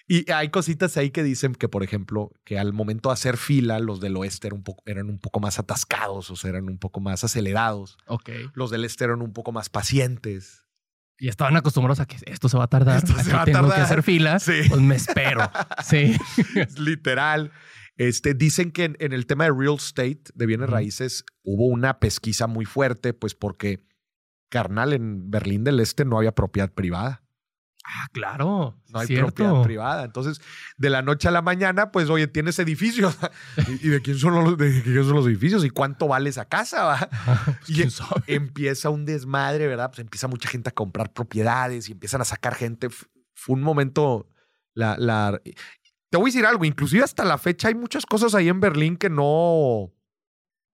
Y 0.08 0.30
hay 0.30 0.50
cositas 0.50 0.96
ahí 0.96 1.10
que 1.10 1.24
dicen 1.24 1.54
que, 1.54 1.68
por 1.68 1.82
ejemplo, 1.82 2.30
que 2.44 2.58
al 2.58 2.72
momento 2.72 3.08
de 3.08 3.14
hacer 3.14 3.36
fila, 3.36 3.80
los 3.80 4.00
del 4.00 4.16
oeste 4.16 4.46
eran 4.46 4.58
un 4.58 4.64
poco, 4.64 4.82
eran 4.86 5.08
un 5.08 5.18
poco 5.18 5.40
más 5.40 5.58
atascados, 5.58 6.30
o 6.30 6.36
sea, 6.36 6.50
eran 6.50 6.68
un 6.68 6.78
poco 6.78 7.00
más 7.00 7.24
acelerados. 7.24 7.98
Ok. 8.06 8.30
Los 8.54 8.70
del 8.70 8.84
este 8.84 9.04
eran 9.04 9.20
un 9.20 9.32
poco 9.32 9.50
más 9.50 9.68
pacientes. 9.68 10.62
Y 11.18 11.28
estaban 11.28 11.56
acostumbrados 11.56 11.98
a 11.98 12.06
que 12.06 12.16
esto 12.26 12.48
se 12.48 12.56
va 12.56 12.64
a 12.64 12.68
tardar. 12.68 12.98
Esto 12.98 13.18
se 13.20 13.32
va 13.32 13.42
a 13.42 13.44
tengo 13.44 13.68
que 13.68 13.80
hacer 13.80 14.02
fila. 14.02 14.38
Sí. 14.38 14.62
Pues 14.68 14.80
me 14.80 14.94
espero. 14.94 15.50
Sí. 15.82 16.14
Literal. 16.78 17.50
Este, 17.96 18.34
dicen 18.34 18.70
que 18.70 18.84
en, 18.84 18.96
en 19.00 19.12
el 19.12 19.26
tema 19.26 19.44
de 19.44 19.52
real 19.52 19.74
estate, 19.74 20.24
de 20.34 20.46
bienes 20.46 20.68
raíces, 20.68 21.24
hubo 21.42 21.66
una 21.66 21.98
pesquisa 21.98 22.46
muy 22.46 22.66
fuerte, 22.66 23.14
pues 23.14 23.34
porque, 23.34 23.86
carnal, 24.50 24.92
en 24.92 25.30
Berlín 25.30 25.64
del 25.64 25.80
Este 25.80 26.04
no 26.04 26.18
había 26.18 26.34
propiedad 26.34 26.70
privada. 26.72 27.25
Ah, 27.88 28.08
claro. 28.12 28.76
No 28.88 28.98
hay 28.98 29.06
cierto. 29.06 29.26
propiedad 29.26 29.62
privada. 29.62 30.04
Entonces, 30.04 30.40
de 30.76 30.90
la 30.90 31.02
noche 31.02 31.28
a 31.28 31.30
la 31.30 31.40
mañana, 31.40 31.92
pues, 31.92 32.10
oye, 32.10 32.26
tienes 32.26 32.58
edificios. 32.58 33.16
¿Y 33.80 33.88
de 33.88 34.02
quién 34.02 34.18
son 34.18 34.34
los, 34.34 34.58
de 34.58 34.82
quién 34.82 35.04
son 35.04 35.14
los 35.14 35.26
edificios? 35.26 35.64
¿Y 35.64 35.70
cuánto 35.70 36.08
vale 36.08 36.30
esa 36.30 36.44
casa? 36.46 36.84
va? 36.84 37.08
Pues, 37.44 37.70
Y 37.70 37.74
¿Quién 37.74 37.90
sabe? 37.92 38.22
empieza 38.26 38.90
un 38.90 39.04
desmadre, 39.04 39.68
¿verdad? 39.68 39.90
Pues 39.90 40.00
empieza 40.00 40.26
mucha 40.26 40.48
gente 40.48 40.68
a 40.70 40.72
comprar 40.72 41.12
propiedades 41.12 41.88
y 41.88 41.92
empiezan 41.92 42.20
a 42.20 42.24
sacar 42.24 42.54
gente. 42.56 42.88
Fue 43.34 43.54
un 43.54 43.62
momento. 43.62 44.28
La, 44.74 44.96
la... 44.98 45.40
Te 46.10 46.16
voy 46.18 46.30
a 46.30 46.32
decir 46.32 46.46
algo, 46.46 46.64
inclusive 46.64 47.04
hasta 47.04 47.24
la 47.24 47.38
fecha 47.38 47.68
hay 47.68 47.74
muchas 47.74 48.04
cosas 48.04 48.34
ahí 48.34 48.48
en 48.48 48.60
Berlín 48.60 48.96
que 48.96 49.10
no. 49.10 49.92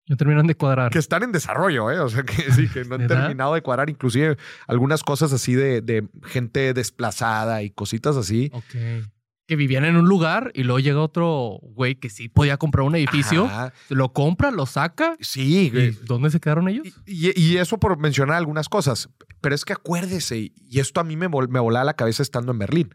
No 0.09 0.17
terminan 0.17 0.47
de 0.47 0.55
cuadrar. 0.55 0.91
que 0.91 0.99
están 0.99 1.23
en 1.23 1.31
desarrollo, 1.31 1.89
¿eh? 1.91 1.99
O 1.99 2.09
sea, 2.09 2.23
que 2.23 2.51
sí, 2.51 2.67
que 2.67 2.83
no 2.83 2.95
han 2.95 3.07
terminado 3.07 3.53
de 3.53 3.61
cuadrar. 3.61 3.89
Inclusive 3.89 4.35
algunas 4.67 5.03
cosas 5.03 5.31
así 5.31 5.53
de, 5.55 5.79
de 5.81 6.05
gente 6.25 6.73
desplazada 6.73 7.63
y 7.63 7.69
cositas 7.69 8.17
así. 8.17 8.49
Ok. 8.53 9.05
Que 9.47 9.55
vivían 9.55 9.85
en 9.85 9.95
un 9.95 10.07
lugar 10.07 10.51
y 10.53 10.63
luego 10.63 10.79
llega 10.79 10.99
otro 10.99 11.57
güey 11.61 11.95
que 11.95 12.09
sí 12.09 12.27
podía 12.29 12.57
comprar 12.57 12.85
un 12.85 12.95
edificio, 12.95 13.45
Ajá. 13.45 13.73
lo 13.89 14.11
compra, 14.13 14.51
lo 14.51 14.65
saca. 14.67 15.15
Sí, 15.21 15.67
¿Y 15.67 15.69
güey. 15.71 15.91
dónde 16.05 16.29
se 16.31 16.39
quedaron 16.39 16.67
ellos? 16.69 16.87
Y, 17.07 17.57
eso 17.57 17.79
por 17.79 17.97
mencionar 17.97 18.35
algunas 18.37 18.67
cosas. 18.69 19.09
Pero 19.41 19.55
es 19.55 19.63
que 19.65 19.73
acuérdese, 19.73 20.51
y 20.55 20.79
esto 20.79 20.99
a 21.01 21.03
mí 21.03 21.15
me, 21.17 21.27
vol- 21.29 21.47
me 21.49 21.59
volaba 21.59 21.83
la 21.85 21.95
cabeza 21.95 22.21
estando 22.21 22.51
en 22.51 22.59
Berlín. 22.59 22.93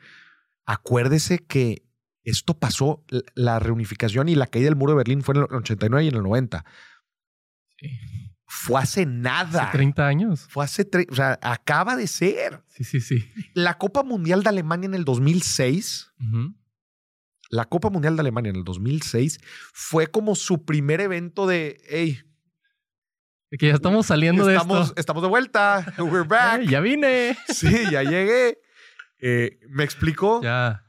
Acuérdese 0.67 1.39
que 1.39 1.83
esto 2.25 2.55
pasó, 2.59 3.05
la 3.35 3.59
reunificación 3.59 4.29
y 4.29 4.35
la 4.35 4.47
caída 4.47 4.67
del 4.67 4.77
muro 4.77 4.93
de 4.93 4.97
Berlín 4.99 5.23
fue 5.23 5.35
en 5.35 5.43
el 5.43 5.55
89 5.57 6.05
y 6.05 6.09
en 6.09 6.15
el 6.15 6.23
90. 6.23 6.65
Sí. 7.79 7.91
Fue 8.47 8.81
hace 8.81 9.05
nada. 9.07 9.65
Hace 9.65 9.73
30 9.73 10.07
años. 10.07 10.47
Fue 10.49 10.65
hace, 10.65 10.89
o 11.11 11.15
sea, 11.15 11.39
acaba 11.43 11.97
de 11.97 12.07
ser. 12.07 12.63
Sí, 12.69 12.85
sí, 12.85 13.01
sí. 13.01 13.25
La 13.55 13.79
Copa 13.79 14.03
Mundial 14.03 14.43
de 14.43 14.49
Alemania 14.51 14.87
en 14.87 14.95
el 14.95 15.05
2006, 15.05 16.11
Ujú. 16.21 16.55
la 17.51 17.65
Copa 17.65 17.91
Mundial 17.91 18.17
de 18.17 18.21
Alemania 18.21 18.51
en 18.51 18.57
el 18.57 18.65
2006 18.65 19.39
fue 19.73 20.07
como 20.09 20.35
su 20.35 20.65
primer 20.65 21.01
evento 21.01 21.47
de, 21.47 21.81
hey, 21.89 22.21
que 23.59 23.69
ya 23.69 23.75
estamos 23.75 24.07
saliendo 24.07 24.49
estamos, 24.51 24.79
de 24.79 24.83
esto. 24.85 25.01
estamos 25.01 25.23
de 25.23 25.29
vuelta, 25.29 25.95
we're 25.99 26.27
back. 26.27 26.63
Ya 26.63 26.81
vine. 26.81 27.37
Sí, 27.49 27.71
ya 27.91 28.03
llegué. 28.03 28.59
Eh, 29.21 29.59
¿Me 29.69 29.85
explico? 29.85 30.43
Ya. 30.43 30.84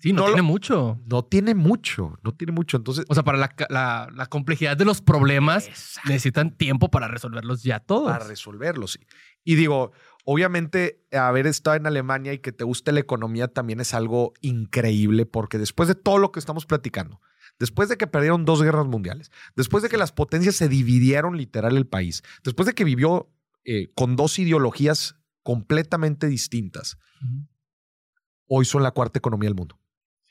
Sí, 0.00 0.12
no, 0.12 0.22
No 0.22 0.26
lo- 0.28 0.32
tiene 0.34 0.42
mucho. 0.42 1.00
No 1.06 1.24
tiene 1.24 1.54
mucho, 1.54 2.18
no 2.22 2.32
tiene 2.34 2.52
mucho. 2.52 2.76
Entonces, 2.76 3.04
O 3.08 3.14
sea, 3.14 3.22
para 3.24 3.38
la, 3.38 3.54
la- 3.68 4.08
la 4.14 4.26
complejidad 4.26 4.76
de 4.76 4.84
los 4.84 5.00
problemas, 5.00 5.68
necesitan 6.06 6.56
tiempo 6.56 6.90
para 6.90 7.08
resolverlos 7.08 7.62
ya 7.62 7.80
todos. 7.80 8.10
para 8.12 8.26
resolverlo, 8.26 8.86
sí. 8.86 9.00
Y 9.44 9.56
digo, 9.56 9.92
obviamente, 10.24 11.04
haber 11.12 11.46
estado 11.46 11.76
en 11.76 11.86
Alemania 11.86 12.32
y 12.32 12.38
que 12.38 12.52
te 12.52 12.64
guste 12.64 12.92
la 12.92 13.00
economía 13.00 13.48
también 13.48 13.80
es 13.80 13.92
algo 13.94 14.32
increíble, 14.40 15.26
porque 15.26 15.58
después 15.58 15.88
de 15.88 15.94
todo 15.94 16.18
lo 16.18 16.32
que 16.32 16.40
estamos 16.40 16.64
platicando, 16.66 17.20
después 17.58 17.88
de 17.88 17.96
que 17.98 18.06
perdieron 18.06 18.44
dos 18.44 18.62
guerras 18.62 18.86
mundiales, 18.86 19.30
después 19.54 19.82
de 19.82 19.88
que 19.90 19.96
las 19.98 20.12
potencias 20.12 20.56
se 20.56 20.68
dividieron 20.68 21.36
literal 21.36 21.76
el 21.76 21.86
país, 21.86 22.22
después 22.42 22.66
de 22.66 22.72
que 22.74 22.84
vivió 22.84 23.30
eh, 23.64 23.92
con 23.94 24.16
dos 24.16 24.38
ideologías 24.38 25.16
completamente 25.42 26.26
distintas, 26.26 26.96
hoy 28.46 28.64
son 28.64 28.82
la 28.82 28.90
cuarta 28.92 29.18
economía 29.18 29.48
del 29.48 29.56
mundo. 29.56 29.78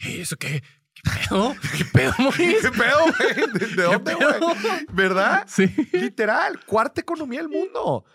¿Y 0.04 0.22
¿Eso 0.22 0.36
qué? 0.38 0.64
¿Qué 0.93 1.01
pedo? 1.04 1.56
¿Qué 1.78 1.86
pedo, 1.86 2.14
Moris? 2.20 2.62
¿Qué 2.62 2.72
pedo, 2.72 2.99
güey? 3.18 3.36
¿De, 3.36 3.60
de 3.60 3.76
¿Qué 3.76 3.82
dónde, 3.82 4.14
güey? 4.16 4.86
¿Verdad? 4.91 5.45
Sí. 5.47 5.74
Literal, 5.93 6.64
cuarta 6.66 7.01
economía 7.01 7.39
del 7.39 7.49
mundo. 7.49 8.06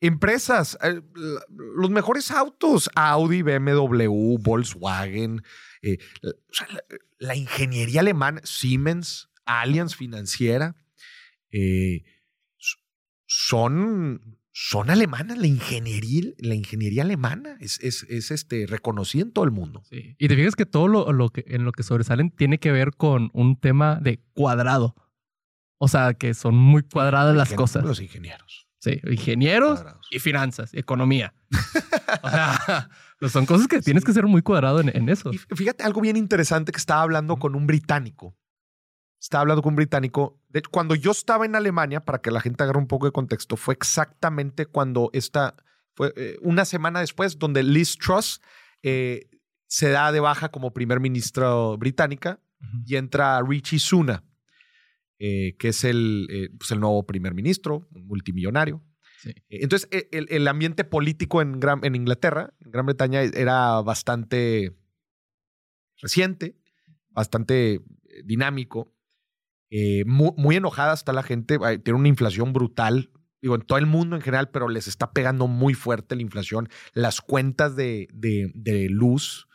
Empresas, 0.00 0.78
eh, 0.82 1.02
los 1.56 1.90
mejores 1.90 2.30
autos, 2.30 2.88
Audi, 2.94 3.42
BMW, 3.42 4.38
Volkswagen, 4.38 5.42
eh, 5.82 5.98
la, 7.18 7.34
ingeniería 7.34 8.00
alemana, 8.00 8.40
Siemens, 8.44 9.28
Allianz 9.44 9.96
Financiera, 9.96 10.76
eh, 11.50 12.04
son, 13.26 14.37
son 14.60 14.90
alemanas. 14.90 15.38
La 15.38 15.46
ingeniería, 15.46 16.32
la 16.38 16.56
ingeniería 16.56 17.02
alemana 17.02 17.56
es, 17.60 17.78
es, 17.78 18.02
es, 18.08 18.32
este, 18.32 18.66
reconocida 18.66 19.22
en 19.22 19.30
todo 19.30 19.44
el 19.44 19.52
mundo. 19.52 19.84
Sí. 19.88 20.16
Y 20.18 20.26
te 20.26 20.34
fijas 20.34 20.56
que 20.56 20.66
todo 20.66 20.88
lo, 20.88 21.12
lo 21.12 21.28
que, 21.28 21.44
en 21.46 21.64
lo 21.64 21.70
que 21.70 21.84
sobresalen 21.84 22.32
tiene 22.32 22.58
que 22.58 22.72
ver 22.72 22.90
con 22.96 23.30
un 23.34 23.56
tema 23.56 24.00
de 24.02 24.20
cuadrado. 24.34 24.96
O 25.78 25.86
sea, 25.86 26.14
que 26.14 26.34
son 26.34 26.56
muy 26.56 26.82
cuadradas 26.82 27.36
las 27.36 27.52
cosas. 27.52 27.84
Los 27.84 28.00
ingenieros. 28.00 28.66
Sí, 28.80 29.00
ingenieros 29.08 29.80
Cuadrados. 29.80 30.08
y 30.10 30.18
finanzas, 30.18 30.74
economía. 30.74 31.34
o 32.22 32.28
sea, 32.28 32.90
son 33.30 33.46
cosas 33.46 33.68
que 33.68 33.80
tienes 33.80 34.04
que 34.04 34.12
ser 34.12 34.26
muy 34.26 34.42
cuadrado 34.42 34.80
en, 34.80 34.90
en 34.92 35.08
eso. 35.08 35.30
Y 35.32 35.38
fíjate 35.38 35.84
algo 35.84 36.00
bien 36.00 36.16
interesante 36.16 36.72
que 36.72 36.78
estaba 36.78 37.02
hablando 37.02 37.36
con 37.36 37.54
un 37.54 37.68
británico. 37.68 38.36
Estaba 39.20 39.42
hablando 39.42 39.62
con 39.62 39.72
un 39.72 39.76
británico. 39.76 40.40
De 40.48 40.62
cuando 40.62 40.94
yo 40.94 41.10
estaba 41.10 41.44
en 41.44 41.56
Alemania, 41.56 42.04
para 42.04 42.20
que 42.20 42.30
la 42.30 42.40
gente 42.40 42.62
agarre 42.62 42.78
un 42.78 42.86
poco 42.86 43.06
de 43.06 43.12
contexto, 43.12 43.56
fue 43.56 43.74
exactamente 43.74 44.66
cuando 44.66 45.10
esta, 45.12 45.56
fue 45.94 46.12
eh, 46.16 46.38
una 46.40 46.64
semana 46.64 47.00
después, 47.00 47.38
donde 47.38 47.62
Liz 47.62 47.96
Truss 47.98 48.40
eh, 48.82 49.28
se 49.66 49.90
da 49.90 50.12
de 50.12 50.20
baja 50.20 50.50
como 50.50 50.72
primer 50.72 51.00
ministro 51.00 51.76
británica 51.78 52.40
y 52.86 52.96
entra 52.96 53.42
Richie 53.42 53.78
Suna, 53.78 54.24
eh, 55.18 55.56
que 55.58 55.68
es 55.68 55.84
el, 55.84 56.52
pues 56.58 56.70
el 56.70 56.80
nuevo 56.80 57.04
primer 57.06 57.34
ministro, 57.34 57.88
un 57.92 58.06
multimillonario. 58.06 58.82
Sí. 59.20 59.34
Entonces, 59.48 59.88
e- 59.90 60.08
el, 60.12 60.26
el 60.30 60.46
ambiente 60.46 60.84
político 60.84 61.42
en, 61.42 61.58
Gran, 61.58 61.84
en 61.84 61.96
Inglaterra, 61.96 62.54
en 62.60 62.70
Gran 62.70 62.86
Bretaña, 62.86 63.22
era 63.22 63.80
bastante 63.82 64.76
reciente, 66.00 66.56
bastante 67.10 67.82
dinámico. 68.24 68.94
Eh, 69.70 70.04
mu- 70.06 70.34
muy, 70.36 70.56
enojada 70.56 70.94
está 70.94 71.12
la 71.12 71.22
gente. 71.22 71.58
Tiene 71.84 71.98
una 71.98 72.08
inflación 72.08 72.52
brutal. 72.52 73.10
Digo, 73.40 73.54
en 73.54 73.60
todo 73.62 73.78
el 73.78 73.86
mundo 73.86 74.16
en 74.16 74.22
general, 74.22 74.50
pero 74.50 74.68
les 74.68 74.88
está 74.88 75.12
pegando 75.12 75.46
muy 75.46 75.74
fuerte 75.74 76.16
la 76.16 76.22
inflación. 76.22 76.68
Las 76.92 77.20
cuentas 77.20 77.76
de, 77.76 78.08
de- 78.12 78.50
de 78.54 78.88
luz 78.88 79.46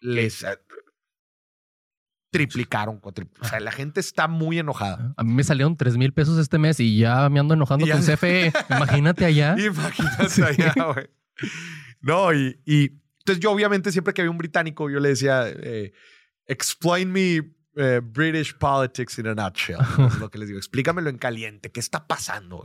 les 0.00 0.42
eh, 0.44 0.58
triplicaron. 2.30 3.00
O 3.02 3.44
sea, 3.44 3.60
la 3.60 3.72
gente 3.72 4.00
está 4.00 4.28
muy 4.28 4.58
enojada. 4.58 5.14
A 5.16 5.24
mí 5.24 5.32
me 5.32 5.44
salieron 5.44 5.76
3 5.76 5.96
mil 5.96 6.12
pesos 6.12 6.38
este 6.38 6.58
mes 6.58 6.78
y 6.80 6.98
ya 6.98 7.28
me 7.30 7.40
ando 7.40 7.54
enojando 7.54 7.86
Ya 7.86 7.94
con. 7.94 8.02
CFE. 8.02 8.52
Imagínate 8.70 9.24
allá. 9.24 9.56
Imagínate 9.58 10.28
Sí. 10.28 10.42
allá, 10.42 10.72
güey. 10.92 11.08
No, 12.00 12.32
y, 12.32 12.60
y 12.64 12.84
entonces 13.20 13.40
yo 13.40 13.50
obviamente 13.50 13.92
siempre 13.92 14.14
que 14.14 14.22
había 14.22 14.30
un 14.30 14.38
británico, 14.38 14.88
yo 14.90 15.00
le 15.00 15.10
decía, 15.10 15.44
eh, 15.48 15.92
explain 16.46 17.10
me 17.12 17.42
eh, 17.78 18.00
British 18.02 18.54
politics 18.58 19.18
in 19.18 19.26
a 19.28 19.34
nutshell. 19.34 19.78
Es 19.80 20.18
lo 20.20 20.30
que 20.30 20.38
les 20.38 20.48
digo, 20.48 20.58
explícamelo 20.58 21.08
en 21.10 21.18
caliente, 21.18 21.70
¿qué 21.72 21.80
está 21.80 22.06
pasando? 22.06 22.62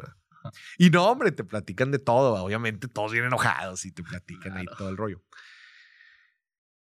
Y 0.78 0.90
no, 0.90 1.06
hombre, 1.06 1.32
te 1.32 1.44
platican 1.44 1.92
de 1.92 2.00
todo, 2.00 2.36
obviamente 2.44 2.88
todos 2.90 3.12
vienen 3.14 3.28
enojados 3.30 3.86
y 3.86 3.92
te 3.92 4.04
platican 4.04 4.58
ahí 4.58 4.66
todo 4.78 4.90
el 4.90 4.98
rollo. 4.98 5.24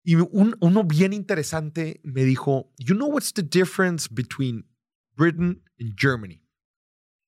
Y 0.04 0.14
un- 0.16 0.56
uno 0.60 0.84
bien 0.84 1.12
interesante 1.12 2.00
me 2.04 2.24
dijo, 2.24 2.72
you 2.78 2.94
know 2.94 3.08
what's 3.10 3.32
the 3.32 3.42
difference 3.42 4.08
between 4.10 4.66
Britain 5.16 5.62
and 5.78 5.94
Germany? 5.98 6.42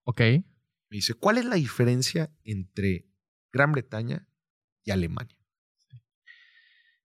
Ok. 0.05 0.20
Me 0.20 0.43
dice, 0.97 1.14
¿cuál 1.14 1.38
es 1.38 1.45
la 1.45 1.57
diferencia 1.57 2.32
entre 2.45 3.07
Gran 3.53 3.72
Bretaña 3.72 4.26
y 4.84 4.91
Alemania? 4.91 5.36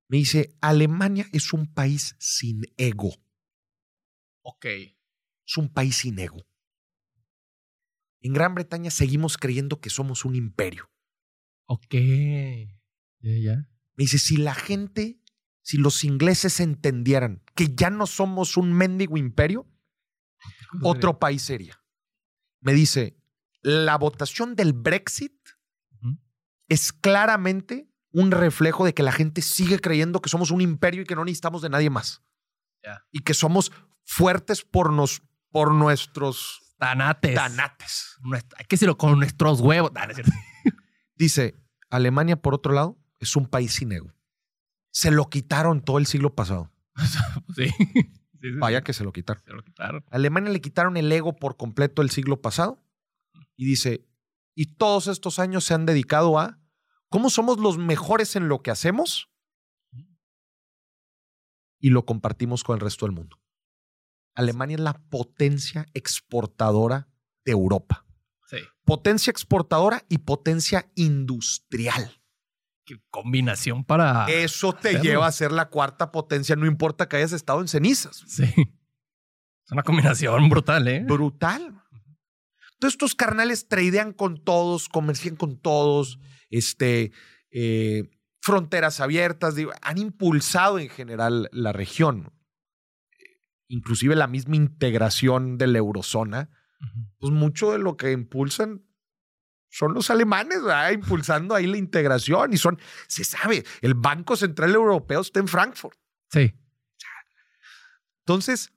Me 0.08 0.18
dice, 0.18 0.56
Alemania 0.62 1.26
es 1.32 1.52
un 1.54 1.74
país 1.74 2.16
sin 2.20 2.62
ego. 2.78 3.12
Ok. 4.46 4.66
Es 4.66 5.58
un 5.58 5.70
país 5.74 5.98
sin 5.98 6.20
ego. 6.20 6.46
En 8.22 8.34
Gran 8.34 8.54
Bretaña 8.54 8.92
seguimos 8.92 9.38
creyendo 9.38 9.82
que 9.82 9.90
somos 9.90 10.24
un 10.24 10.36
imperio. 10.36 10.90
Ok. 11.66 11.96
Ya, 13.20 13.38
ya. 13.38 13.56
Me 13.96 14.04
dice, 14.04 14.20
si 14.20 14.38
la 14.38 14.54
gente, 14.54 15.20
si 15.62 15.78
los 15.78 16.04
ingleses 16.04 16.60
entendieran 16.60 17.44
que 17.56 17.74
ya 17.74 17.90
no 17.90 18.06
somos 18.06 18.56
un 18.56 18.72
mendigo 18.72 19.18
imperio, 19.18 19.68
otro 20.84 21.18
país 21.18 21.42
sería. 21.42 21.84
Me 22.62 22.74
dice, 22.74 23.18
la 23.62 23.98
votación 23.98 24.56
del 24.56 24.74
Brexit 24.74 25.34
es 26.68 26.94
claramente 26.94 27.90
un 28.12 28.32
reflejo 28.32 28.86
de 28.86 28.94
que 28.94 29.04
la 29.04 29.12
gente 29.12 29.42
sigue 29.42 29.80
creyendo 29.80 30.22
que 30.22 30.30
somos 30.30 30.52
un 30.52 30.62
imperio 30.62 31.02
y 31.02 31.06
que 31.06 31.16
no 31.16 31.26
necesitamos 31.26 31.64
de 31.64 31.70
nadie 31.70 31.90
más. 31.90 32.22
Ya. 32.84 33.04
Y 33.12 33.22
que 33.22 33.34
somos 33.34 33.72
fuertes 34.06 34.64
por, 34.64 34.94
nos, 34.94 35.22
por 35.52 35.74
nuestros 35.74 36.62
Tanates. 36.78 37.36
tanates. 37.36 38.18
Hay 38.58 38.66
que 38.66 38.76
decirlo 38.76 38.98
con 38.98 39.18
nuestros 39.18 39.60
huevos. 39.62 39.92
No 39.94 40.02
es 40.04 40.16
cierto. 40.16 40.32
Dice, 41.16 41.56
Alemania, 41.90 42.42
por 42.42 42.54
otro 42.54 42.74
lado, 42.74 42.98
es 43.20 43.36
un 43.36 43.48
país 43.48 43.74
sin 43.74 43.92
ego. 43.92 44.14
Se 44.92 45.12
lo 45.12 45.30
quitaron 45.30 45.82
todo 45.82 45.98
el 45.98 46.06
siglo 46.06 46.34
pasado. 46.36 46.72
Sí. 47.56 47.70
Sí, 48.42 48.50
sí, 48.52 48.54
sí. 48.54 48.60
Vaya 48.60 48.84
que 48.84 48.94
se 48.94 49.04
lo 49.04 49.12
quitaron. 49.12 49.42
Se 49.44 49.54
lo 49.54 49.64
quitaron. 49.64 50.06
A 50.12 50.18
Alemania 50.18 50.52
le 50.52 50.62
quitaron 50.62 50.98
el 50.98 51.12
ego 51.12 51.36
por 51.36 51.58
completo 51.58 52.04
el 52.04 52.12
siglo 52.12 52.42
pasado 52.42 52.80
y 53.56 53.66
dice, 53.66 54.06
y 54.54 54.76
todos 54.76 55.08
estos 55.08 55.40
años 55.40 55.64
se 55.64 55.74
han 55.74 55.88
dedicado 55.88 56.38
a 56.38 56.60
cómo 57.10 57.32
somos 57.32 57.58
los 57.60 57.80
mejores 57.80 58.36
en 58.36 58.48
lo 58.48 58.62
que 58.62 58.70
hacemos 58.70 59.32
y 61.80 61.90
lo 61.90 62.06
compartimos 62.06 62.64
con 62.64 62.76
el 62.76 62.82
resto 62.82 63.08
del 63.08 63.16
mundo. 63.16 63.40
Alemania 64.36 64.76
es 64.76 64.82
la 64.82 64.94
potencia 64.94 65.86
exportadora 65.94 67.08
de 67.44 67.54
Europa. 67.54 68.06
Sí. 68.48 68.58
Potencia 68.84 69.32
exportadora 69.32 70.04
y 70.10 70.20
potencia 70.20 70.92
industrial. 70.96 72.22
Qué 72.86 73.02
combinación 73.10 73.84
para. 73.84 74.26
Eso 74.26 74.74
te 74.74 74.90
hacerlo. 74.90 75.04
lleva 75.04 75.28
a 75.28 75.32
ser 75.32 75.52
la 75.52 75.70
cuarta 75.70 76.12
potencia, 76.12 76.56
no 76.56 76.68
importa 76.68 77.10
que 77.10 77.18
hayas 77.18 77.32
estado 77.32 77.62
en 77.62 77.68
cenizas. 77.68 78.24
Sí. 78.28 78.44
Es 78.44 79.72
una 79.72 79.82
combinación 79.82 80.48
brutal, 80.48 80.88
¿eh? 80.88 81.04
Brutal. 81.04 81.82
Entonces, 82.74 82.94
estos 82.94 83.16
carnales 83.16 83.68
tradean 83.68 84.14
con 84.14 84.44
todos, 84.44 84.90
comercian 84.90 85.36
con 85.36 85.58
todos, 85.58 86.20
este, 86.52 87.12
eh, 87.50 88.04
fronteras 88.42 89.00
abiertas, 89.00 89.56
digo, 89.56 89.72
han 89.82 89.98
impulsado 89.98 90.78
en 90.78 90.90
general 90.90 91.50
la 91.52 91.72
región. 91.74 92.32
Inclusive 93.68 94.16
la 94.16 94.28
misma 94.28 94.56
integración 94.56 95.58
de 95.58 95.68
la 95.68 95.78
eurozona, 95.80 96.50
pues 97.20 97.32
mucho 97.34 97.72
de 97.72 97.80
lo 97.80 97.98
que 97.98 98.12
impulsan 98.12 98.86
son 99.70 99.94
los 99.94 100.10
alemanes, 100.10 100.62
¿verdad? 100.64 100.92
impulsando 100.92 101.54
ahí 101.56 101.66
la 101.68 101.78
integración 101.78 102.54
y 102.54 102.58
son, 102.58 102.80
se 103.08 103.24
sabe, 103.24 103.64
el 103.82 103.94
Banco 103.94 104.36
Central 104.38 104.74
Europeo 104.74 105.20
está 105.22 105.40
en 105.40 105.48
Frankfurt. 105.48 105.98
Sí. 106.32 106.54
Entonces, 108.20 108.72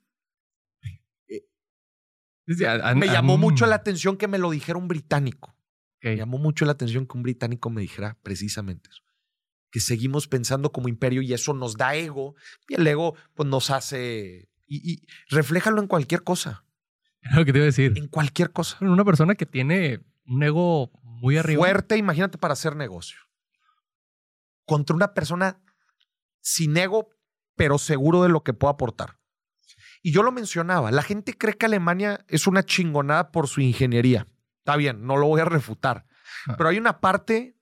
han- 2.67 2.97
me 2.99 3.07
llamó 3.07 3.37
mucho 3.37 3.65
la 3.67 3.75
atención 3.75 4.17
que 4.17 4.27
me 4.27 4.37
lo 4.39 4.49
dijera 4.49 4.77
un 4.79 4.87
británico. 4.87 5.51
Ok. 5.97 6.05
Me 6.05 6.17
llamó 6.17 6.37
mucho 6.37 6.65
la 6.65 6.71
atención 6.71 7.05
que 7.05 7.17
un 7.17 7.23
británico 7.23 7.69
me 7.69 7.81
dijera 7.81 8.17
precisamente 8.23 8.89
eso. 8.89 9.01
Que 9.71 9.79
seguimos 9.79 10.27
pensando 10.27 10.71
como 10.71 10.87
imperio 10.87 11.21
y 11.21 11.33
eso 11.33 11.53
nos 11.53 11.77
da 11.77 11.93
ego. 11.95 12.35
Y 12.67 12.73
el 12.75 12.87
ego, 12.87 13.15
pues 13.35 13.47
nos 13.47 13.69
hace. 13.69 14.49
Y, 14.69 14.93
y 14.93 15.07
refléjalo 15.29 15.81
en 15.81 15.87
cualquier 15.87 16.23
cosa. 16.23 16.63
Es 17.21 17.33
lo 17.33 17.43
que 17.43 17.51
te 17.51 17.57
iba 17.57 17.63
a 17.63 17.65
decir. 17.65 17.93
En 17.97 18.07
cualquier 18.07 18.51
cosa. 18.51 18.77
Una 18.79 19.03
persona 19.03 19.35
que 19.35 19.45
tiene 19.45 19.99
un 20.25 20.43
ego 20.43 20.91
muy 21.03 21.37
arriba. 21.37 21.59
Fuerte, 21.59 21.97
imagínate 21.97 22.37
para 22.37 22.53
hacer 22.53 22.75
negocio. 22.75 23.19
Contra 24.65 24.95
una 24.95 25.13
persona 25.13 25.61
sin 26.41 26.77
ego, 26.77 27.09
pero 27.55 27.77
seguro 27.77 28.23
de 28.23 28.29
lo 28.29 28.43
que 28.43 28.53
puede 28.53 28.73
aportar. 28.73 29.19
Y 30.01 30.11
yo 30.11 30.23
lo 30.23 30.31
mencionaba, 30.31 30.91
la 30.91 31.01
gente 31.01 31.37
cree 31.37 31.57
que 31.57 31.65
Alemania 31.65 32.23
es 32.29 32.47
una 32.47 32.63
chingonada 32.63 33.31
por 33.31 33.47
su 33.47 33.59
ingeniería. 33.59 34.27
Está 34.59 34.77
bien, 34.77 35.05
no 35.05 35.17
lo 35.17 35.27
voy 35.27 35.41
a 35.41 35.45
refutar. 35.45 36.05
Ah. 36.47 36.55
Pero 36.57 36.69
hay 36.69 36.77
una 36.77 37.01
parte, 37.01 37.57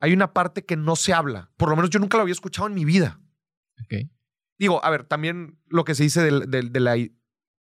hay 0.00 0.14
una 0.14 0.32
parte 0.32 0.64
que 0.64 0.76
no 0.76 0.96
se 0.96 1.12
habla. 1.12 1.50
Por 1.56 1.68
lo 1.68 1.76
menos 1.76 1.90
yo 1.90 1.98
nunca 1.98 2.16
lo 2.16 2.22
había 2.22 2.32
escuchado 2.32 2.66
en 2.68 2.74
mi 2.74 2.84
vida. 2.86 3.20
Ok. 3.84 4.08
Digo, 4.60 4.84
a 4.84 4.90
ver, 4.90 5.04
también 5.04 5.58
lo 5.68 5.84
que 5.84 5.94
se 5.94 6.02
dice 6.02 6.22
de, 6.22 6.80
la 6.80 6.94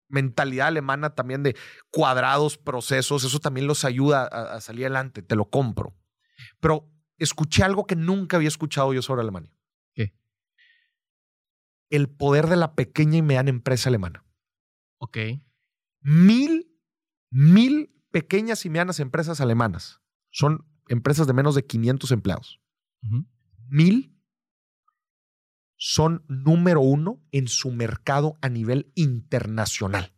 mentalidad 0.07 0.67
alemana, 0.67 1.15
también 1.15 1.43
de 1.43 1.53
cuadrados, 1.91 2.57
procesos, 2.57 3.25
eso 3.25 3.39
también 3.39 3.67
los 3.67 3.83
ayuda 3.83 4.21
a, 4.21 4.55
a 4.55 4.61
salir 4.61 4.85
adelante, 4.85 5.21
te 5.21 5.35
lo 5.35 5.49
compro. 5.49 5.97
Pero 6.61 6.89
escuché 7.17 7.63
algo 7.63 7.85
que 7.85 7.97
nunca 7.97 8.37
había 8.37 8.47
escuchado 8.47 8.93
yo 8.93 9.01
sobre 9.01 9.21
Alemania. 9.21 9.51
¿Qué? 9.93 10.15
El 11.89 12.07
poder 12.07 12.47
de 12.47 12.55
la 12.55 12.73
pequeña 12.73 13.17
y 13.17 13.21
mediana 13.21 13.49
empresa 13.49 13.89
alemana. 13.89 14.23
Ok. 14.99 15.17
Mil, 15.99 16.73
mil 17.29 18.01
pequeñas 18.11 18.65
y 18.65 18.69
medianas 18.69 19.01
empresas 19.01 19.41
alemanas. 19.41 19.99
Son 20.31 20.65
empresas 20.87 21.27
de 21.27 21.33
menos 21.33 21.53
de 21.53 21.65
500 21.65 22.13
empleados. 22.13 22.61
Mil 23.67 24.16
son 25.77 26.25
número 26.27 26.81
uno 26.81 27.23
en 27.31 27.47
su 27.47 27.71
mercado 27.71 28.37
a 28.41 28.49
nivel 28.49 28.91
internacional. 28.95 30.13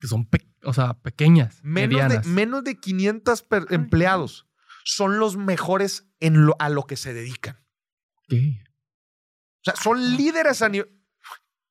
Que 0.00 0.08
son, 0.08 0.26
pe- 0.26 0.48
o 0.64 0.72
sea, 0.74 0.94
pequeñas, 1.00 1.60
Menos 1.62 1.88
medianas. 1.94 2.26
de, 2.26 2.30
menos 2.32 2.64
de 2.64 2.78
500 2.78 3.42
per- 3.42 3.66
empleados 3.70 4.46
son 4.84 5.18
los 5.18 5.36
mejores 5.36 6.06
en 6.20 6.44
lo, 6.44 6.56
a 6.58 6.68
lo 6.68 6.82
que 6.86 6.96
se 6.96 7.14
dedican. 7.14 7.56
Ok. 8.24 8.34
O 8.34 9.64
sea, 9.64 9.76
son 9.76 10.16
líderes 10.16 10.60
a 10.60 10.68
nivel... 10.68 10.90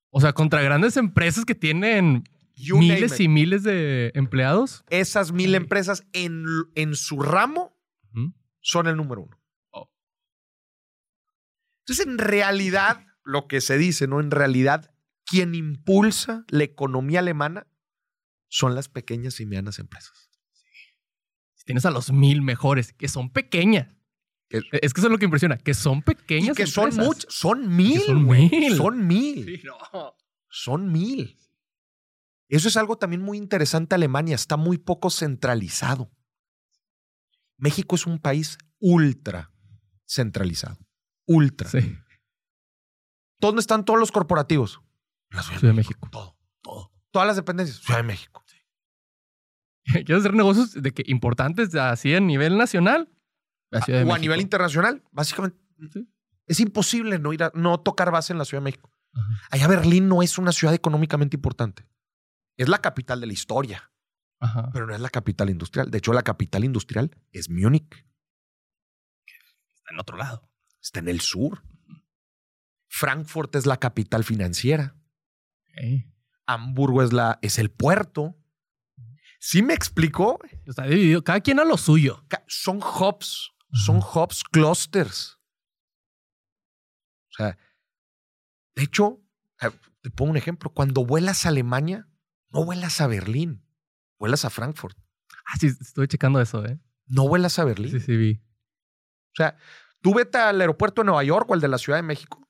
O 0.10 0.22
sea, 0.22 0.34
contra 0.34 0.62
grandes 0.62 0.96
empresas 0.98 1.44
que 1.46 1.56
tienen 1.56 2.24
you 2.56 2.78
miles 2.78 3.20
y 3.20 3.28
miles 3.28 3.64
de 3.64 4.12
empleados. 4.16 4.84
Esas 4.90 5.32
mil 5.32 5.54
empresas 5.56 6.06
en, 6.14 6.46
en 6.76 6.96
su 6.96 7.22
ramo 7.22 7.76
son 8.62 8.88
el 8.88 8.96
número 8.96 9.24
uno. 9.24 9.38
Entonces, 11.86 12.08
en 12.08 12.18
realidad, 12.18 13.06
lo 13.24 13.48
que 13.48 13.62
se 13.62 13.78
dice, 13.78 14.08
¿no? 14.08 14.20
En 14.20 14.32
realidad, 14.32 14.94
quien 15.26 15.56
impulsa 15.56 16.46
la 16.50 16.64
economía 16.64 17.20
alemana 17.20 17.68
son 18.48 18.76
las 18.76 18.88
pequeñas 18.90 19.40
y 19.40 19.46
medianas 19.46 19.80
empresas. 19.80 20.30
Si 21.56 21.66
tienes 21.66 21.86
a 21.86 21.92
los 21.92 22.12
mil 22.12 22.42
mejores, 22.42 22.94
que 22.94 23.08
son 23.08 23.32
pequeñas. 23.32 23.96
Que- 24.50 24.62
Es 24.82 24.94
que 24.94 25.00
eso 25.02 25.08
es 25.08 25.12
lo 25.12 25.18
que 25.18 25.26
impresiona, 25.26 25.58
que 25.58 25.74
son 25.74 26.00
Y 26.00 26.02
pequeñas. 26.02 26.56
que 26.56 26.68
son 26.68 26.90
empresas. 26.90 27.06
muchos, 27.06 27.34
son 27.34 27.76
mil. 27.76 28.02
son 28.02 28.26
mil. 28.28 28.76
Son 28.78 29.08
mil. 29.08 29.46
Sí, 29.46 29.62
no. 29.66 30.16
Son 30.50 30.92
mil. 30.92 31.38
Eso 32.50 32.68
es 32.68 32.78
algo 32.78 32.98
también 32.98 33.22
muy 33.22 33.38
interesante. 33.38 33.96
Alemania 33.96 34.36
está 34.36 34.58
muy 34.58 34.78
poco 34.78 35.10
centralizado. 35.10 36.12
México 37.58 37.96
es 37.96 38.06
un 38.06 38.20
país 38.20 38.58
ultra 38.80 39.52
centralizado. 40.06 40.78
Ultra. 41.28 41.70
Sí. 41.70 41.98
¿Dónde 43.40 43.60
están 43.62 43.86
todos 43.86 44.00
los 44.00 44.12
corporativos? 44.12 44.82
La 45.30 45.44
Ciudad 45.44 45.62
de 45.62 45.74
México. 45.74 46.08
Todo, 46.12 46.38
todo. 46.62 46.92
Todas 47.12 47.28
las 47.28 47.36
dependencias. 47.36 47.80
Ciudad 47.80 48.00
de 48.00 48.04
México. 48.04 48.44
¿Quieres 49.92 50.20
hacer 50.20 50.34
negocios 50.34 50.82
de 50.82 50.92
que 50.94 51.04
importantes 51.08 51.76
así 51.76 52.14
a 52.16 52.20
nivel 52.20 52.58
nacional? 52.58 53.10
La 53.70 53.82
Ciudad 53.82 54.04
de 54.04 54.10
o 54.10 54.14
a 54.14 54.20
nivel 54.20 54.40
internacional. 54.42 55.04
Básicamente, 55.12 55.58
Sí. 55.92 56.08
es 56.46 56.60
imposible 56.62 57.20
no 57.20 57.34
ir 57.34 57.44
a, 57.44 57.52
no 57.56 57.80
tocar 57.80 58.10
base 58.12 58.32
en 58.32 58.40
la 58.40 58.46
Ciudad 58.46 58.62
de 58.62 58.66
México. 58.66 58.92
Ajá. 59.14 59.42
Allá 59.52 59.68
Berlín 59.68 60.08
no 60.08 60.22
es 60.24 60.38
una 60.38 60.52
ciudad 60.54 60.74
económicamente 60.74 61.36
importante. 61.36 61.86
Es 62.56 62.70
la 62.70 62.78
capital 62.80 63.20
de 63.20 63.28
la 63.28 63.34
historia, 63.34 63.92
Ajá. 64.40 64.70
pero 64.72 64.86
no 64.88 64.94
es 64.96 65.02
la 65.02 65.10
capital 65.10 65.50
industrial. 65.50 65.92
De 65.92 65.98
hecho, 65.98 66.14
la 66.14 66.22
capital 66.24 66.64
industrial 66.64 67.12
es 67.32 67.50
Múnich. 67.50 68.06
Está 69.76 69.92
en 69.92 70.00
otro 70.00 70.16
lado. 70.18 70.50
Está 70.84 71.00
en 71.00 71.08
el 71.08 71.22
sur. 71.22 71.64
Frankfurt 72.88 73.56
es 73.56 73.66
la 73.66 73.78
capital 73.78 74.24
financiera. 74.24 74.96
Hamburgo 76.46 77.02
es, 77.02 77.14
la, 77.14 77.40
es 77.42 77.58
el 77.58 77.72
puerto. 77.72 78.38
¿Sí 79.40 79.64
me? 79.64 79.74
Está 79.74 80.84
dividido. 80.84 81.24
Cada 81.24 81.42
quien 81.42 81.60
a 81.60 81.66
lo 81.66 81.78
suyo. 81.78 82.24
Son 82.48 82.78
hubs, 82.78 83.52
son 83.74 83.98
hubs 83.98 84.44
clusters. 84.44 85.40
O 87.30 87.36
sea, 87.38 87.58
de 88.76 88.84
hecho, 88.84 89.22
te 90.02 90.12
pongo 90.12 90.32
un 90.32 90.38
ejemplo. 90.38 90.70
Cuando 90.70 91.06
vuelas 91.06 91.46
a 91.46 91.50
Alemania, 91.50 92.08
no 92.50 92.66
vuelas 92.66 93.02
a 93.02 93.08
Berlín, 93.08 93.66
vuelas 94.20 94.46
a 94.46 94.50
Frankfurt. 94.50 94.98
Ah, 95.46 95.58
sí, 95.60 95.68
estoy 95.68 96.08
checando 96.08 96.40
eso, 96.40 96.64
¿eh? 96.66 96.80
No 97.08 97.28
vuelas 97.28 97.58
a 97.58 97.64
Berlín. 97.64 97.92
Sí, 97.92 98.00
sí, 98.00 98.16
vi. 98.16 98.42
O 99.32 99.36
sea, 99.36 99.58
tú 100.04 100.14
vete 100.14 100.38
al 100.38 100.62
aeropuerto 100.62 101.02
de 101.02 101.06
Nueva 101.08 101.24
York 101.24 101.50
o 101.50 101.54
al 101.56 101.62
de 101.62 101.68
la 101.68 101.78
Ciudad 101.80 101.98
de 101.98 102.04
México. 102.04 102.48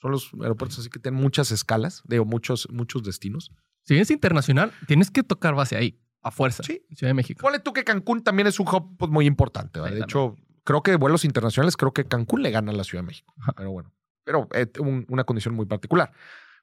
Son 0.00 0.10
los 0.10 0.32
aeropuertos 0.40 0.78
así 0.78 0.88
que 0.90 0.98
tienen 0.98 1.20
muchas 1.20 1.52
escalas, 1.52 2.02
digo, 2.06 2.24
muchos, 2.24 2.66
muchos 2.72 3.02
destinos. 3.04 3.52
Si 3.84 3.94
vienes 3.94 4.10
internacional, 4.10 4.72
tienes 4.88 5.10
que 5.10 5.22
tocar 5.22 5.54
base 5.54 5.76
ahí, 5.76 6.00
a 6.22 6.30
fuerza. 6.30 6.62
Sí. 6.62 6.82
Ciudad 6.94 7.10
de 7.10 7.14
México. 7.14 7.40
Ponle 7.42 7.60
tú 7.60 7.72
que 7.72 7.84
Cancún 7.84 8.22
también 8.24 8.46
es 8.48 8.58
un 8.58 8.66
hub 8.68 8.96
pues, 8.96 9.10
muy 9.10 9.26
importante. 9.26 9.78
de 9.78 10.00
hecho, 10.00 10.36
creo 10.64 10.82
que 10.82 10.96
vuelos 10.96 11.24
internacionales, 11.24 11.76
creo 11.76 11.92
que 11.92 12.06
Cancún 12.06 12.42
le 12.42 12.50
gana 12.50 12.72
a 12.72 12.74
la 12.74 12.82
Ciudad 12.84 13.02
de 13.02 13.08
México. 13.08 13.34
Ajá. 13.38 13.52
Pero 13.56 13.70
bueno, 13.72 13.92
pero 14.24 14.48
es 14.52 14.68
un- 14.78 15.04
una 15.08 15.24
condición 15.24 15.54
muy 15.54 15.66
particular. 15.66 16.12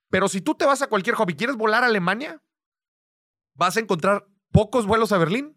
Pero 0.09 0.27
si 0.29 0.41
tú 0.41 0.55
te 0.55 0.65
vas 0.65 0.81
a 0.81 0.87
cualquier 0.87 1.15
hub 1.15 1.29
y 1.29 1.35
quieres 1.35 1.55
volar 1.57 1.83
a 1.83 1.87
Alemania, 1.87 2.41
vas 3.53 3.77
a 3.77 3.81
encontrar 3.81 4.25
pocos 4.51 4.85
vuelos 4.87 5.11
a 5.11 5.17
Berlín, 5.19 5.55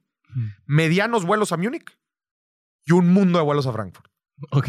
medianos 0.66 1.24
vuelos 1.24 1.52
a 1.52 1.56
Múnich 1.56 1.98
y 2.84 2.92
un 2.92 3.12
mundo 3.12 3.38
de 3.38 3.44
vuelos 3.44 3.66
a 3.66 3.72
Frankfurt. 3.72 4.09
Ok. 4.50 4.68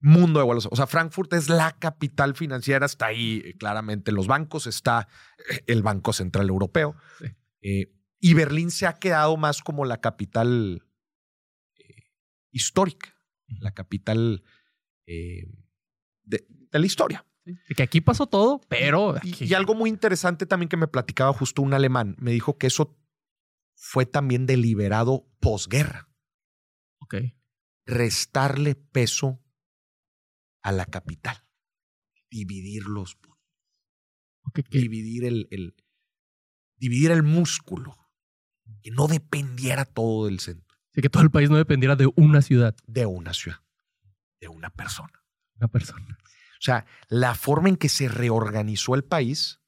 Mundo 0.00 0.38
de 0.38 0.44
vuelos. 0.46 0.68
O 0.70 0.76
sea, 0.76 0.86
Frankfurt 0.86 1.32
es 1.32 1.48
la 1.48 1.72
capital 1.78 2.34
financiera. 2.36 2.86
Está 2.86 3.06
ahí 3.06 3.42
eh, 3.44 3.54
claramente 3.58 4.12
los 4.12 4.26
bancos, 4.28 4.66
está 4.66 5.08
eh, 5.50 5.64
el 5.66 5.82
Banco 5.82 6.12
Central 6.12 6.48
Europeo. 6.48 6.94
Sí. 7.18 7.26
Eh, 7.62 7.92
y 8.20 8.34
Berlín 8.34 8.70
se 8.70 8.86
ha 8.86 8.94
quedado 8.94 9.36
más 9.36 9.62
como 9.62 9.84
la 9.84 10.00
capital 10.00 10.84
eh, 11.76 12.02
histórica, 12.52 13.14
la 13.60 13.72
capital 13.72 14.42
eh, 15.06 15.46
de, 16.24 16.46
de 16.48 16.78
la 16.78 16.86
historia. 16.86 17.24
Sí, 17.44 17.56
Que 17.74 17.82
aquí 17.82 18.00
pasó 18.00 18.26
todo, 18.26 18.60
pero 18.68 19.14
Y, 19.22 19.32
aquí- 19.32 19.44
y 19.46 19.54
algo 19.54 19.74
muy 19.74 19.88
interesante 19.90 20.46
también 20.46 20.68
que 20.68 20.76
me 20.76 20.86
platicaba 20.88 21.32
justo 21.32 21.62
un 21.62 21.72
alemán, 21.74 22.14
me 22.18 22.30
dijo 22.30 22.58
que 22.58 22.66
eso 22.68 22.96
fue 23.74 24.04
también 24.06 24.44
deliberado 24.46 25.26
posguerra, 25.40 26.08
Ok. 27.00 27.14
Restarle 27.88 28.74
peso 28.74 29.42
a 30.62 30.70
la 30.72 30.84
capital. 30.86 31.44
dividir 32.30 32.84
los 32.84 33.14
puntos, 33.16 33.38
dividir 34.70 35.24
el, 35.24 35.48
el- 35.50 35.74
dividir 36.76 37.10
el 37.10 37.22
músculo, 37.22 37.96
que 38.82 38.90
no 38.90 39.08
dependiera 39.08 39.86
todo 39.86 40.26
del 40.26 40.38
centro, 40.40 40.76
sí, 40.92 41.00
que 41.00 41.08
todo 41.08 41.22
el 41.22 41.30
país 41.30 41.48
no 41.48 41.56
dependiera 41.56 41.96
de 41.96 42.06
una 42.16 42.42
ciudad, 42.42 42.76
de 42.86 43.06
una 43.06 43.32
ciudad, 43.32 43.60
de 44.42 44.48
una 44.48 44.68
persona. 44.68 45.24
una 45.56 45.68
persona. 45.68 46.18
O 46.20 46.60
sea, 46.60 46.84
la 47.08 47.34
forma 47.34 47.70
en 47.70 47.76
que 47.76 47.88
se 47.88 48.08
reorganizó 48.08 48.94
el 48.94 49.04
país, 49.04 49.62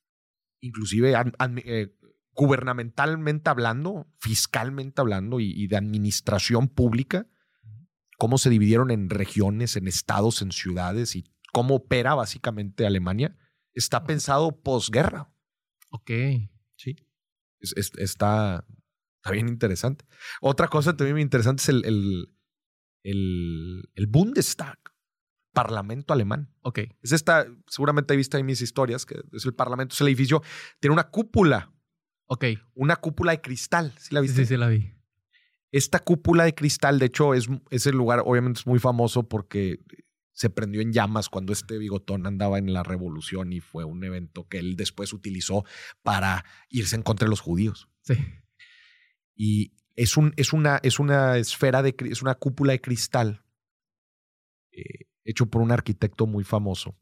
inclusive 0.60 1.14
eh, 1.64 1.96
gubernamentalmente 2.32 3.48
hablando, 3.48 4.06
fiscalmente 4.20 5.00
hablando 5.00 5.40
y, 5.40 5.50
y 5.52 5.66
de 5.66 5.76
administración 5.78 6.68
pública, 6.68 7.26
cómo 8.20 8.38
se 8.38 8.50
dividieron 8.50 8.90
en 8.92 9.10
regiones, 9.10 9.74
en 9.76 9.88
estados, 9.88 10.42
en 10.42 10.52
ciudades 10.52 11.16
y 11.16 11.24
cómo 11.52 11.74
opera 11.76 12.14
básicamente 12.14 12.86
Alemania, 12.86 13.36
está 13.72 14.04
pensado 14.04 14.60
posguerra. 14.62 15.32
Ok. 15.90 16.10
Sí. 16.76 16.94
Es- 17.60 17.74
es- 17.76 17.92
está, 17.96 18.64
está 19.16 19.30
bien 19.32 19.48
interesante. 19.48 20.04
Otra 20.40 20.68
cosa 20.68 20.94
también 20.96 21.14
muy 21.14 21.22
interesante 21.22 21.62
es 21.62 21.68
el, 21.70 21.84
el, 21.86 22.28
el, 23.02 23.90
el 23.94 24.06
Bundestag, 24.06 24.78
Parlamento 25.52 26.12
alemán. 26.12 26.54
Ok. 26.62 26.80
Es 27.02 27.12
esta, 27.12 27.46
seguramente 27.66 28.14
he 28.14 28.16
visto 28.16 28.36
ahí 28.36 28.44
mis 28.44 28.60
historias, 28.60 29.04
que 29.06 29.20
es 29.32 29.44
el 29.46 29.54
Parlamento, 29.54 29.94
es 29.94 30.00
el 30.00 30.08
edificio, 30.08 30.42
tiene 30.78 30.92
una 30.92 31.08
cúpula, 31.10 31.72
Ok. 32.26 32.44
una 32.74 32.96
cúpula 32.96 33.32
de 33.32 33.40
cristal. 33.40 33.92
¿Sí 33.98 34.14
la 34.14 34.20
Sí, 34.20 34.26
viste? 34.28 34.42
sí, 34.42 34.48
sí, 34.48 34.56
la 34.56 34.68
vi. 34.68 34.92
Esta 35.72 36.00
cúpula 36.00 36.44
de 36.44 36.54
cristal, 36.54 36.98
de 36.98 37.06
hecho, 37.06 37.34
es, 37.34 37.48
es 37.70 37.86
el 37.86 37.96
lugar, 37.96 38.22
obviamente 38.24 38.60
es 38.60 38.66
muy 38.66 38.78
famoso 38.78 39.28
porque 39.28 39.80
se 40.32 40.50
prendió 40.50 40.80
en 40.80 40.92
llamas 40.92 41.28
cuando 41.28 41.52
este 41.52 41.76
bigotón 41.78 42.26
andaba 42.26 42.58
en 42.58 42.72
la 42.72 42.82
revolución 42.82 43.52
y 43.52 43.60
fue 43.60 43.84
un 43.84 44.02
evento 44.04 44.48
que 44.48 44.58
él 44.58 44.74
después 44.74 45.12
utilizó 45.12 45.64
para 46.02 46.44
irse 46.70 46.96
en 46.96 47.02
contra 47.02 47.26
de 47.26 47.30
los 47.30 47.40
judíos. 47.40 47.88
Sí. 48.00 48.14
Y 49.34 49.74
es, 49.96 50.16
un, 50.16 50.32
es, 50.36 50.52
una, 50.52 50.80
es 50.82 50.98
una 50.98 51.36
esfera 51.36 51.82
de, 51.82 51.94
es 52.08 52.22
una 52.22 52.34
cúpula 52.34 52.72
de 52.72 52.80
cristal 52.80 53.44
eh, 54.72 55.06
hecho 55.24 55.46
por 55.46 55.62
un 55.62 55.72
arquitecto 55.72 56.26
muy 56.26 56.44
famoso. 56.44 56.98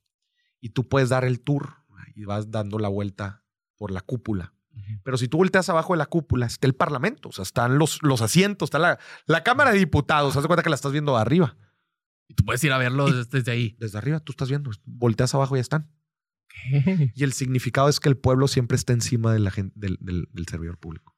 Y 0.60 0.70
tú 0.70 0.88
puedes 0.88 1.08
dar 1.08 1.24
el 1.24 1.40
tour 1.40 1.76
y 2.14 2.24
vas 2.24 2.50
dando 2.50 2.78
la 2.78 2.88
vuelta 2.88 3.44
por 3.76 3.92
la 3.92 4.00
cúpula. 4.00 4.54
Pero 5.02 5.16
si 5.16 5.28
tú 5.28 5.38
volteas 5.38 5.68
abajo 5.68 5.92
de 5.94 5.98
la 5.98 6.06
cúpula, 6.06 6.46
está 6.46 6.66
el 6.66 6.74
parlamento, 6.74 7.28
o 7.28 7.32
sea, 7.32 7.42
están 7.42 7.78
los, 7.78 8.02
los 8.02 8.20
asientos, 8.22 8.66
está 8.68 8.78
la, 8.78 8.98
la 9.26 9.42
Cámara 9.42 9.72
de 9.72 9.78
Diputados. 9.78 10.36
Haz 10.36 10.42
de 10.42 10.46
cuenta 10.48 10.62
que 10.62 10.70
la 10.70 10.76
estás 10.76 10.92
viendo 10.92 11.16
arriba. 11.16 11.56
Y 12.28 12.34
tú 12.34 12.44
puedes 12.44 12.62
ir 12.64 12.72
a 12.72 12.78
verlo 12.78 13.10
des- 13.10 13.30
desde 13.30 13.52
ahí. 13.52 13.76
Desde 13.78 13.96
arriba 13.98 14.20
tú 14.20 14.32
estás 14.32 14.48
viendo, 14.50 14.70
volteas 14.84 15.34
abajo 15.34 15.56
y 15.56 15.58
ya 15.58 15.62
están. 15.62 15.90
Y 17.14 17.24
el 17.24 17.32
significado 17.32 17.88
es 17.88 18.00
que 18.00 18.08
el 18.08 18.16
pueblo 18.16 18.48
siempre 18.48 18.76
está 18.76 18.92
encima 18.92 19.32
de 19.32 19.38
la 19.38 19.50
gen- 19.50 19.72
del, 19.74 19.96
del- 20.00 20.28
del 20.32 20.46
servidor 20.46 20.78
público. 20.78 21.14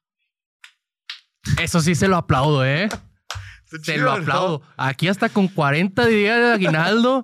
Eso 1.61 1.81
sí 1.81 1.95
se 1.95 2.09
lo 2.09 2.17
aplaudo, 2.17 2.65
¿eh? 2.65 2.89
Se 3.83 3.97
lo 3.99 4.11
aplaudo. 4.13 4.63
Aquí 4.77 5.09
hasta 5.09 5.29
con 5.29 5.49
40 5.49 6.07
días 6.07 6.37
de 6.39 6.53
aguinaldo 6.53 7.23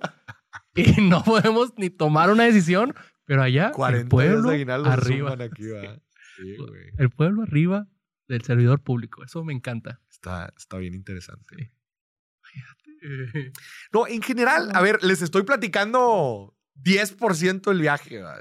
y 0.75 1.01
no 1.01 1.23
podemos 1.23 1.73
ni 1.77 1.89
tomar 1.89 2.29
una 2.31 2.43
decisión, 2.45 2.93
pero 3.25 3.43
allá 3.43 3.71
40 3.71 4.01
el 4.03 4.07
pueblo 4.09 4.35
días 4.35 4.43
de 4.49 4.55
aguinaldo 4.55 4.89
arriba. 4.89 5.31
aquí, 5.39 5.67
¿va? 5.67 5.99
Sí, 6.37 6.55
güey. 6.57 6.91
El 6.97 7.09
pueblo 7.09 7.43
arriba 7.43 7.87
del 8.27 8.41
servidor 8.43 8.81
público. 8.81 9.23
Eso 9.23 9.43
me 9.43 9.53
encanta. 9.53 10.01
Está, 10.09 10.53
está 10.57 10.77
bien 10.77 10.93
interesante. 10.93 11.55
Sí. 11.55 13.51
No, 13.93 14.07
en 14.07 14.21
general, 14.21 14.69
a 14.73 14.81
ver, 14.81 15.03
les 15.03 15.21
estoy 15.21 15.43
platicando 15.43 16.55
10% 16.75 17.61
del 17.69 17.81
viaje. 17.81 18.21
¿va? 18.21 18.37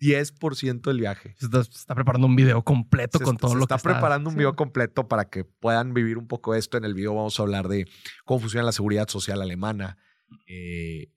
10% 0.00 0.80
del 0.90 0.98
viaje. 1.00 1.34
Se 1.38 1.46
está, 1.46 1.62
se 1.64 1.70
está 1.78 1.94
preparando 1.94 2.26
un 2.26 2.34
video 2.34 2.62
completo 2.64 3.18
Se 3.18 3.24
con 3.24 3.34
está- 3.34 3.42
todo 3.42 3.50
se 3.52 3.56
lo 3.58 3.64
está 3.64 3.76
que 3.76 3.82
preparando 3.82 4.30
un 4.30 4.36
video 4.36 4.56
completo 4.56 5.06
para 5.08 5.28
que 5.28 5.44
puedan 5.44 5.92
vivir 5.92 6.16
un 6.18 6.26
poco 6.26 6.54
esto. 6.54 6.78
En 6.78 6.84
el 6.84 6.94
video 6.94 7.14
vamos 7.14 7.38
a 7.38 7.42
hablar 7.42 7.68
de 7.68 7.86
cómo 8.24 8.40
funciona 8.40 8.64
la 8.64 8.72
seguridad 8.72 9.08
social 9.08 9.42
alemana, 9.42 9.98
eh, 10.46 11.12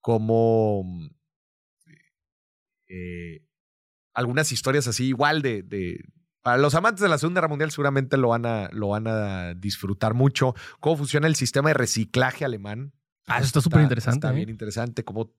cómo 0.00 0.84
eh, 2.88 3.44
algunas 4.14 4.50
historias 4.52 4.86
así 4.88 5.06
igual 5.06 5.42
de, 5.42 5.62
de- 5.62 6.04
para 6.42 6.58
los 6.58 6.74
amantes 6.74 7.00
de 7.02 7.08
la 7.08 7.18
Segunda 7.18 7.40
Guerra 7.40 7.48
Mundial 7.48 7.70
seguramente 7.70 8.16
lo 8.18 8.28
van 8.28 8.44
a 8.46 8.68
lo 8.72 8.88
van 8.88 9.06
a 9.06 9.54
disfrutar 9.54 10.12
mucho. 10.14 10.54
Cómo 10.80 10.96
funciona 10.98 11.26
el 11.26 11.36
sistema 11.36 11.70
de 11.70 11.74
reciclaje 11.74 12.44
alemán. 12.44 12.92
Ah, 13.26 13.38
eso 13.38 13.46
está 13.46 13.60
súper 13.62 13.80
interesante. 13.80 14.18
Está 14.26 14.32
¿eh? 14.32 14.36
bien 14.36 14.50
interesante. 14.50 15.04
Cómo, 15.04 15.32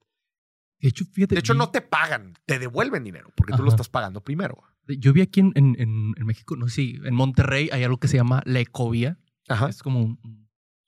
De 0.80 0.89
hecho, 0.89 1.05
fíjate. 1.05 1.36
de 1.36 1.39
hecho, 1.39 1.53
vi- 1.53 1.59
no 1.59 1.69
te 1.69 1.82
pagan, 1.82 2.34
te 2.47 2.57
devuelven 2.57 3.03
dinero 3.03 3.32
porque 3.36 3.53
tú 3.53 3.61
lo 3.63 3.69
estás 3.69 3.88
pagando 3.89 4.21
primero. 4.23 4.63
Yo 4.88 5.13
vi 5.13 5.21
aquí 5.21 5.39
en, 5.41 5.51
en- 5.55 6.11
México, 6.26 6.55
no 6.55 6.67
sé 6.67 6.73
si 6.76 6.99
en 7.03 7.13
Monterrey 7.13 7.69
hay 7.71 7.84
algo 7.84 7.97
que 7.99 8.07
se 8.07 8.17
llama 8.17 8.41
la 8.45 8.59
ecovía. 8.59 9.19
Ajá. 9.47 9.69
Es 9.69 9.84
como 9.84 9.99
un, 10.01 10.47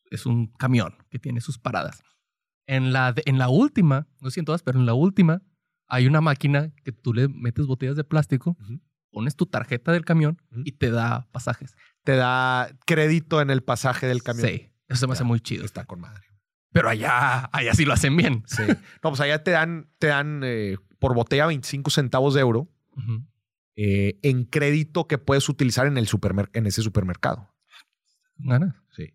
es 0.10 0.26
un 0.26 0.48
camión 0.48 0.96
que 1.12 1.20
tiene 1.20 1.42
sus 1.42 1.60
paradas. 1.60 2.02
En 2.66 2.92
la, 2.92 3.14
en 3.26 3.38
la 3.38 3.50
última, 3.50 4.08
no 4.20 4.30
sé 4.32 4.36
si 4.36 4.40
en 4.40 4.46
todas, 4.46 4.64
pero 4.64 4.80
en 4.80 4.88
la 4.88 4.96
última 4.96 5.44
hay 5.88 6.08
una 6.08 6.22
máquina 6.22 6.72
que 6.84 6.92
tú 6.92 7.14
le 7.14 7.28
metes 7.28 7.66
botellas 7.66 7.96
de 7.96 8.04
plástico, 8.04 8.58
pones 9.12 9.36
tu 9.36 9.46
tarjeta 9.46 9.92
del 9.92 10.06
camión 10.06 10.42
y 10.66 10.74
te 10.74 10.92
da 10.92 11.28
pasajes. 11.32 11.76
Te 12.04 12.16
da 12.16 12.70
crédito 12.86 13.42
en 13.42 13.50
el 13.50 13.64
pasaje 13.64 14.08
del 14.08 14.24
camión. 14.24 14.48
Sí, 14.48 14.70
eso 14.88 15.00
se 15.02 15.08
me 15.08 15.14
hace 15.14 15.24
muy 15.24 15.40
chido. 15.40 15.66
Está 15.66 15.86
con 15.86 16.00
madre. 16.02 16.24
Pero 16.72 16.90
allá, 16.90 17.46
allá 17.52 17.74
sí 17.74 17.86
lo 17.86 17.94
hacen 17.94 18.16
bien. 18.16 18.44
Sí. 18.46 18.64
No, 19.04 19.10
pues 19.10 19.20
allá 19.22 19.44
te 19.44 19.52
dan, 19.52 19.90
te 20.00 20.08
dan 20.08 20.42
eh, 20.44 20.78
por 21.00 21.14
botella 21.16 21.46
25 21.48 21.90
centavos 21.90 22.34
de 22.34 22.42
euro 22.42 22.70
eh, 23.76 24.20
en 24.24 24.44
crédito 24.44 25.08
que 25.08 25.18
puedes 25.18 25.48
utilizar 25.50 25.88
en, 25.88 25.98
el 25.98 26.08
supermer- 26.08 26.50
en 26.54 26.66
ese 26.68 26.82
supermercado. 26.82 27.50
Ganas. 28.38 28.76
Sí. 28.96 29.14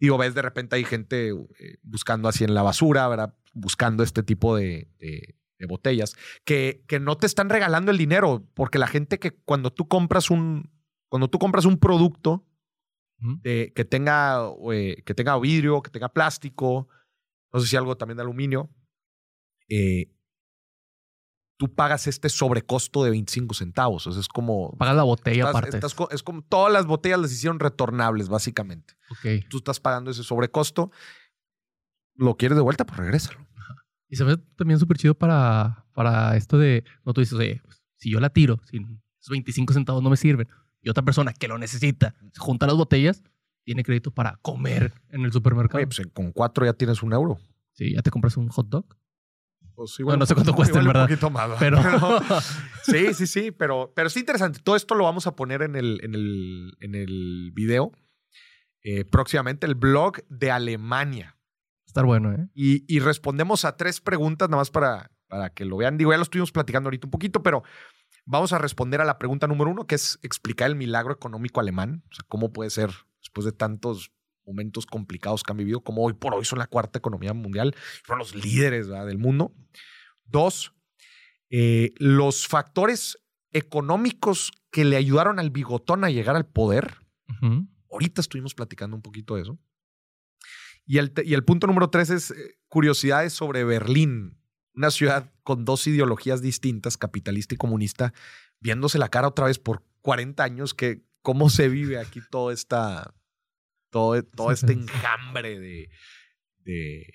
Digo, 0.00 0.18
ves 0.18 0.34
de 0.34 0.42
repente 0.42 0.76
hay 0.76 0.84
gente 0.84 1.28
eh, 1.30 1.78
buscando 1.82 2.28
así 2.28 2.44
en 2.44 2.54
la 2.54 2.62
basura, 2.62 3.08
¿verdad? 3.08 3.34
Buscando 3.54 4.02
este 4.02 4.22
tipo 4.22 4.56
de, 4.56 4.90
de- 4.98 5.36
de 5.58 5.66
botellas 5.66 6.14
que, 6.44 6.84
que 6.86 7.00
no 7.00 7.16
te 7.16 7.26
están 7.26 7.48
regalando 7.48 7.90
el 7.90 7.98
dinero, 7.98 8.46
porque 8.54 8.78
la 8.78 8.86
gente 8.86 9.18
que 9.18 9.32
cuando 9.32 9.72
tú 9.72 9.88
compras 9.88 10.30
un, 10.30 10.70
cuando 11.10 11.28
tú 11.28 11.38
compras 11.38 11.64
un 11.64 11.78
producto 11.78 12.44
de- 13.42 13.72
que, 13.74 13.84
tenga, 13.84 14.40
eh, 14.72 15.02
que 15.04 15.14
tenga 15.14 15.36
vidrio, 15.38 15.82
que 15.82 15.90
tenga 15.90 16.08
plástico, 16.10 16.88
no 17.52 17.58
sé 17.60 17.66
si 17.66 17.76
algo 17.76 17.96
también 17.96 18.16
de 18.18 18.22
aluminio, 18.22 18.70
eh, 19.68 20.12
tú 21.58 21.74
pagas 21.74 22.06
este 22.06 22.28
sobrecosto 22.28 23.02
de 23.02 23.10
25 23.10 23.52
centavos. 23.54 24.06
O 24.06 24.12
sea, 24.12 24.20
es 24.20 24.28
como... 24.28 24.76
Pagas 24.78 24.94
la 24.94 25.02
botella 25.02 25.38
estás- 25.46 25.50
aparte. 25.50 25.76
estás 25.76 25.96
es 26.12 26.22
como 26.22 26.42
todas 26.42 26.72
las 26.72 26.86
botellas 26.86 27.18
las 27.18 27.32
hicieron 27.32 27.58
retornables, 27.58 28.28
básicamente. 28.28 28.94
Ok. 29.10 29.44
Tú 29.50 29.56
estás 29.58 29.80
pagando 29.80 30.12
ese 30.12 30.22
sobrecosto. 30.22 30.92
Lo 32.14 32.36
quieres 32.36 32.54
de 32.56 32.62
vuelta, 32.62 32.86
pues 32.86 32.98
regrésalo. 32.98 33.44
Y 34.08 34.16
se 34.16 34.24
ve 34.24 34.36
también 34.56 34.78
súper 34.80 34.96
chido 34.96 35.14
para, 35.14 35.84
para 35.94 36.36
esto 36.36 36.58
de, 36.58 36.84
no 37.04 37.12
tú 37.12 37.20
dices, 37.20 37.38
oye, 37.38 37.60
pues, 37.64 37.82
si 37.96 38.10
yo 38.10 38.20
la 38.20 38.30
tiro, 38.30 38.60
si 38.70 38.78
esos 38.78 39.30
25 39.30 39.72
centavos 39.74 40.02
no 40.02 40.10
me 40.10 40.16
sirven, 40.16 40.48
y 40.80 40.88
otra 40.88 41.02
persona 41.04 41.32
que 41.32 41.48
lo 41.48 41.58
necesita 41.58 42.14
se 42.32 42.40
junta 42.40 42.66
las 42.66 42.76
botellas, 42.76 43.22
tiene 43.64 43.82
crédito 43.82 44.10
para 44.10 44.38
comer 44.40 44.94
en 45.10 45.24
el 45.24 45.32
supermercado. 45.32 45.78
Oye, 45.78 45.86
pues 45.86 46.00
con 46.14 46.32
cuatro 46.32 46.64
ya 46.64 46.72
tienes 46.72 47.02
un 47.02 47.12
euro. 47.12 47.38
Sí, 47.72 47.92
ya 47.94 48.02
te 48.02 48.10
compras 48.10 48.36
un 48.38 48.48
hot 48.48 48.68
dog. 48.68 48.86
Pues 49.74 49.96
Bueno, 50.02 50.20
no 50.20 50.26
sé 50.26 50.34
cuánto 50.34 50.54
cuesta, 50.54 50.78
en 50.78 50.84
igual 50.84 50.96
un 50.96 51.08
verdad. 51.08 51.08
poquito 51.08 51.30
más, 51.30 52.42
Sí, 52.82 53.14
sí, 53.14 53.26
sí, 53.26 53.50
pero, 53.52 53.92
pero 53.94 54.08
es 54.08 54.16
interesante. 54.16 54.60
Todo 54.64 54.74
esto 54.74 54.94
lo 54.94 55.04
vamos 55.04 55.26
a 55.26 55.36
poner 55.36 55.62
en 55.62 55.76
el, 55.76 56.00
en 56.02 56.14
el, 56.14 56.76
en 56.80 56.94
el 56.94 57.52
video. 57.54 57.92
eh, 58.82 59.04
próximamente, 59.04 59.66
el 59.66 59.74
blog 59.74 60.22
de 60.28 60.50
Alemania. 60.50 61.36
Estar 61.88 62.04
bueno, 62.04 62.32
¿eh? 62.32 62.48
Y, 62.54 62.84
y 62.86 63.00
respondemos 63.00 63.64
a 63.64 63.76
tres 63.76 64.00
preguntas, 64.00 64.48
nada 64.48 64.60
más 64.60 64.70
para, 64.70 65.10
para 65.28 65.50
que 65.50 65.64
lo 65.64 65.76
vean. 65.78 65.98
Digo, 65.98 66.12
ya 66.12 66.16
lo 66.18 66.22
estuvimos 66.22 66.52
platicando 66.52 66.88
ahorita 66.88 67.06
un 67.06 67.10
poquito, 67.10 67.42
pero 67.42 67.62
vamos 68.24 68.52
a 68.52 68.58
responder 68.58 69.00
a 69.00 69.04
la 69.04 69.18
pregunta 69.18 69.46
número 69.46 69.70
uno, 69.70 69.86
que 69.86 69.94
es 69.94 70.18
explicar 70.22 70.68
el 70.68 70.76
milagro 70.76 71.12
económico 71.12 71.60
alemán. 71.60 72.04
O 72.10 72.14
sea, 72.14 72.24
cómo 72.28 72.52
puede 72.52 72.70
ser, 72.70 72.90
después 73.20 73.44
de 73.44 73.52
tantos 73.52 74.12
momentos 74.46 74.86
complicados 74.86 75.42
que 75.42 75.52
han 75.52 75.58
vivido, 75.58 75.80
como 75.80 76.02
hoy 76.04 76.14
por 76.14 76.34
hoy 76.34 76.44
son 76.44 76.58
la 76.58 76.66
cuarta 76.66 76.98
economía 76.98 77.34
mundial, 77.34 77.74
fueron 78.04 78.20
los 78.20 78.34
líderes 78.34 78.88
¿verdad? 78.88 79.06
del 79.06 79.18
mundo. 79.18 79.52
Dos, 80.24 80.74
eh, 81.50 81.92
los 81.96 82.46
factores 82.46 83.18
económicos 83.52 84.52
que 84.70 84.84
le 84.84 84.96
ayudaron 84.96 85.38
al 85.38 85.50
bigotón 85.50 86.04
a 86.04 86.10
llegar 86.10 86.36
al 86.36 86.46
poder. 86.46 86.98
Ahorita 87.90 88.20
estuvimos 88.20 88.54
platicando 88.54 88.96
un 88.96 89.02
poquito 89.02 89.36
de 89.36 89.42
eso. 89.42 89.58
Y 90.88 90.96
el, 90.96 91.12
y 91.22 91.34
el 91.34 91.44
punto 91.44 91.66
número 91.66 91.90
tres 91.90 92.08
es 92.08 92.30
eh, 92.30 92.58
curiosidades 92.68 93.34
sobre 93.34 93.62
Berlín, 93.62 94.40
una 94.74 94.90
ciudad 94.90 95.30
con 95.42 95.66
dos 95.66 95.86
ideologías 95.86 96.40
distintas, 96.40 96.96
capitalista 96.96 97.54
y 97.54 97.58
comunista, 97.58 98.14
viéndose 98.58 98.98
la 98.98 99.10
cara 99.10 99.28
otra 99.28 99.46
vez 99.46 99.58
por 99.58 99.84
40 100.00 100.42
años, 100.42 100.72
que 100.72 101.04
cómo 101.20 101.50
se 101.50 101.68
vive 101.68 101.98
aquí 101.98 102.20
toda 102.30 102.54
esta, 102.54 103.14
todo, 103.90 104.22
todo 104.22 104.48
Sí, 104.48 104.54
este 104.54 104.72
enjambre 104.80 105.58
de, 105.60 105.90
de, 106.60 107.06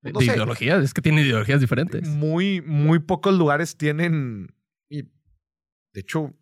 De, 0.00 0.12
no 0.12 0.18
de 0.18 0.26
sé. 0.26 0.32
ideologías, 0.32 0.82
es 0.82 0.94
que 0.94 1.00
tiene 1.00 1.22
ideologías 1.22 1.60
diferentes. 1.60 2.08
Muy, 2.08 2.60
muy 2.60 2.98
pocos 2.98 3.38
lugares 3.38 3.76
tienen. 3.76 4.52
y, 4.88 5.02
de 5.02 6.00
hecho, 6.00 6.34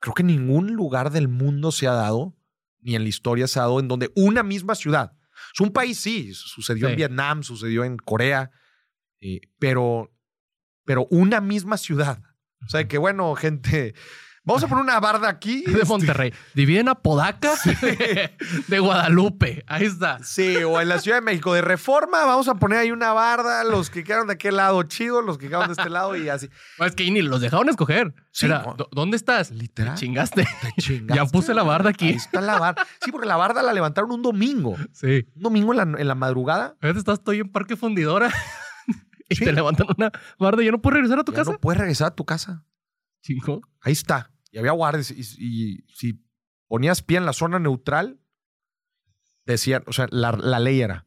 creo 0.00 0.12
que 0.12 0.22
ningún 0.22 0.74
lugar 0.74 1.10
del 1.10 1.28
mundo 1.28 1.72
se 1.72 1.86
ha 1.86 1.92
dado, 1.92 2.36
ni 2.80 2.94
en 2.94 3.04
la 3.04 3.08
historia 3.08 3.46
se 3.46 3.58
ha 3.58 3.62
dado, 3.62 3.80
en 3.80 3.88
donde 3.88 4.12
una 4.16 4.42
misma 4.42 4.74
ciudad. 4.74 5.16
Es 5.52 5.60
un 5.60 5.72
país, 5.72 5.98
sí, 5.98 6.32
sucedió 6.34 6.88
en. 6.88 6.96
Vietnam, 6.96 7.42
sucedió 7.42 7.84
en 7.84 7.96
Corea, 7.96 8.50
eh, 9.20 9.40
pero, 9.58 10.12
pero 10.84 11.06
una 11.10 11.40
misma 11.40 11.76
ciudad. 11.76 12.22
O 12.64 12.68
sea, 12.68 12.88
que 12.88 12.98
bueno, 12.98 13.34
gente, 13.34 13.94
vamos 14.46 14.62
a 14.64 14.66
poner 14.68 14.84
una 14.84 14.98
barda 15.00 15.28
aquí. 15.28 15.62
De 15.66 15.72
este, 15.72 15.84
Monterrey. 15.84 16.32
Dividen 16.54 16.88
a 16.88 16.94
Podaca 16.94 17.52
de 18.68 18.78
Guadalupe. 18.78 19.64
Ahí 19.66 19.84
está. 19.84 20.18
Sí, 20.22 20.56
o 20.64 20.80
en 20.80 20.88
la 20.88 20.98
Ciudad 21.00 21.18
de 21.18 21.22
México 21.22 21.52
de 21.52 21.60
Reforma, 21.60 22.24
vamos 22.24 22.48
a 22.48 22.54
poner 22.54 22.78
ahí 22.78 22.90
una 22.90 23.12
barda, 23.12 23.64
los 23.64 23.90
que 23.90 24.04
quedaron 24.04 24.28
de 24.28 24.34
aquel 24.34 24.56
lado 24.56 24.82
chido, 24.84 25.20
los 25.20 25.36
que 25.38 25.48
quedaron 25.48 25.68
de 25.68 25.72
este 25.74 25.90
lado 25.90 26.16
y 26.16 26.28
así. 26.28 26.48
Es 26.78 26.94
que 26.94 27.10
ni 27.10 27.20
los 27.22 27.40
dejaron 27.40 27.68
escoger. 27.68 28.14
Sí, 28.30 28.46
Era, 28.46 28.62
no. 28.62 28.76
"¿Dó- 28.76 28.88
¿dónde 28.92 29.16
estás? 29.16 29.50
Literal. 29.50 29.94
Te 29.94 30.00
chingaste. 30.00 30.44
Te 30.62 30.82
chingaste. 30.82 31.14
Ya 31.14 31.24
puse 31.26 31.52
la 31.54 31.62
barda 31.62 31.90
aquí. 31.90 32.08
Ahí 32.08 32.14
está 32.14 32.40
la 32.40 32.58
barda. 32.58 32.86
Sí, 33.04 33.10
porque 33.12 33.26
la 33.26 33.36
barda 33.36 33.62
la 33.62 33.72
levantaron 33.72 34.10
un 34.12 34.22
domingo. 34.22 34.76
Sí. 34.92 35.26
Un 35.36 35.42
domingo 35.42 35.72
en 35.72 35.76
la, 35.92 36.00
en 36.00 36.08
la 36.08 36.14
madrugada. 36.14 36.76
Ahorita 36.80 36.98
estás 36.98 37.20
ahí 37.26 37.40
en 37.40 37.50
Parque 37.50 37.76
Fundidora 37.76 38.30
y 39.28 39.34
Sí. 39.36 39.44
te 39.44 39.52
levantan 39.52 39.86
una 39.96 40.12
barda 40.38 40.62
y 40.62 40.66
ya 40.66 40.72
no 40.72 40.80
puedes 40.80 40.96
regresar 40.96 41.18
a 41.18 41.24
tu 41.24 41.32
Ya 41.32 41.38
casa. 41.38 41.52
no 41.52 41.58
puedes 41.58 41.78
regresar 41.80 42.08
a 42.08 42.14
tu 42.14 42.24
casa. 42.24 42.62
Chingo. 43.22 43.60
Ahí 43.80 43.92
está. 43.92 44.30
Y 44.56 44.58
había 44.58 44.72
guardias. 44.72 45.10
Y, 45.10 45.20
y 45.38 45.84
si 45.94 46.24
ponías 46.66 47.02
pie 47.02 47.18
en 47.18 47.26
la 47.26 47.34
zona 47.34 47.58
neutral, 47.58 48.18
decían, 49.44 49.84
o 49.86 49.92
sea, 49.92 50.06
la, 50.10 50.32
la 50.32 50.58
ley 50.58 50.80
era 50.80 51.06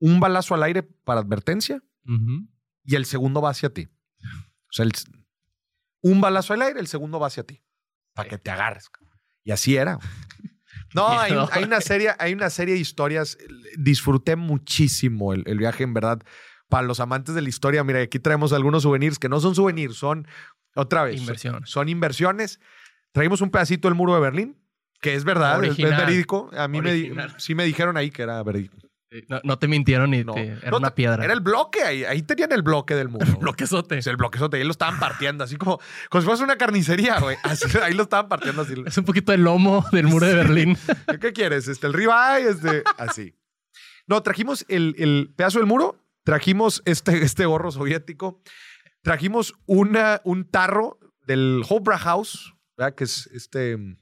un 0.00 0.18
balazo 0.18 0.54
al 0.54 0.62
aire 0.62 0.82
para 0.82 1.20
advertencia 1.20 1.82
y 2.84 2.94
el 2.94 3.04
segundo 3.04 3.42
va 3.42 3.50
hacia 3.50 3.68
ti. 3.72 3.88
O 4.22 4.72
sea, 4.72 4.84
el- 4.86 4.92
un 6.02 6.20
balazo 6.22 6.54
al 6.54 6.62
aire, 6.62 6.80
el 6.80 6.86
segundo 6.86 7.18
va 7.20 7.26
hacia 7.26 7.44
ti. 7.44 7.62
Para 8.14 8.28
que 8.30 8.38
te 8.38 8.50
agarres. 8.50 8.90
Y 9.42 9.50
así 9.52 9.76
era. 9.76 9.98
No, 10.94 11.08
hay, 11.08 11.32
un- 11.32 11.48
hay 11.52 11.64
una 11.64 11.80
serie, 11.80 12.10
hay 12.18 12.32
una 12.32 12.50
serie 12.50 12.74
de 12.74 12.80
historias. 12.80 13.36
Disfruté 13.76 14.36
muchísimo 14.36 15.32
el, 15.32 15.42
el 15.46 15.58
viaje, 15.58 15.82
en 15.84 15.92
verdad. 15.92 16.22
Para 16.68 16.86
los 16.86 16.98
amantes 17.00 17.34
de 17.34 17.42
la 17.42 17.48
historia, 17.48 17.82
mira, 17.84 18.00
aquí 18.00 18.18
traemos 18.18 18.52
algunos 18.52 18.84
souvenirs 18.84 19.18
que 19.18 19.28
no 19.28 19.38
son 19.40 19.54
souvenirs, 19.54 19.96
son 19.96 20.26
otra 20.74 21.04
vez. 21.04 21.20
Inversiones. 21.20 21.70
Son 21.70 21.88
inversiones. 21.88 22.60
Traímos 23.12 23.40
un 23.40 23.50
pedacito 23.50 23.88
del 23.88 23.94
muro 23.94 24.14
de 24.14 24.20
Berlín, 24.20 24.56
que 25.00 25.14
es 25.14 25.24
verdad, 25.24 25.56
es- 25.62 25.70
es, 25.70 25.78
Original. 25.78 26.00
verídico. 26.06 26.50
A 26.56 26.66
mí 26.68 26.80
me, 26.80 26.90
Original. 26.90 27.34
sí 27.38 27.54
me 27.54 27.64
dijeron 27.64 27.96
ahí 27.96 28.10
que 28.10 28.22
era 28.22 28.42
verídico. 28.42 28.76
No, 29.28 29.40
no 29.44 29.58
te 29.60 29.68
mintieron 29.68 30.10
ni 30.10 30.24
No. 30.24 30.34
te- 30.34 30.48
era 30.60 30.70
No, 30.72 30.78
una 30.78 30.92
piedra. 30.96 31.22
Era 31.24 31.32
el 31.34 31.38
bloque, 31.40 31.82
ahí, 31.84 32.02
ahí 32.04 32.22
tenían 32.22 32.50
el 32.50 32.62
bloque 32.62 32.96
del 32.96 33.08
muro. 33.08 33.24
bloquezote. 33.38 33.96
Es 33.98 34.06
el 34.08 34.16
bloquezote, 34.16 34.56
ahí 34.56 34.64
lo 34.64 34.72
estaban 34.72 34.98
partiendo, 34.98 35.44
así 35.44 35.54
como, 35.56 35.78
como 36.10 36.20
si 36.22 36.26
fuese 36.26 36.42
una 36.42 36.56
carnicería, 36.58 37.20
güey. 37.20 37.36
Así, 37.44 37.66
ahí 37.78 37.94
lo 37.94 38.02
estaban 38.02 38.28
partiendo 38.28 38.62
así. 38.62 38.74
Es 38.84 38.98
un 38.98 39.04
poquito 39.04 39.32
el 39.32 39.42
lomo 39.44 39.84
del 39.92 40.08
muro 40.08 40.26
de 40.26 40.34
Berlín. 40.34 40.76
¿Qué 41.20 41.32
quieres? 41.32 41.68
Este, 41.68 41.86
el 41.86 41.92
ribeye, 41.92 42.48
este, 42.50 42.82
así. 42.98 43.36
No, 44.08 44.20
trajimos 44.24 44.64
el, 44.68 44.96
el 44.98 45.32
pedazo 45.36 45.60
del 45.60 45.68
muro, 45.68 45.96
trajimos 46.24 46.82
este, 46.84 47.22
este 47.24 47.46
gorro 47.46 47.70
soviético, 47.70 48.42
trajimos 49.04 49.54
una, 49.66 50.20
un 50.24 50.44
tarro 50.50 50.98
del 51.26 51.62
Hofbräu 51.68 51.98
House, 51.98 52.54
¿verdad? 52.76 52.94
que 52.96 53.04
es 53.04 53.28
este, 53.28 53.76
un 53.76 53.96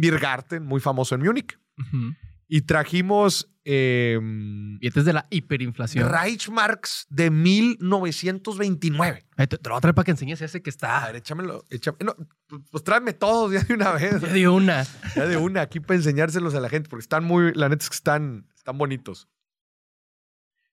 Biergarten 0.00 0.64
muy 0.64 0.80
famoso 0.80 1.14
en 1.14 1.22
Múnich, 1.22 1.56
Ujú. 1.78 2.14
y 2.48 2.62
trajimos 2.62 3.48
eh, 3.64 4.18
Billetes 4.20 5.04
de 5.04 5.12
la 5.12 5.26
hiperinflación. 5.30 6.08
Reichsmarks 6.10 7.06
de 7.10 7.30
1929. 7.30 9.24
Ay, 9.36 9.46
te, 9.46 9.56
te 9.58 9.68
lo 9.68 9.74
voy 9.74 9.78
a 9.78 9.80
traer 9.80 9.94
para 9.94 10.04
que 10.04 10.10
enseñes 10.12 10.40
ese 10.42 10.62
que 10.62 10.70
A 10.70 10.72
está. 10.72 11.06
ver, 11.06 11.16
échamelo. 11.16 11.64
échame- 11.70 12.04
no, 12.04 12.16
pues 12.70 12.82
tráeme 12.84 13.12
todos 13.12 13.52
ya 13.52 13.60
de 13.62 13.74
una 13.74 13.92
vez. 13.92 14.20
Ya 14.20 14.32
dio 14.32 14.54
una. 14.54 14.84
Ya 15.14 15.26
de 15.26 15.36
una 15.36 15.60
aquí 15.62 15.80
para 15.80 15.94
enseñárselos 15.96 16.54
a 16.54 16.60
la 16.60 16.68
gente, 16.68 16.88
porque 16.88 17.02
están 17.02 17.24
muy, 17.24 17.52
la 17.54 17.68
neta 17.68 17.84
es 17.84 17.90
que 17.90 17.94
están, 17.96 18.48
están 18.56 18.76
bonitos. 18.78 19.28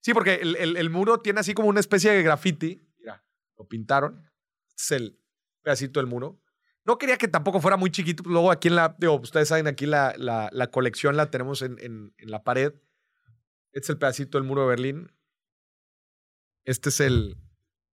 Sí, 0.01 0.13
porque 0.13 0.35
el, 0.35 0.55
el- 0.55 0.77
el 0.77 0.89
muro 0.89 1.19
tiene 1.19 1.39
así 1.41 1.53
como 1.53 1.67
una 1.69 1.79
especie 1.79 2.11
de 2.11 2.23
graffiti. 2.23 2.81
Lo 3.59 3.67
pintaron. 3.67 4.23
Es 4.75 4.91
el 4.91 5.19
pedacito 5.61 5.99
del 5.99 6.07
muro. 6.07 6.41
No 6.85 6.97
quería 6.97 7.17
que 7.17 7.27
tampoco 7.27 7.61
fuera 7.61 7.77
muy 7.77 7.91
chiquito. 7.91 8.23
pues 8.23 8.31
Luego 8.31 8.51
aquí 8.51 8.69
en 8.69 8.75
la, 8.75 8.97
ustedes 9.21 9.49
saben, 9.49 9.67
aquí 9.67 9.85
la, 9.85 10.15
la, 10.17 10.67
colección 10.71 11.17
la 11.17 11.29
tenemos 11.29 11.61
en, 11.61 11.77
en, 11.79 12.13
la 12.17 12.43
pared. 12.43 12.73
Este 13.73 13.85
es 13.85 13.89
el 13.89 13.97
pedacito 13.99 14.37
del 14.37 14.47
muro 14.47 14.61
de 14.61 14.67
Berlín. 14.69 15.11
Este 16.63 16.89
es 16.89 16.99
el, 17.01 17.37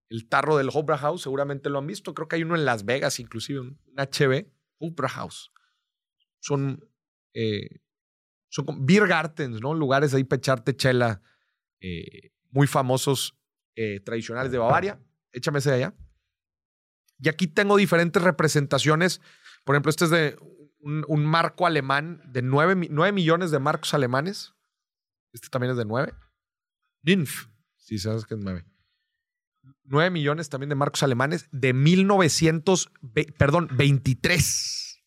el 0.09 0.27
tarro 0.27 0.57
del 0.57 0.69
Opera 0.73 0.97
House. 0.97 1.21
Seguramente 1.21 1.69
lo 1.69 1.79
han 1.79 1.87
visto. 1.87 2.13
Creo 2.13 2.27
que 2.27 2.37
hay 2.37 2.43
uno 2.43 2.55
en 2.55 2.65
Las 2.65 2.85
Vegas, 2.85 3.19
inclusive, 3.19 3.59
un 3.59 3.79
HB. 3.95 4.47
Opera 4.79 5.09
House. 5.09 5.51
Son, 6.39 6.89
eh, 7.33 7.81
son 8.49 8.65
beer 8.85 9.07
gardens, 9.07 9.61
¿no? 9.61 9.73
Lugares 9.73 10.13
ahí 10.13 10.23
para 10.23 10.37
echarte 10.37 10.75
chela 10.75 11.21
eh, 11.81 12.31
muy 12.51 12.67
famosos, 12.67 13.37
eh, 13.75 13.99
tradicionales 13.99 14.51
de 14.51 14.57
Bavaria. 14.57 14.99
Échame 15.37 15.59
ese 15.59 15.69
de 15.69 15.75
allá. 15.77 15.93
Y 17.19 17.29
aquí 17.29 17.47
tengo 17.47 17.77
diferentes 17.77 18.21
representaciones. 18.21 19.21
Por 19.63 19.75
ejemplo, 19.75 19.89
este 19.89 20.05
es 20.05 20.11
de 20.11 20.37
un, 20.79 21.03
un 21.07 21.25
marco 21.25 21.65
alemán 21.65 22.21
de 22.31 22.41
9, 22.41 22.75
millones 23.11 23.51
de 23.51 23.59
marcos 23.59 23.93
alemanes. 23.93 24.53
Este 25.33 25.49
también 25.49 25.71
es 25.71 25.77
de 25.77 25.85
9. 25.85 26.13
NINF, 27.03 27.47
si 27.75 27.97
sabes 27.97 28.25
que 28.25 28.35
es 28.35 28.39
9. 28.39 28.65
9 29.83 30.09
millones 30.11 30.49
también 30.49 30.69
de 30.69 30.75
marcos 30.75 31.01
alemanes 31.03 31.47
de 31.51 31.73
1900, 31.73 32.91
ve- 33.01 33.33
perdón, 33.37 33.69
23. 33.75 35.01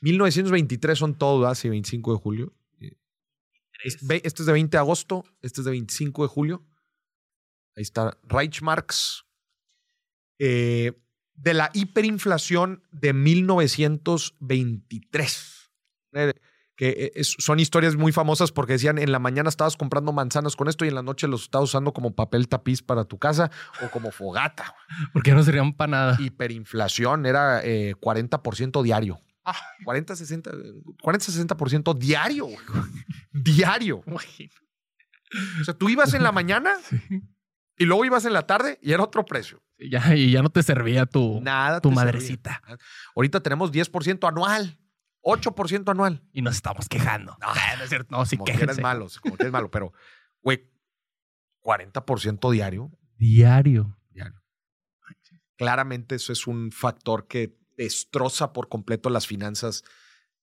1923 0.00 0.98
son 0.98 1.16
todos, 1.16 1.40
¿verdad? 1.40 1.54
Sí, 1.54 1.68
25 1.68 2.12
de 2.12 2.18
julio. 2.18 2.54
Este 3.84 4.22
es 4.26 4.46
de 4.46 4.52
20 4.52 4.76
de 4.76 4.78
agosto, 4.78 5.24
este 5.40 5.60
es 5.60 5.64
de 5.64 5.70
25 5.70 6.22
de 6.22 6.28
julio. 6.28 6.66
Ahí 7.76 7.82
está 7.82 8.18
Reichsmarks. 8.24 9.24
Eh, 10.38 10.92
de 11.34 11.54
la 11.54 11.70
hiperinflación 11.72 12.82
de 12.90 13.12
1923. 13.12 15.70
Eh, 16.14 16.32
que 16.76 16.88
eh, 16.90 17.12
es- 17.16 17.34
son 17.38 17.58
historias 17.60 17.96
muy 17.96 18.12
famosas 18.12 18.52
porque 18.52 18.74
decían 18.74 18.98
en 18.98 19.10
la 19.10 19.18
mañana 19.18 19.48
estabas 19.48 19.76
comprando 19.76 20.12
manzanas 20.12 20.54
con 20.56 20.68
esto 20.68 20.84
y 20.84 20.88
en 20.88 20.94
la 20.94 21.02
noche 21.02 21.26
los 21.26 21.42
estabas 21.42 21.70
usando 21.70 21.92
como 21.92 22.14
papel 22.14 22.48
tapiz 22.48 22.82
para 22.82 23.04
tu 23.04 23.18
casa 23.18 23.50
o 23.84 23.90
como 23.90 24.12
fogata. 24.12 24.74
Porque 25.12 25.32
no 25.32 25.42
serían 25.42 25.72
para 25.74 25.90
nada. 25.90 26.16
Hiperinflación 26.20 27.26
era 27.26 27.64
eh, 27.64 27.94
40% 28.00 28.82
diario. 28.82 29.20
Ah. 29.44 29.56
40, 29.84 30.14
60, 30.14 30.50
40, 31.02 31.26
60% 31.26 31.98
diario. 31.98 32.46
diario. 33.32 34.02
O 34.06 34.18
sea, 35.64 35.74
tú 35.74 35.88
ibas 35.88 36.14
en 36.14 36.22
la 36.22 36.30
mañana 36.32 36.74
y 37.78 37.84
luego 37.84 38.04
ibas 38.04 38.24
en 38.24 38.32
la 38.32 38.46
tarde 38.46 38.78
y 38.82 38.92
era 38.92 39.04
otro 39.04 39.24
precio. 39.24 39.62
Sí, 39.78 39.88
ya, 39.90 40.14
y 40.14 40.32
ya 40.32 40.42
no 40.42 40.50
te 40.50 40.62
servía 40.62 41.06
tu, 41.06 41.40
Nada. 41.40 41.80
tu 41.80 41.88
servía. 41.90 42.04
madrecita. 42.04 42.62
Ahorita 43.14 43.40
tenemos 43.40 43.72
10% 43.72 44.28
anual, 44.28 44.78
8% 45.22 45.88
anual. 45.90 46.22
Y 46.32 46.42
nos 46.42 46.56
estamos 46.56 46.88
quejando. 46.88 47.36
No, 47.40 47.46
no 47.78 47.84
es 47.84 47.88
cierto. 47.88 48.16
No, 48.16 48.26
sí, 48.26 48.36
como 48.36 48.46
que 48.46 48.52
eres 48.52 48.62
quéjense. 48.62 48.82
malo, 48.82 49.06
como 49.22 49.36
que 49.36 49.44
eres 49.44 49.52
malo, 49.52 49.70
pero, 49.70 49.92
güey, 50.42 50.68
40% 51.62 52.50
diario. 52.52 52.90
Diario. 53.16 53.96
diario. 54.10 54.42
Claramente 55.56 56.16
eso 56.16 56.32
es 56.32 56.46
un 56.46 56.72
factor 56.72 57.26
que 57.28 57.56
destroza 57.76 58.52
por 58.52 58.68
completo 58.68 59.08
las 59.10 59.26
finanzas 59.26 59.84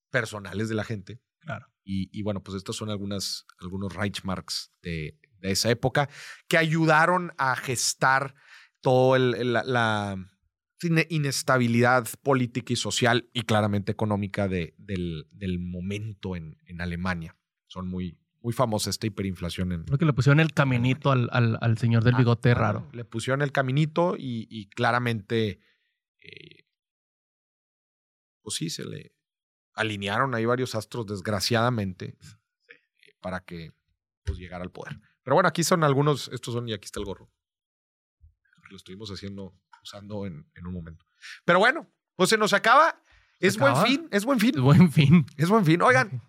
personales 0.10 0.70
de 0.70 0.76
la 0.76 0.84
gente. 0.86 1.22
Claro. 1.40 1.68
Y, 1.84 2.10
y 2.18 2.24
bueno, 2.24 2.42
pues 2.42 2.56
estos 2.58 2.76
son 2.78 2.90
algunas, 2.90 3.46
algunos 3.60 3.94
Reichsmarks 3.94 4.72
de, 4.82 5.20
de 5.48 5.54
esa 5.54 5.70
época 5.70 6.10
que 6.48 6.58
ayudaron 6.58 7.32
a 7.38 7.56
gestar 7.56 8.36
toda 8.82 9.18
la, 9.20 9.64
la 9.64 10.16
ine- 10.82 11.08
inestabilidad 11.10 12.08
política 12.22 12.74
y 12.74 12.76
social 12.76 13.30
y 13.34 13.42
claramente 13.44 13.92
económica 13.92 14.48
de, 14.48 14.76
del, 14.78 15.28
del 15.32 15.60
momento 15.60 16.36
en, 16.36 16.58
en 16.66 16.82
Alemania. 16.82 17.36
Son 17.68 17.88
muy, 17.88 18.20
muy 18.42 18.54
famosas 18.54 18.96
esta 18.96 19.08
hiperinflación 19.08 19.72
en, 19.72 19.84
Creo 19.86 19.98
que 19.98 20.06
le 20.06 20.14
pusieron 20.14 20.40
el 20.40 20.54
caminito 20.54 21.12
al, 21.12 21.30
al, 21.32 21.58
al 21.62 21.78
señor 21.78 22.04
del 22.04 22.14
Ah, 22.16 22.18
bigote 22.20 22.54
raro. 22.54 22.88
Le 22.94 23.04
pusieron 23.06 23.42
el 23.42 23.52
caminito 23.52 24.16
y, 24.18 24.48
y 24.50 24.68
claramente, 24.70 25.60
eh, 26.22 26.66
pues 28.42 28.56
sí, 28.56 28.70
se 28.70 28.86
le 28.86 29.16
alinearon 29.74 30.36
ahí 30.36 30.46
varios 30.46 30.76
astros, 30.76 31.08
desgraciadamente, 31.08 32.16
eh, 32.70 33.16
para 33.20 33.40
que 33.44 33.72
pues, 34.24 34.38
llegara 34.38 34.64
al 34.64 34.72
poder. 34.72 35.00
Pero 35.26 35.36
bueno, 35.36 35.50
aquí 35.50 35.64
son 35.66 35.84
algunos, 35.84 36.30
estos 36.32 36.54
son, 36.54 36.70
y 36.70 36.74
aquí 36.74 36.86
está 36.86 37.00
el 37.02 37.06
gorro. 37.06 37.30
Lo 38.70 38.78
estuvimos 38.78 39.10
haciendo, 39.12 39.54
usando 39.84 40.26
en, 40.26 40.50
en 40.56 40.66
un 40.68 40.74
momento. 40.74 41.06
Pero 41.44 41.60
bueno, 41.60 41.88
pues 42.16 42.30
se 42.30 42.38
nos 42.38 42.54
acaba. 42.54 43.02
¿Se 43.42 43.48
Es 43.48 43.58
buen 43.58 43.76
fin, 43.78 44.08
es 44.12 44.24
buen 44.24 44.40
fin, 44.40 44.54
Buen 44.62 44.92
fin. 44.92 45.26
es 45.36 45.50
buen 45.50 45.66
fin. 45.66 45.82
Oigan, 45.82 46.22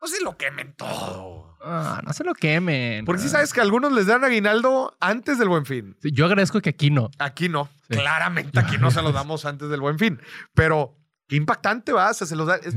no 0.00 0.06
se 0.08 0.22
lo 0.22 0.36
quemen 0.38 0.72
todo. 0.74 1.56
Ah, 1.62 2.00
no 2.04 2.12
se 2.12 2.24
lo 2.24 2.34
quemen. 2.34 3.04
Porque 3.04 3.22
si 3.22 3.28
Ah. 3.28 3.32
sabes 3.32 3.52
que 3.52 3.60
algunos 3.60 3.92
les 3.92 4.06
dan 4.06 4.22
aguinaldo 4.24 4.96
antes 5.00 5.38
del 5.38 5.48
buen 5.48 5.66
fin. 5.66 5.96
Sí, 6.00 6.10
Yo 6.12 6.26
agradezco 6.26 6.60
que 6.60 6.70
aquí 6.70 6.90
no. 6.90 7.10
Aquí 7.18 7.48
no. 7.48 7.68
Sí. 7.90 7.96
Claramente 7.96 8.58
aquí 8.58 8.78
no 8.78 8.90
se 8.90 9.02
los 9.02 9.12
damos 9.14 9.44
antes 9.44 9.68
del 9.68 9.80
buen 9.80 9.98
fin. 9.98 10.20
Pero 10.54 10.96
qué 11.28 11.36
impactante 11.36 11.92
va. 11.92 12.10
O 12.10 12.14
sea, 12.14 12.26
se 12.26 12.36
los 12.36 12.46
da. 12.46 12.56
es 12.56 12.74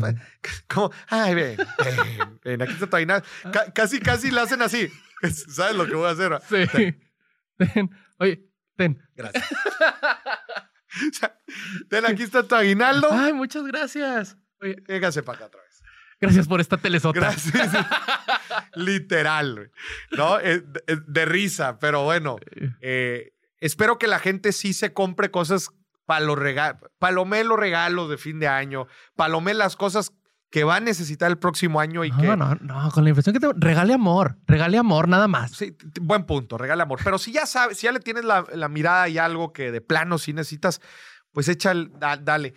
como, 0.68 0.92
ay, 1.10 1.36
ven, 1.36 1.58
ven, 1.58 2.40
ven, 2.44 2.62
aquí 2.62 2.74
está 2.74 2.88
tu 2.90 2.96
aguinaldo. 2.96 3.28
Casi, 3.74 4.00
casi 4.00 4.32
le 4.32 4.42
hacen 4.42 4.62
así. 4.62 4.90
¿Sabes 5.50 5.76
lo 5.76 5.86
que 5.86 5.96
voy 5.96 6.08
a 6.08 6.12
hacer? 6.12 6.40
Sí. 6.50 6.96
Ten. 7.58 7.90
Oye, 8.20 8.44
ten. 8.76 9.02
Gracias. 9.16 9.46
Ten, 11.90 12.06
aquí 12.06 12.24
está 12.24 12.44
tu 12.44 12.56
aguinaldo. 12.56 13.10
Ay, 13.12 13.34
muchas 13.34 13.64
gracias. 13.66 14.38
Oye, 14.62 14.78
Véngase 14.88 15.22
para 15.22 15.38
acá 15.38 15.46
otra 15.48 15.62
vez. 15.62 15.82
gracias 16.20 16.48
por 16.48 16.60
esta 16.62 16.78
telesota. 16.78 17.20
Gracias. 17.20 17.72
Literal, 18.74 19.56
güey. 19.56 19.68
¿no? 20.18 20.38
De, 20.38 20.64
es 20.88 21.00
de 21.06 21.26
risa, 21.26 21.78
pero 21.80 22.04
bueno. 22.04 22.38
eh, 22.82 23.34
espero 23.60 23.98
que 24.00 24.08
la 24.08 24.20
gente 24.20 24.52
sí 24.54 24.74
se 24.74 24.94
compre 24.94 25.30
cosas 25.30 25.70
para 26.06 26.22
los 26.26 26.38
regalos. 26.40 26.82
Palomé 27.00 27.44
los 27.44 27.60
regalos 27.60 28.10
de 28.10 28.18
fin 28.18 28.40
de 28.40 28.48
año. 28.48 28.88
Palomé 29.16 29.54
las 29.54 29.76
cosas 29.76 30.12
que 30.50 30.64
va 30.64 30.78
a 30.78 30.80
necesitar 30.80 31.30
el 31.30 31.38
próximo 31.38 31.80
año 31.80 32.06
y 32.06 32.12
que. 32.12 32.24
No, 32.24 32.36
no, 32.38 32.56
no, 32.56 32.90
con 32.92 33.04
la 33.04 33.10
inflación 33.10 33.34
que 33.34 33.40
te... 33.40 33.48
Regale 33.58 33.94
amor. 33.94 34.38
Regale 34.48 34.78
amor, 34.78 35.08
nada 35.10 35.28
más. 35.28 35.52
Sí, 35.52 35.76
buen 36.02 36.26
punto, 36.26 36.58
regala 36.58 36.84
amor. 36.84 37.00
Pero 37.04 37.18
si 37.18 37.32
ya 37.34 37.46
sabes, 37.46 37.78
si 37.78 37.86
ya 37.86 37.92
le 37.92 38.00
tienes 38.00 38.24
la, 38.24 38.46
la 38.54 38.70
mirada 38.70 39.10
y 39.10 39.18
algo 39.18 39.52
que 39.52 39.72
de 39.72 39.82
plano 39.82 40.18
sí 40.18 40.32
necesitas, 40.34 40.80
pues 41.32 41.48
echa 41.50 41.72
el- 41.72 41.92
da- 42.00 42.18
dale. 42.18 42.54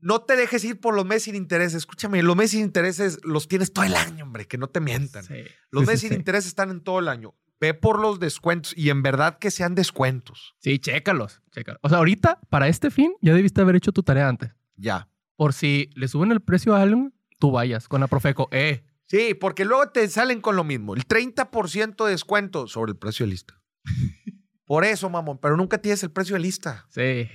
No 0.00 0.20
te 0.22 0.36
dejes 0.36 0.62
ir 0.64 0.80
por 0.80 0.94
los 0.94 1.04
meses 1.04 1.24
sin 1.24 1.34
intereses. 1.34 1.74
Escúchame, 1.78 2.22
los 2.22 2.36
meses 2.36 2.52
sin 2.52 2.60
intereses 2.60 3.18
los 3.24 3.48
tienes 3.48 3.72
todo 3.72 3.84
el 3.84 3.94
año, 3.96 4.24
hombre, 4.24 4.46
que 4.46 4.56
no 4.58 4.68
te 4.68 4.80
mientan. 4.80 5.24
Sí. 5.24 5.42
Los 5.70 5.82
Sí, 5.82 5.86
meses 5.86 6.00
sin 6.02 6.12
intereses 6.14 6.48
están 6.48 6.70
en 6.70 6.80
todo 6.82 7.00
el 7.00 7.08
año. 7.08 7.34
Ve 7.60 7.74
por 7.74 7.98
los 7.98 8.20
descuentos 8.20 8.72
y 8.76 8.90
en 8.90 9.02
verdad 9.02 9.38
que 9.40 9.50
sean 9.50 9.74
descuentos. 9.74 10.54
Sí, 10.60 10.78
chécalos, 10.78 11.42
chécalos. 11.50 11.80
O 11.82 11.88
sea, 11.88 11.98
ahorita, 11.98 12.38
para 12.48 12.68
este 12.68 12.92
fin, 12.92 13.12
ya 13.20 13.34
debiste 13.34 13.60
haber 13.60 13.74
hecho 13.74 13.90
tu 13.90 14.04
tarea 14.04 14.28
antes. 14.28 14.52
Ya. 14.76 15.08
Por 15.38 15.52
si 15.52 15.88
le 15.94 16.08
suben 16.08 16.32
el 16.32 16.40
precio 16.40 16.74
a 16.74 16.82
algo, 16.82 17.12
tú 17.38 17.52
vayas 17.52 17.86
con 17.86 18.00
la 18.00 18.08
Profeco. 18.08 18.48
Eh, 18.50 18.84
Sí, 19.06 19.34
porque 19.34 19.64
luego 19.64 19.88
te 19.90 20.06
salen 20.08 20.40
con 20.42 20.56
lo 20.56 20.64
mismo. 20.64 20.94
El 20.96 21.06
30% 21.06 22.04
de 22.04 22.10
descuento 22.10 22.66
sobre 22.66 22.90
el 22.90 22.98
precio 22.98 23.24
de 23.24 23.30
lista. 23.30 23.62
Por 24.66 24.84
eso, 24.84 25.08
mamón, 25.08 25.38
pero 25.38 25.56
nunca 25.56 25.78
tienes 25.78 26.02
el 26.02 26.10
precio 26.10 26.34
de 26.34 26.40
lista. 26.40 26.86
sí. 26.90 27.30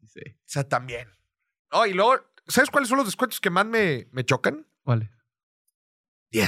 Sí, 0.00 0.06
sí. 0.06 0.20
O 0.30 0.42
sea, 0.46 0.66
también. 0.66 1.08
Oh, 1.72 1.84
y 1.86 1.92
luego, 1.92 2.22
¿sabes 2.46 2.70
cuáles 2.70 2.88
son 2.88 2.98
los 2.98 3.06
descuentos 3.06 3.40
que 3.40 3.50
más 3.50 3.66
me, 3.66 4.06
me 4.12 4.24
chocan? 4.24 4.64
¿Cuál 4.84 5.02
es? 5.02 5.10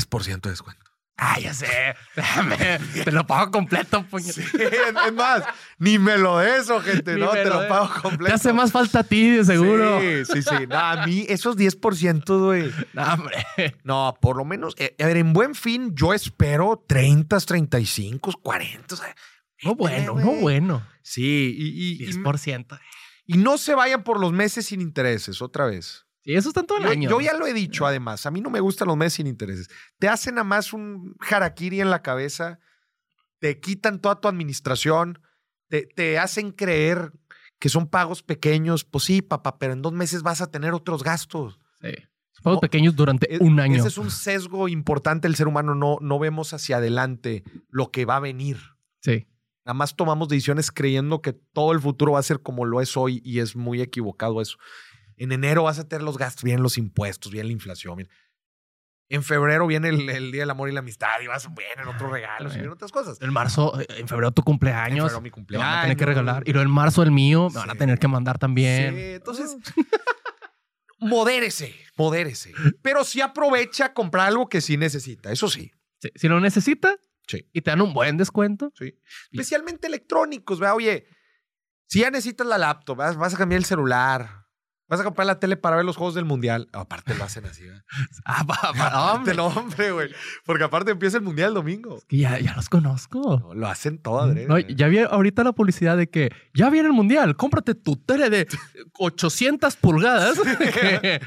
10% 0.09 0.41
de 0.41 0.51
descuento. 0.51 0.88
Ah, 1.21 1.37
ya 1.41 1.53
sé. 1.53 1.67
Te 3.05 3.11
lo 3.11 3.27
pago 3.27 3.51
completo, 3.51 4.05
puñet. 4.07 4.33
Sí, 4.33 4.43
es, 4.55 5.13
más, 5.13 5.43
ni 5.79 5.99
me 5.99 6.17
lo 6.17 6.39
des, 6.39 6.69
gente, 6.85 7.15
Ni 7.17 7.21
no, 7.21 7.31
te 7.33 7.45
lo 7.47 7.67
pago 7.67 7.91
completo. 8.03 8.27
Te 8.27 8.33
hace 8.33 8.53
más 8.53 8.71
falta 8.71 9.01
a 9.01 9.03
ti, 9.03 9.31
de 9.31 9.45
seguro. 9.45 10.01
Sí, 10.01 10.25
sí, 10.33 10.43
sí. 10.43 10.67
No, 10.69 10.79
a 10.79 11.05
mí 11.07 11.27
esos 11.29 11.57
10%, 11.57 12.39
güey. 12.45 12.73
No, 12.93 13.03
hombre. 13.15 13.45
No, 13.83 14.15
por 14.21 14.37
lo 14.37 14.45
menos, 14.45 14.75
eh, 14.79 14.95
a 15.01 15.07
ver, 15.07 15.17
en 15.17 15.33
buen 15.33 15.57
fin, 15.57 15.93
yo 15.97 16.15
espero 16.15 16.85
30, 16.87 17.37
35, 17.41 18.33
40. 18.41 18.95
o 18.95 18.99
sea, 18.99 19.15
No 19.65 19.75
bueno, 19.75 20.15
no 20.15 20.23
güey. 20.23 20.41
bueno. 20.41 20.87
Sí, 21.03 21.53
y, 21.59 22.05
y- 22.05 22.05
y- 22.05 22.13
10%. 22.13 22.79
y 23.27 23.39
no 23.39 23.59
se 23.59 23.75
vayan 23.75 24.05
por 24.05 24.21
los 24.21 24.33
meses 24.33 24.67
sin 24.67 24.81
intereses, 24.81 25.43
otra 25.43 25.67
vez. 25.67 26.05
Sí, 26.29 26.35
eso 26.35 26.49
está 26.51 26.61
en 26.61 26.67
todo 26.67 26.77
el 26.79 26.85
Yo, 26.85 26.91
año. 26.91 27.09
yo 27.09 27.21
ya 27.23 27.33
lo 27.33 27.47
he 27.47 27.55
dicho, 27.55 27.87
además. 27.87 28.27
A 28.27 28.31
mí 28.31 28.43
no 28.43 28.51
me 28.51 28.61
gustan 28.61 28.87
los 28.89 28.99
meses 28.99 29.15
sin 29.15 29.27
intereses. 29.27 29.69
Te 29.99 30.09
hacen 30.09 30.35
nada 30.35 30.45
más 30.45 30.75
un 30.75 31.17
harakiri 31.27 31.81
en 31.81 31.89
la 31.89 32.03
cabeza, 32.03 32.59
te 33.39 33.61
quitan 33.61 33.99
toda 33.99 34.21
tu 34.21 34.29
administración, 34.29 35.23
te, 35.69 35.87
te 35.87 36.19
hacen 36.19 36.51
creer 36.53 37.13
que 37.59 37.71
son 37.71 37.89
pagos 37.89 38.23
pequeños. 38.23 38.85
Pues 38.85 39.05
sí, 39.05 39.23
papá, 39.23 39.59
pero 39.59 39.73
en 39.73 39.81
dos 39.81 39.95
meses 39.95 40.23
vas 40.23 40.43
a 40.43 40.51
tener 40.51 40.75
otros 40.75 41.03
gastos. 41.03 41.59
Sí. 41.81 41.93
Pagos 42.43 42.61
pequeños 42.61 42.95
durante 42.95 43.35
Es- 43.35 43.41
un 43.41 43.59
año. 43.59 43.77
Ese 43.77 43.89
es 43.89 43.97
un 43.97 44.11
sesgo 44.11 44.69
importante 44.69 45.29
del 45.29 45.35
ser 45.35 45.49
humano. 45.49 45.75
No, 45.75 45.97
no 46.03 46.19
vemos 46.19 46.53
hacia 46.53 46.77
adelante 46.77 47.43
lo 47.71 47.91
que 47.91 48.05
va 48.05 48.17
a 48.17 48.21
venir. 48.21 48.59
Sí. 49.01 49.27
Nada 49.65 49.75
más 49.75 49.97
tomamos 49.97 50.29
decisiones 50.29 50.71
creyendo 50.71 51.23
que 51.23 51.33
todo 51.33 51.73
el 51.73 51.81
futuro 51.81 52.13
va 52.13 52.19
a 52.21 52.23
ser 52.23 52.41
como 52.43 52.65
lo 52.65 52.81
es 52.83 52.97
hoy 52.99 53.21
y 53.25 53.41
es 53.41 53.57
muy 53.57 53.81
equivocado 53.83 54.41
eso. 54.43 54.59
En 55.19 55.33
enero 55.33 55.65
vas 55.65 55.79
a 55.79 55.89
tener 55.89 56.03
los 56.03 56.17
gastos, 56.19 56.45
vienen 56.45 56.63
los 56.63 56.79
impuestos, 56.79 57.33
viene 57.33 57.47
la 57.49 57.53
inflación. 57.53 57.97
viene- 57.97 58.11
En 59.11 59.23
febrero 59.23 59.67
viene 59.67 59.89
el, 59.89 60.09
el 60.11 60.33
Día 60.33 60.43
del 60.43 60.51
Amor 60.51 60.69
y 60.69 60.73
la 60.73 60.81
Amistad 60.81 61.21
y 61.23 61.27
vas, 61.27 61.49
vienen 61.55 61.89
otros 61.89 62.11
regalos 62.11 62.53
y 62.53 62.57
vienen 62.57 62.73
otras 62.73 62.93
cosas. 62.93 63.21
En 63.23 63.33
marzo, 63.33 63.81
eh, 63.81 63.87
en 63.97 64.07
febrero 64.09 64.33
tu 64.33 64.43
En 64.43 64.45
cumpleaños. 64.45 65.07
febrero 65.07 65.21
mi 65.23 65.29
Me 65.29 65.33
cumpleaños. 65.33 65.67
van 65.69 65.79
a 65.79 65.83
tener 65.83 65.97
que 65.97 66.07
regalar. 66.07 66.43
Y 66.47 66.53
luego 66.53 66.67
en 66.69 66.75
marzo 66.75 67.03
el 67.03 67.11
mío, 67.11 67.49
me 67.51 67.59
van 67.59 67.71
a 67.71 67.75
tener 67.75 67.99
que 67.99 68.07
mandar 68.09 68.39
también. 68.39 68.95
Sí, 68.95 69.01
entonces, 69.15 69.57
modérese, 71.01 71.75
modérese. 71.97 72.53
Pero 72.83 73.05
sí 73.05 73.21
aprovecha 73.21 73.87
a 73.87 73.95
comprar 73.95 74.29
algo 74.29 74.49
que 74.49 74.61
sí 74.61 74.77
necesita, 74.77 75.31
eso 75.33 75.49
sí. 75.49 75.73
Sí, 76.01 76.11
Si 76.15 76.29
lo 76.29 76.41
necesita 76.41 76.97
Sí. 77.27 77.47
y 77.53 77.61
te 77.61 77.71
dan 77.71 77.81
un 77.83 77.93
buen 77.93 78.17
descuento, 78.17 78.73
Sí. 78.79 78.95
Especialmente 79.31 79.87
electrónicos, 79.87 80.59
¿verdad? 80.61 80.77
Oye, 80.77 81.07
si 81.87 82.01
ya 82.01 82.11
necesitas 82.11 82.47
la 82.47 82.57
laptop, 82.59 82.97
vas, 82.97 83.17
vas 83.17 83.35
a 83.35 83.37
cambiar 83.37 83.59
el 83.59 83.65
celular, 83.65 84.47
vas 84.89 85.01
a 85.01 85.05
comprar 85.05 85.27
la 85.27 85.39
tele 85.39 85.57
para 85.57 85.77
ver 85.77 85.85
los 85.85 85.97
juegos 85.97 86.15
del 86.15 86.25
mundial. 86.25 86.69
Aparte 86.73 87.15
lo 87.15 87.25
hacen 87.25 87.45
así, 87.45 87.65
¿verdad? 87.65 87.83
ah, 88.25 88.45
pa- 88.47 88.55
pa- 88.61 88.69
Aparte, 88.71 88.97
hombre, 89.19 89.35
no, 89.35 89.47
hombre, 89.49 89.91
güey. 89.93 90.11
Porque 90.45 90.65
aparte 90.65 90.91
empieza 90.91 91.19
el 91.19 91.23
mundial 91.23 91.49
el 91.49 91.55
domingo. 91.55 92.01
que 92.09 92.17
ya, 92.19 92.39
ya 92.39 92.55
los 92.55 92.69
conozco. 92.69 93.39
No, 93.41 93.55
lo 93.55 93.67
hacen 93.69 93.99
todo 93.99 94.21
adrede. 94.21 94.47
No, 94.47 94.59
ya 94.59 94.89
vi 94.89 94.99
ahorita 94.99 95.45
la 95.45 95.53
publicidad 95.53 95.97
de 95.97 96.09
que 96.09 96.31
ya 96.55 96.71
viene 96.71 96.89
el 96.89 96.95
mundial, 96.95 97.37
cómprate 97.37 97.75
tu 97.75 97.97
tele 97.97 98.31
de 98.31 98.47
800 98.99 99.77
pulgadas 99.77 100.39
que 100.41 101.21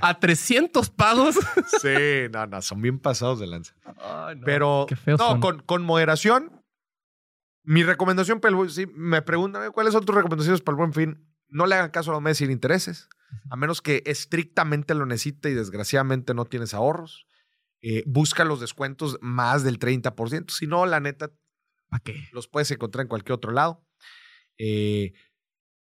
a 0.00 0.18
300 0.18 0.90
pagos. 0.90 1.36
Sí, 1.80 2.28
no, 2.32 2.46
no, 2.46 2.62
son 2.62 2.80
bien 2.82 2.98
pasados 2.98 3.38
de 3.40 3.46
lanza. 3.46 3.74
Ay, 4.00 4.36
no, 4.36 4.42
Pero, 4.44 4.86
qué 4.88 4.96
feos 4.96 5.20
no, 5.20 5.38
con, 5.40 5.60
con 5.60 5.82
moderación. 5.82 6.60
Mi 7.64 7.84
recomendación, 7.84 8.40
para 8.40 8.58
el 8.58 8.70
sí, 8.70 8.86
me 8.92 9.22
preguntan 9.22 9.70
cuáles 9.70 9.92
son 9.92 10.04
tus 10.04 10.14
recomendaciones 10.14 10.60
para 10.60 10.74
el 10.74 10.78
buen 10.78 10.92
fin. 10.92 11.31
No 11.52 11.66
le 11.66 11.74
hagan 11.74 11.90
caso 11.90 12.10
a 12.10 12.14
los 12.14 12.22
meses 12.22 12.38
sin 12.38 12.50
intereses, 12.50 13.08
a 13.50 13.56
menos 13.56 13.82
que 13.82 14.02
estrictamente 14.06 14.94
lo 14.94 15.04
necesite 15.06 15.50
y 15.50 15.54
desgraciadamente 15.54 16.32
no 16.34 16.46
tienes 16.46 16.72
ahorros. 16.74 17.26
Eh, 17.82 18.02
busca 18.06 18.44
los 18.44 18.60
descuentos 18.60 19.18
más 19.20 19.62
del 19.62 19.78
30%. 19.78 20.50
Si 20.50 20.66
no, 20.66 20.86
la 20.86 21.00
neta, 21.00 21.30
¿Para 21.88 22.02
qué? 22.02 22.28
los 22.32 22.48
puedes 22.48 22.70
encontrar 22.70 23.02
en 23.02 23.08
cualquier 23.08 23.34
otro 23.34 23.52
lado. 23.52 23.84
Eh, 24.56 25.12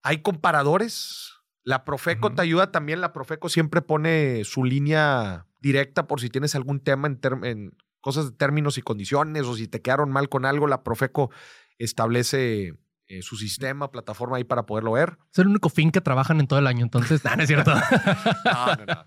hay 0.02 0.22
comparadores. 0.22 1.34
La 1.64 1.84
Profeco 1.84 2.34
te 2.34 2.42
ayuda 2.42 2.72
también. 2.72 3.02
La 3.02 3.12
Profeco 3.12 3.50
siempre 3.50 3.82
pone 3.82 4.44
su 4.46 4.64
línea 4.64 5.46
directa 5.60 6.08
por 6.08 6.22
si 6.22 6.30
tienes 6.30 6.56
algún 6.56 6.80
tema 6.80 7.08
en, 7.08 7.20
en 7.44 7.78
cosas 8.00 8.32
de 8.32 8.38
términos 8.38 8.78
y 8.78 8.82
condiciones 8.82 9.44
o 9.44 9.56
si 9.56 9.68
te 9.68 9.82
quedaron 9.82 10.10
mal 10.10 10.30
con 10.30 10.46
algo. 10.46 10.68
La 10.68 10.84
Profeco 10.84 11.32
establece 11.78 12.76
eh, 13.10 13.22
su 13.22 13.36
sistema, 13.36 13.92
plataforma 13.92 14.38
ahí 14.38 14.44
para 14.46 14.66
poderlo 14.66 14.94
ver. 14.94 15.18
Es 15.34 15.40
el 15.40 15.48
único 15.48 15.68
fin 15.70 15.92
que 15.92 16.00
trabajan 16.00 16.40
en 16.40 16.48
todo 16.48 16.60
el 16.60 16.68
año, 16.68 16.84
entonces, 16.84 17.22
no, 17.26 17.36
no 17.36 17.44
es 17.44 17.48
cierto. 17.48 17.74
No, 17.76 18.76
no, 18.78 18.86
no. 18.86 19.06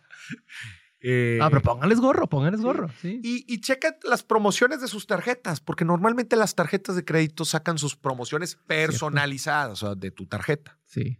Eh, 1.00 1.38
ah, 1.42 1.48
pero 1.50 1.62
pónganles 1.62 1.98
gorro, 2.00 2.28
pónganles 2.28 2.60
gorro. 2.60 2.88
Sí. 3.00 3.20
Y, 3.24 3.44
y 3.52 3.60
checa 3.60 3.96
las 4.04 4.22
promociones 4.22 4.80
de 4.80 4.88
sus 4.88 5.06
tarjetas, 5.06 5.60
porque 5.60 5.84
normalmente 5.84 6.36
las 6.36 6.54
tarjetas 6.54 6.94
de 6.96 7.04
crédito 7.04 7.44
sacan 7.44 7.78
sus 7.78 7.96
promociones 7.96 8.56
personalizadas, 8.66 9.82
o 9.82 9.86
sea, 9.86 9.94
de 9.94 10.10
tu 10.10 10.26
tarjeta. 10.26 10.78
Sí. 10.84 11.18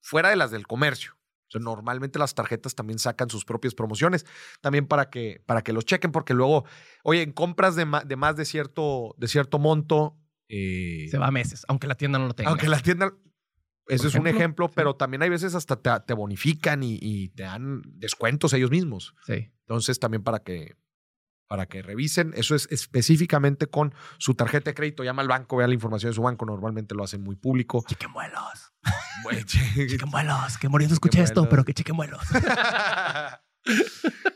fuera 0.00 0.28
de 0.28 0.36
las 0.36 0.50
del 0.50 0.66
comercio. 0.66 1.12
O 1.46 1.50
sea, 1.50 1.60
normalmente 1.60 2.18
las 2.18 2.34
tarjetas 2.34 2.74
también 2.74 2.98
sacan 2.98 3.30
sus 3.30 3.44
propias 3.44 3.74
promociones, 3.74 4.26
también 4.60 4.86
para 4.86 5.08
que, 5.10 5.42
para 5.46 5.62
que 5.62 5.72
los 5.72 5.84
chequen, 5.84 6.10
porque 6.10 6.34
luego, 6.34 6.64
oye, 7.04 7.22
en 7.22 7.32
compras 7.32 7.76
de, 7.76 7.84
ma- 7.84 8.02
de 8.04 8.16
más 8.16 8.34
de 8.36 8.44
cierto, 8.44 9.14
de 9.18 9.28
cierto 9.28 9.58
monto, 9.58 10.16
eh, 10.56 11.06
Se 11.10 11.18
va 11.18 11.28
a 11.28 11.30
meses, 11.30 11.64
aunque 11.68 11.86
la 11.86 11.94
tienda 11.96 12.18
no 12.18 12.26
lo 12.28 12.34
tenga. 12.34 12.50
aunque 12.50 12.68
la 12.68 12.80
tienda, 12.80 13.12
ese 13.88 14.08
es 14.08 14.14
un 14.14 14.26
ejemplo, 14.26 14.70
pero 14.70 14.96
también 14.96 15.22
hay 15.22 15.28
veces 15.28 15.54
hasta 15.54 15.80
te, 15.80 15.90
te 16.06 16.14
bonifican 16.14 16.82
y, 16.82 16.98
y 17.00 17.28
te 17.30 17.42
dan 17.42 17.82
descuentos 17.86 18.52
ellos 18.52 18.70
mismos. 18.70 19.14
Sí. 19.26 19.50
Entonces, 19.66 19.98
también 19.98 20.22
para 20.22 20.40
que, 20.40 20.76
para 21.48 21.66
que 21.66 21.82
revisen, 21.82 22.32
eso 22.36 22.54
es 22.54 22.68
específicamente 22.70 23.66
con 23.66 23.94
su 24.18 24.34
tarjeta 24.34 24.70
de 24.70 24.74
crédito. 24.74 25.04
Llama 25.04 25.22
al 25.22 25.28
banco, 25.28 25.56
vea 25.56 25.66
la 25.66 25.74
información 25.74 26.10
de 26.10 26.14
su 26.14 26.22
banco, 26.22 26.46
normalmente 26.46 26.94
lo 26.94 27.04
hacen 27.04 27.22
muy 27.22 27.36
público. 27.36 27.84
Chequen 27.86 28.12
vuelos. 28.12 28.72
Bueno, 29.22 29.40
Chequen 29.46 30.10
vuelos. 30.10 30.58
Que 30.58 30.68
muriendo 30.68 30.94
escuché 30.94 31.22
esto, 31.22 31.40
vuelos. 31.42 31.50
pero 31.50 31.64
que 31.64 31.74
chequen 31.74 31.96
vuelos. 31.96 32.22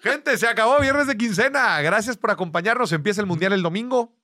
Gente, 0.03 0.39
se 0.39 0.47
acabó 0.47 0.81
viernes 0.81 1.07
de 1.07 1.17
quincena. 1.17 1.81
Gracias 1.83 2.17
por 2.17 2.31
acompañarnos. 2.31 2.93
Empieza 2.93 3.21
el 3.21 3.27
mundial 3.27 3.53
el 3.53 3.63
domingo. 3.63 4.17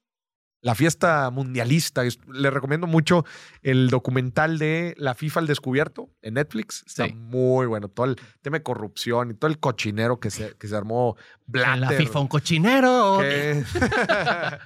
La 0.64 0.74
fiesta 0.74 1.28
mundialista. 1.30 2.02
Le 2.32 2.50
recomiendo 2.50 2.86
mucho 2.86 3.24
el 3.60 3.90
documental 3.90 4.58
de 4.58 4.94
La 4.96 5.14
FIFA 5.14 5.40
al 5.40 5.46
descubierto 5.46 6.08
en 6.22 6.34
Netflix. 6.34 6.82
Está 6.86 7.04
Sí. 7.06 7.12
muy 7.12 7.66
bueno. 7.66 7.88
Todo 7.88 8.06
el 8.06 8.16
tema 8.40 8.56
de 8.56 8.62
corrupción 8.62 9.30
y 9.30 9.34
todo 9.34 9.50
el 9.50 9.58
cochinero 9.58 10.18
que 10.20 10.30
se, 10.30 10.56
que 10.56 10.66
se 10.66 10.74
armó 10.74 11.16
Blatter. 11.46 11.78
La 11.80 11.90
FIFA 11.90 12.18
un 12.20 12.28
cochinero. 12.28 13.18
que- 13.20 13.62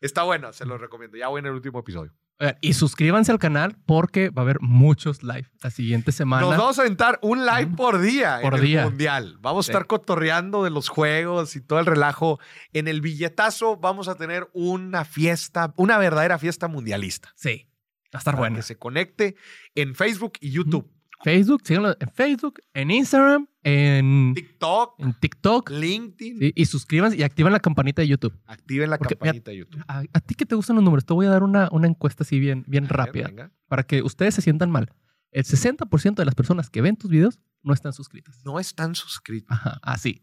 Está 0.00 0.24
bueno, 0.24 0.52
se 0.52 0.66
lo 0.66 0.78
recomiendo. 0.78 1.16
Ya 1.16 1.28
voy 1.28 1.38
en 1.38 1.46
el 1.46 1.52
último 1.52 1.78
episodio. 1.78 2.12
Y 2.60 2.74
suscríbanse 2.74 3.32
al 3.32 3.38
canal 3.38 3.76
porque 3.86 4.28
va 4.28 4.42
a 4.42 4.44
haber 4.44 4.60
muchos 4.60 5.22
live 5.22 5.48
la 5.62 5.70
siguiente 5.70 6.12
semana. 6.12 6.42
Nos 6.42 6.56
vamos 6.56 6.78
a 6.78 6.82
aventar 6.82 7.18
un 7.22 7.46
live 7.46 7.72
por 7.76 8.00
día 8.00 8.40
Por 8.42 8.56
en 8.56 8.60
día. 8.60 8.82
el 8.82 8.90
mundial. 8.90 9.38
Vamos 9.40 9.68
a 9.68 9.72
estar 9.72 9.86
cotorreando 9.86 10.62
de 10.62 10.70
los 10.70 10.88
juegos 10.88 11.56
y 11.56 11.62
todo 11.62 11.78
el 11.78 11.86
relajo. 11.86 12.38
En 12.74 12.88
el 12.88 13.00
billetazo 13.00 13.78
vamos 13.78 14.08
a 14.08 14.16
tener 14.16 14.50
una 14.52 15.04
fiesta, 15.06 15.72
una 15.76 15.96
verdadera 15.96 16.38
fiesta 16.38 16.68
mundialista. 16.68 17.32
Sí. 17.36 17.68
Va 18.14 18.18
a 18.18 18.20
estar 18.20 18.36
bueno. 18.36 18.56
Que 18.56 18.62
se 18.62 18.76
conecte 18.76 19.36
en 19.74 19.94
Facebook 19.94 20.34
y 20.40 20.50
YouTube, 20.50 20.90
Facebook, 21.22 21.62
síganlo 21.64 21.96
en 21.98 22.08
Facebook, 22.10 22.60
en 22.74 22.90
Instagram, 22.90 23.48
en, 23.62 24.34
TikTok, 24.34 24.94
en 24.98 25.14
TikTok. 25.14 25.70
LinkedIn. 25.70 26.38
Sí, 26.38 26.52
y 26.54 26.66
suscríbanse 26.66 27.16
y 27.16 27.22
activen 27.22 27.52
la 27.52 27.60
campanita 27.60 28.02
de 28.02 28.08
YouTube. 28.08 28.34
Activen 28.46 28.90
la 28.90 28.98
Porque, 28.98 29.14
mira, 29.14 29.32
campanita 29.32 29.50
de 29.50 29.56
YouTube. 29.58 29.84
A, 29.88 30.02
a 30.12 30.20
ti 30.20 30.34
que 30.34 30.46
te 30.46 30.54
gustan 30.54 30.76
los 30.76 30.84
números, 30.84 31.04
te 31.04 31.14
voy 31.14 31.26
a 31.26 31.30
dar 31.30 31.42
una, 31.42 31.68
una 31.72 31.86
encuesta 31.86 32.22
así 32.22 32.38
bien, 32.38 32.64
bien 32.66 32.84
A 32.84 32.88
rápida 32.88 33.50
para 33.68 33.82
que 33.82 34.02
ustedes 34.02 34.34
se 34.34 34.42
sientan 34.42 34.70
mal. 34.70 34.92
El 35.32 35.44
60% 35.44 36.14
de 36.14 36.24
las 36.24 36.34
personas 36.34 36.70
que 36.70 36.80
ven 36.80 36.96
tus 36.96 37.10
videos 37.10 37.38
no 37.62 37.74
están 37.74 37.92
suscritas. 37.92 38.40
No 38.44 38.60
están 38.60 38.94
suscritos. 38.94 39.50
Ajá, 39.50 39.78
así. 39.82 40.22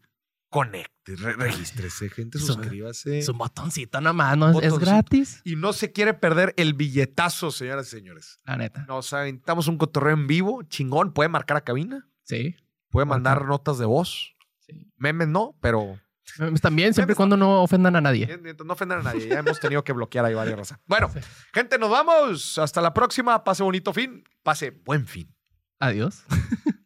Conecte, 0.54 1.16
re- 1.16 1.32
regístrese, 1.32 2.08
gente, 2.10 2.38
Su- 2.38 2.46
suscríbase. 2.46 3.18
Es 3.18 3.28
un 3.28 3.38
botoncito 3.38 4.00
nomás, 4.00 4.38
¿no? 4.38 4.60
Es- 4.60 4.78
gratis. 4.78 5.40
Y 5.44 5.56
no 5.56 5.72
se 5.72 5.90
quiere 5.90 6.14
perder 6.14 6.54
el 6.56 6.74
billetazo, 6.74 7.50
señoras 7.50 7.88
y 7.88 7.90
señores. 7.90 8.38
La 8.44 8.56
neta. 8.56 8.84
Nos 8.86 9.12
aventamos 9.12 9.66
un 9.66 9.78
cotorreo 9.78 10.14
en 10.14 10.28
vivo, 10.28 10.62
chingón. 10.62 11.12
Puede 11.12 11.28
marcar 11.28 11.56
a 11.56 11.62
cabina, 11.62 12.06
Sí. 12.22 12.54
puede 12.88 13.04
mandar 13.04 13.44
notas 13.46 13.78
de 13.78 13.84
voz. 13.86 14.36
sí. 14.60 14.92
Memes 14.96 15.26
no, 15.26 15.56
pero 15.60 15.98
Memes 16.38 16.60
También, 16.60 16.94
siempre 16.94 17.14
y 17.14 17.16
cuando 17.16 17.36
no 17.36 17.62
ofendan 17.64 17.96
a 17.96 18.00
nadie. 18.00 18.26
no 18.64 18.72
ofender 18.72 18.98
a 18.98 19.02
nadie. 19.02 19.26
Ya 19.28 19.40
hemos 19.40 19.58
tenido 19.58 19.82
que 19.82 19.92
bloquear 19.92 20.24
ahí 20.24 20.34
varias 20.34 20.56
razas. 20.56 20.78
Bueno, 20.86 21.10
gente, 21.52 21.78
nos 21.78 21.90
vamos. 21.90 22.58
Hasta 22.58 22.80
la 22.80 22.94
próxima. 22.94 23.42
Pase 23.42 23.64
bonito 23.64 23.92
fin. 23.92 24.22
Pase 24.44 24.70
buen 24.70 25.04
fin. 25.06 25.28
Adiós. 25.80 26.22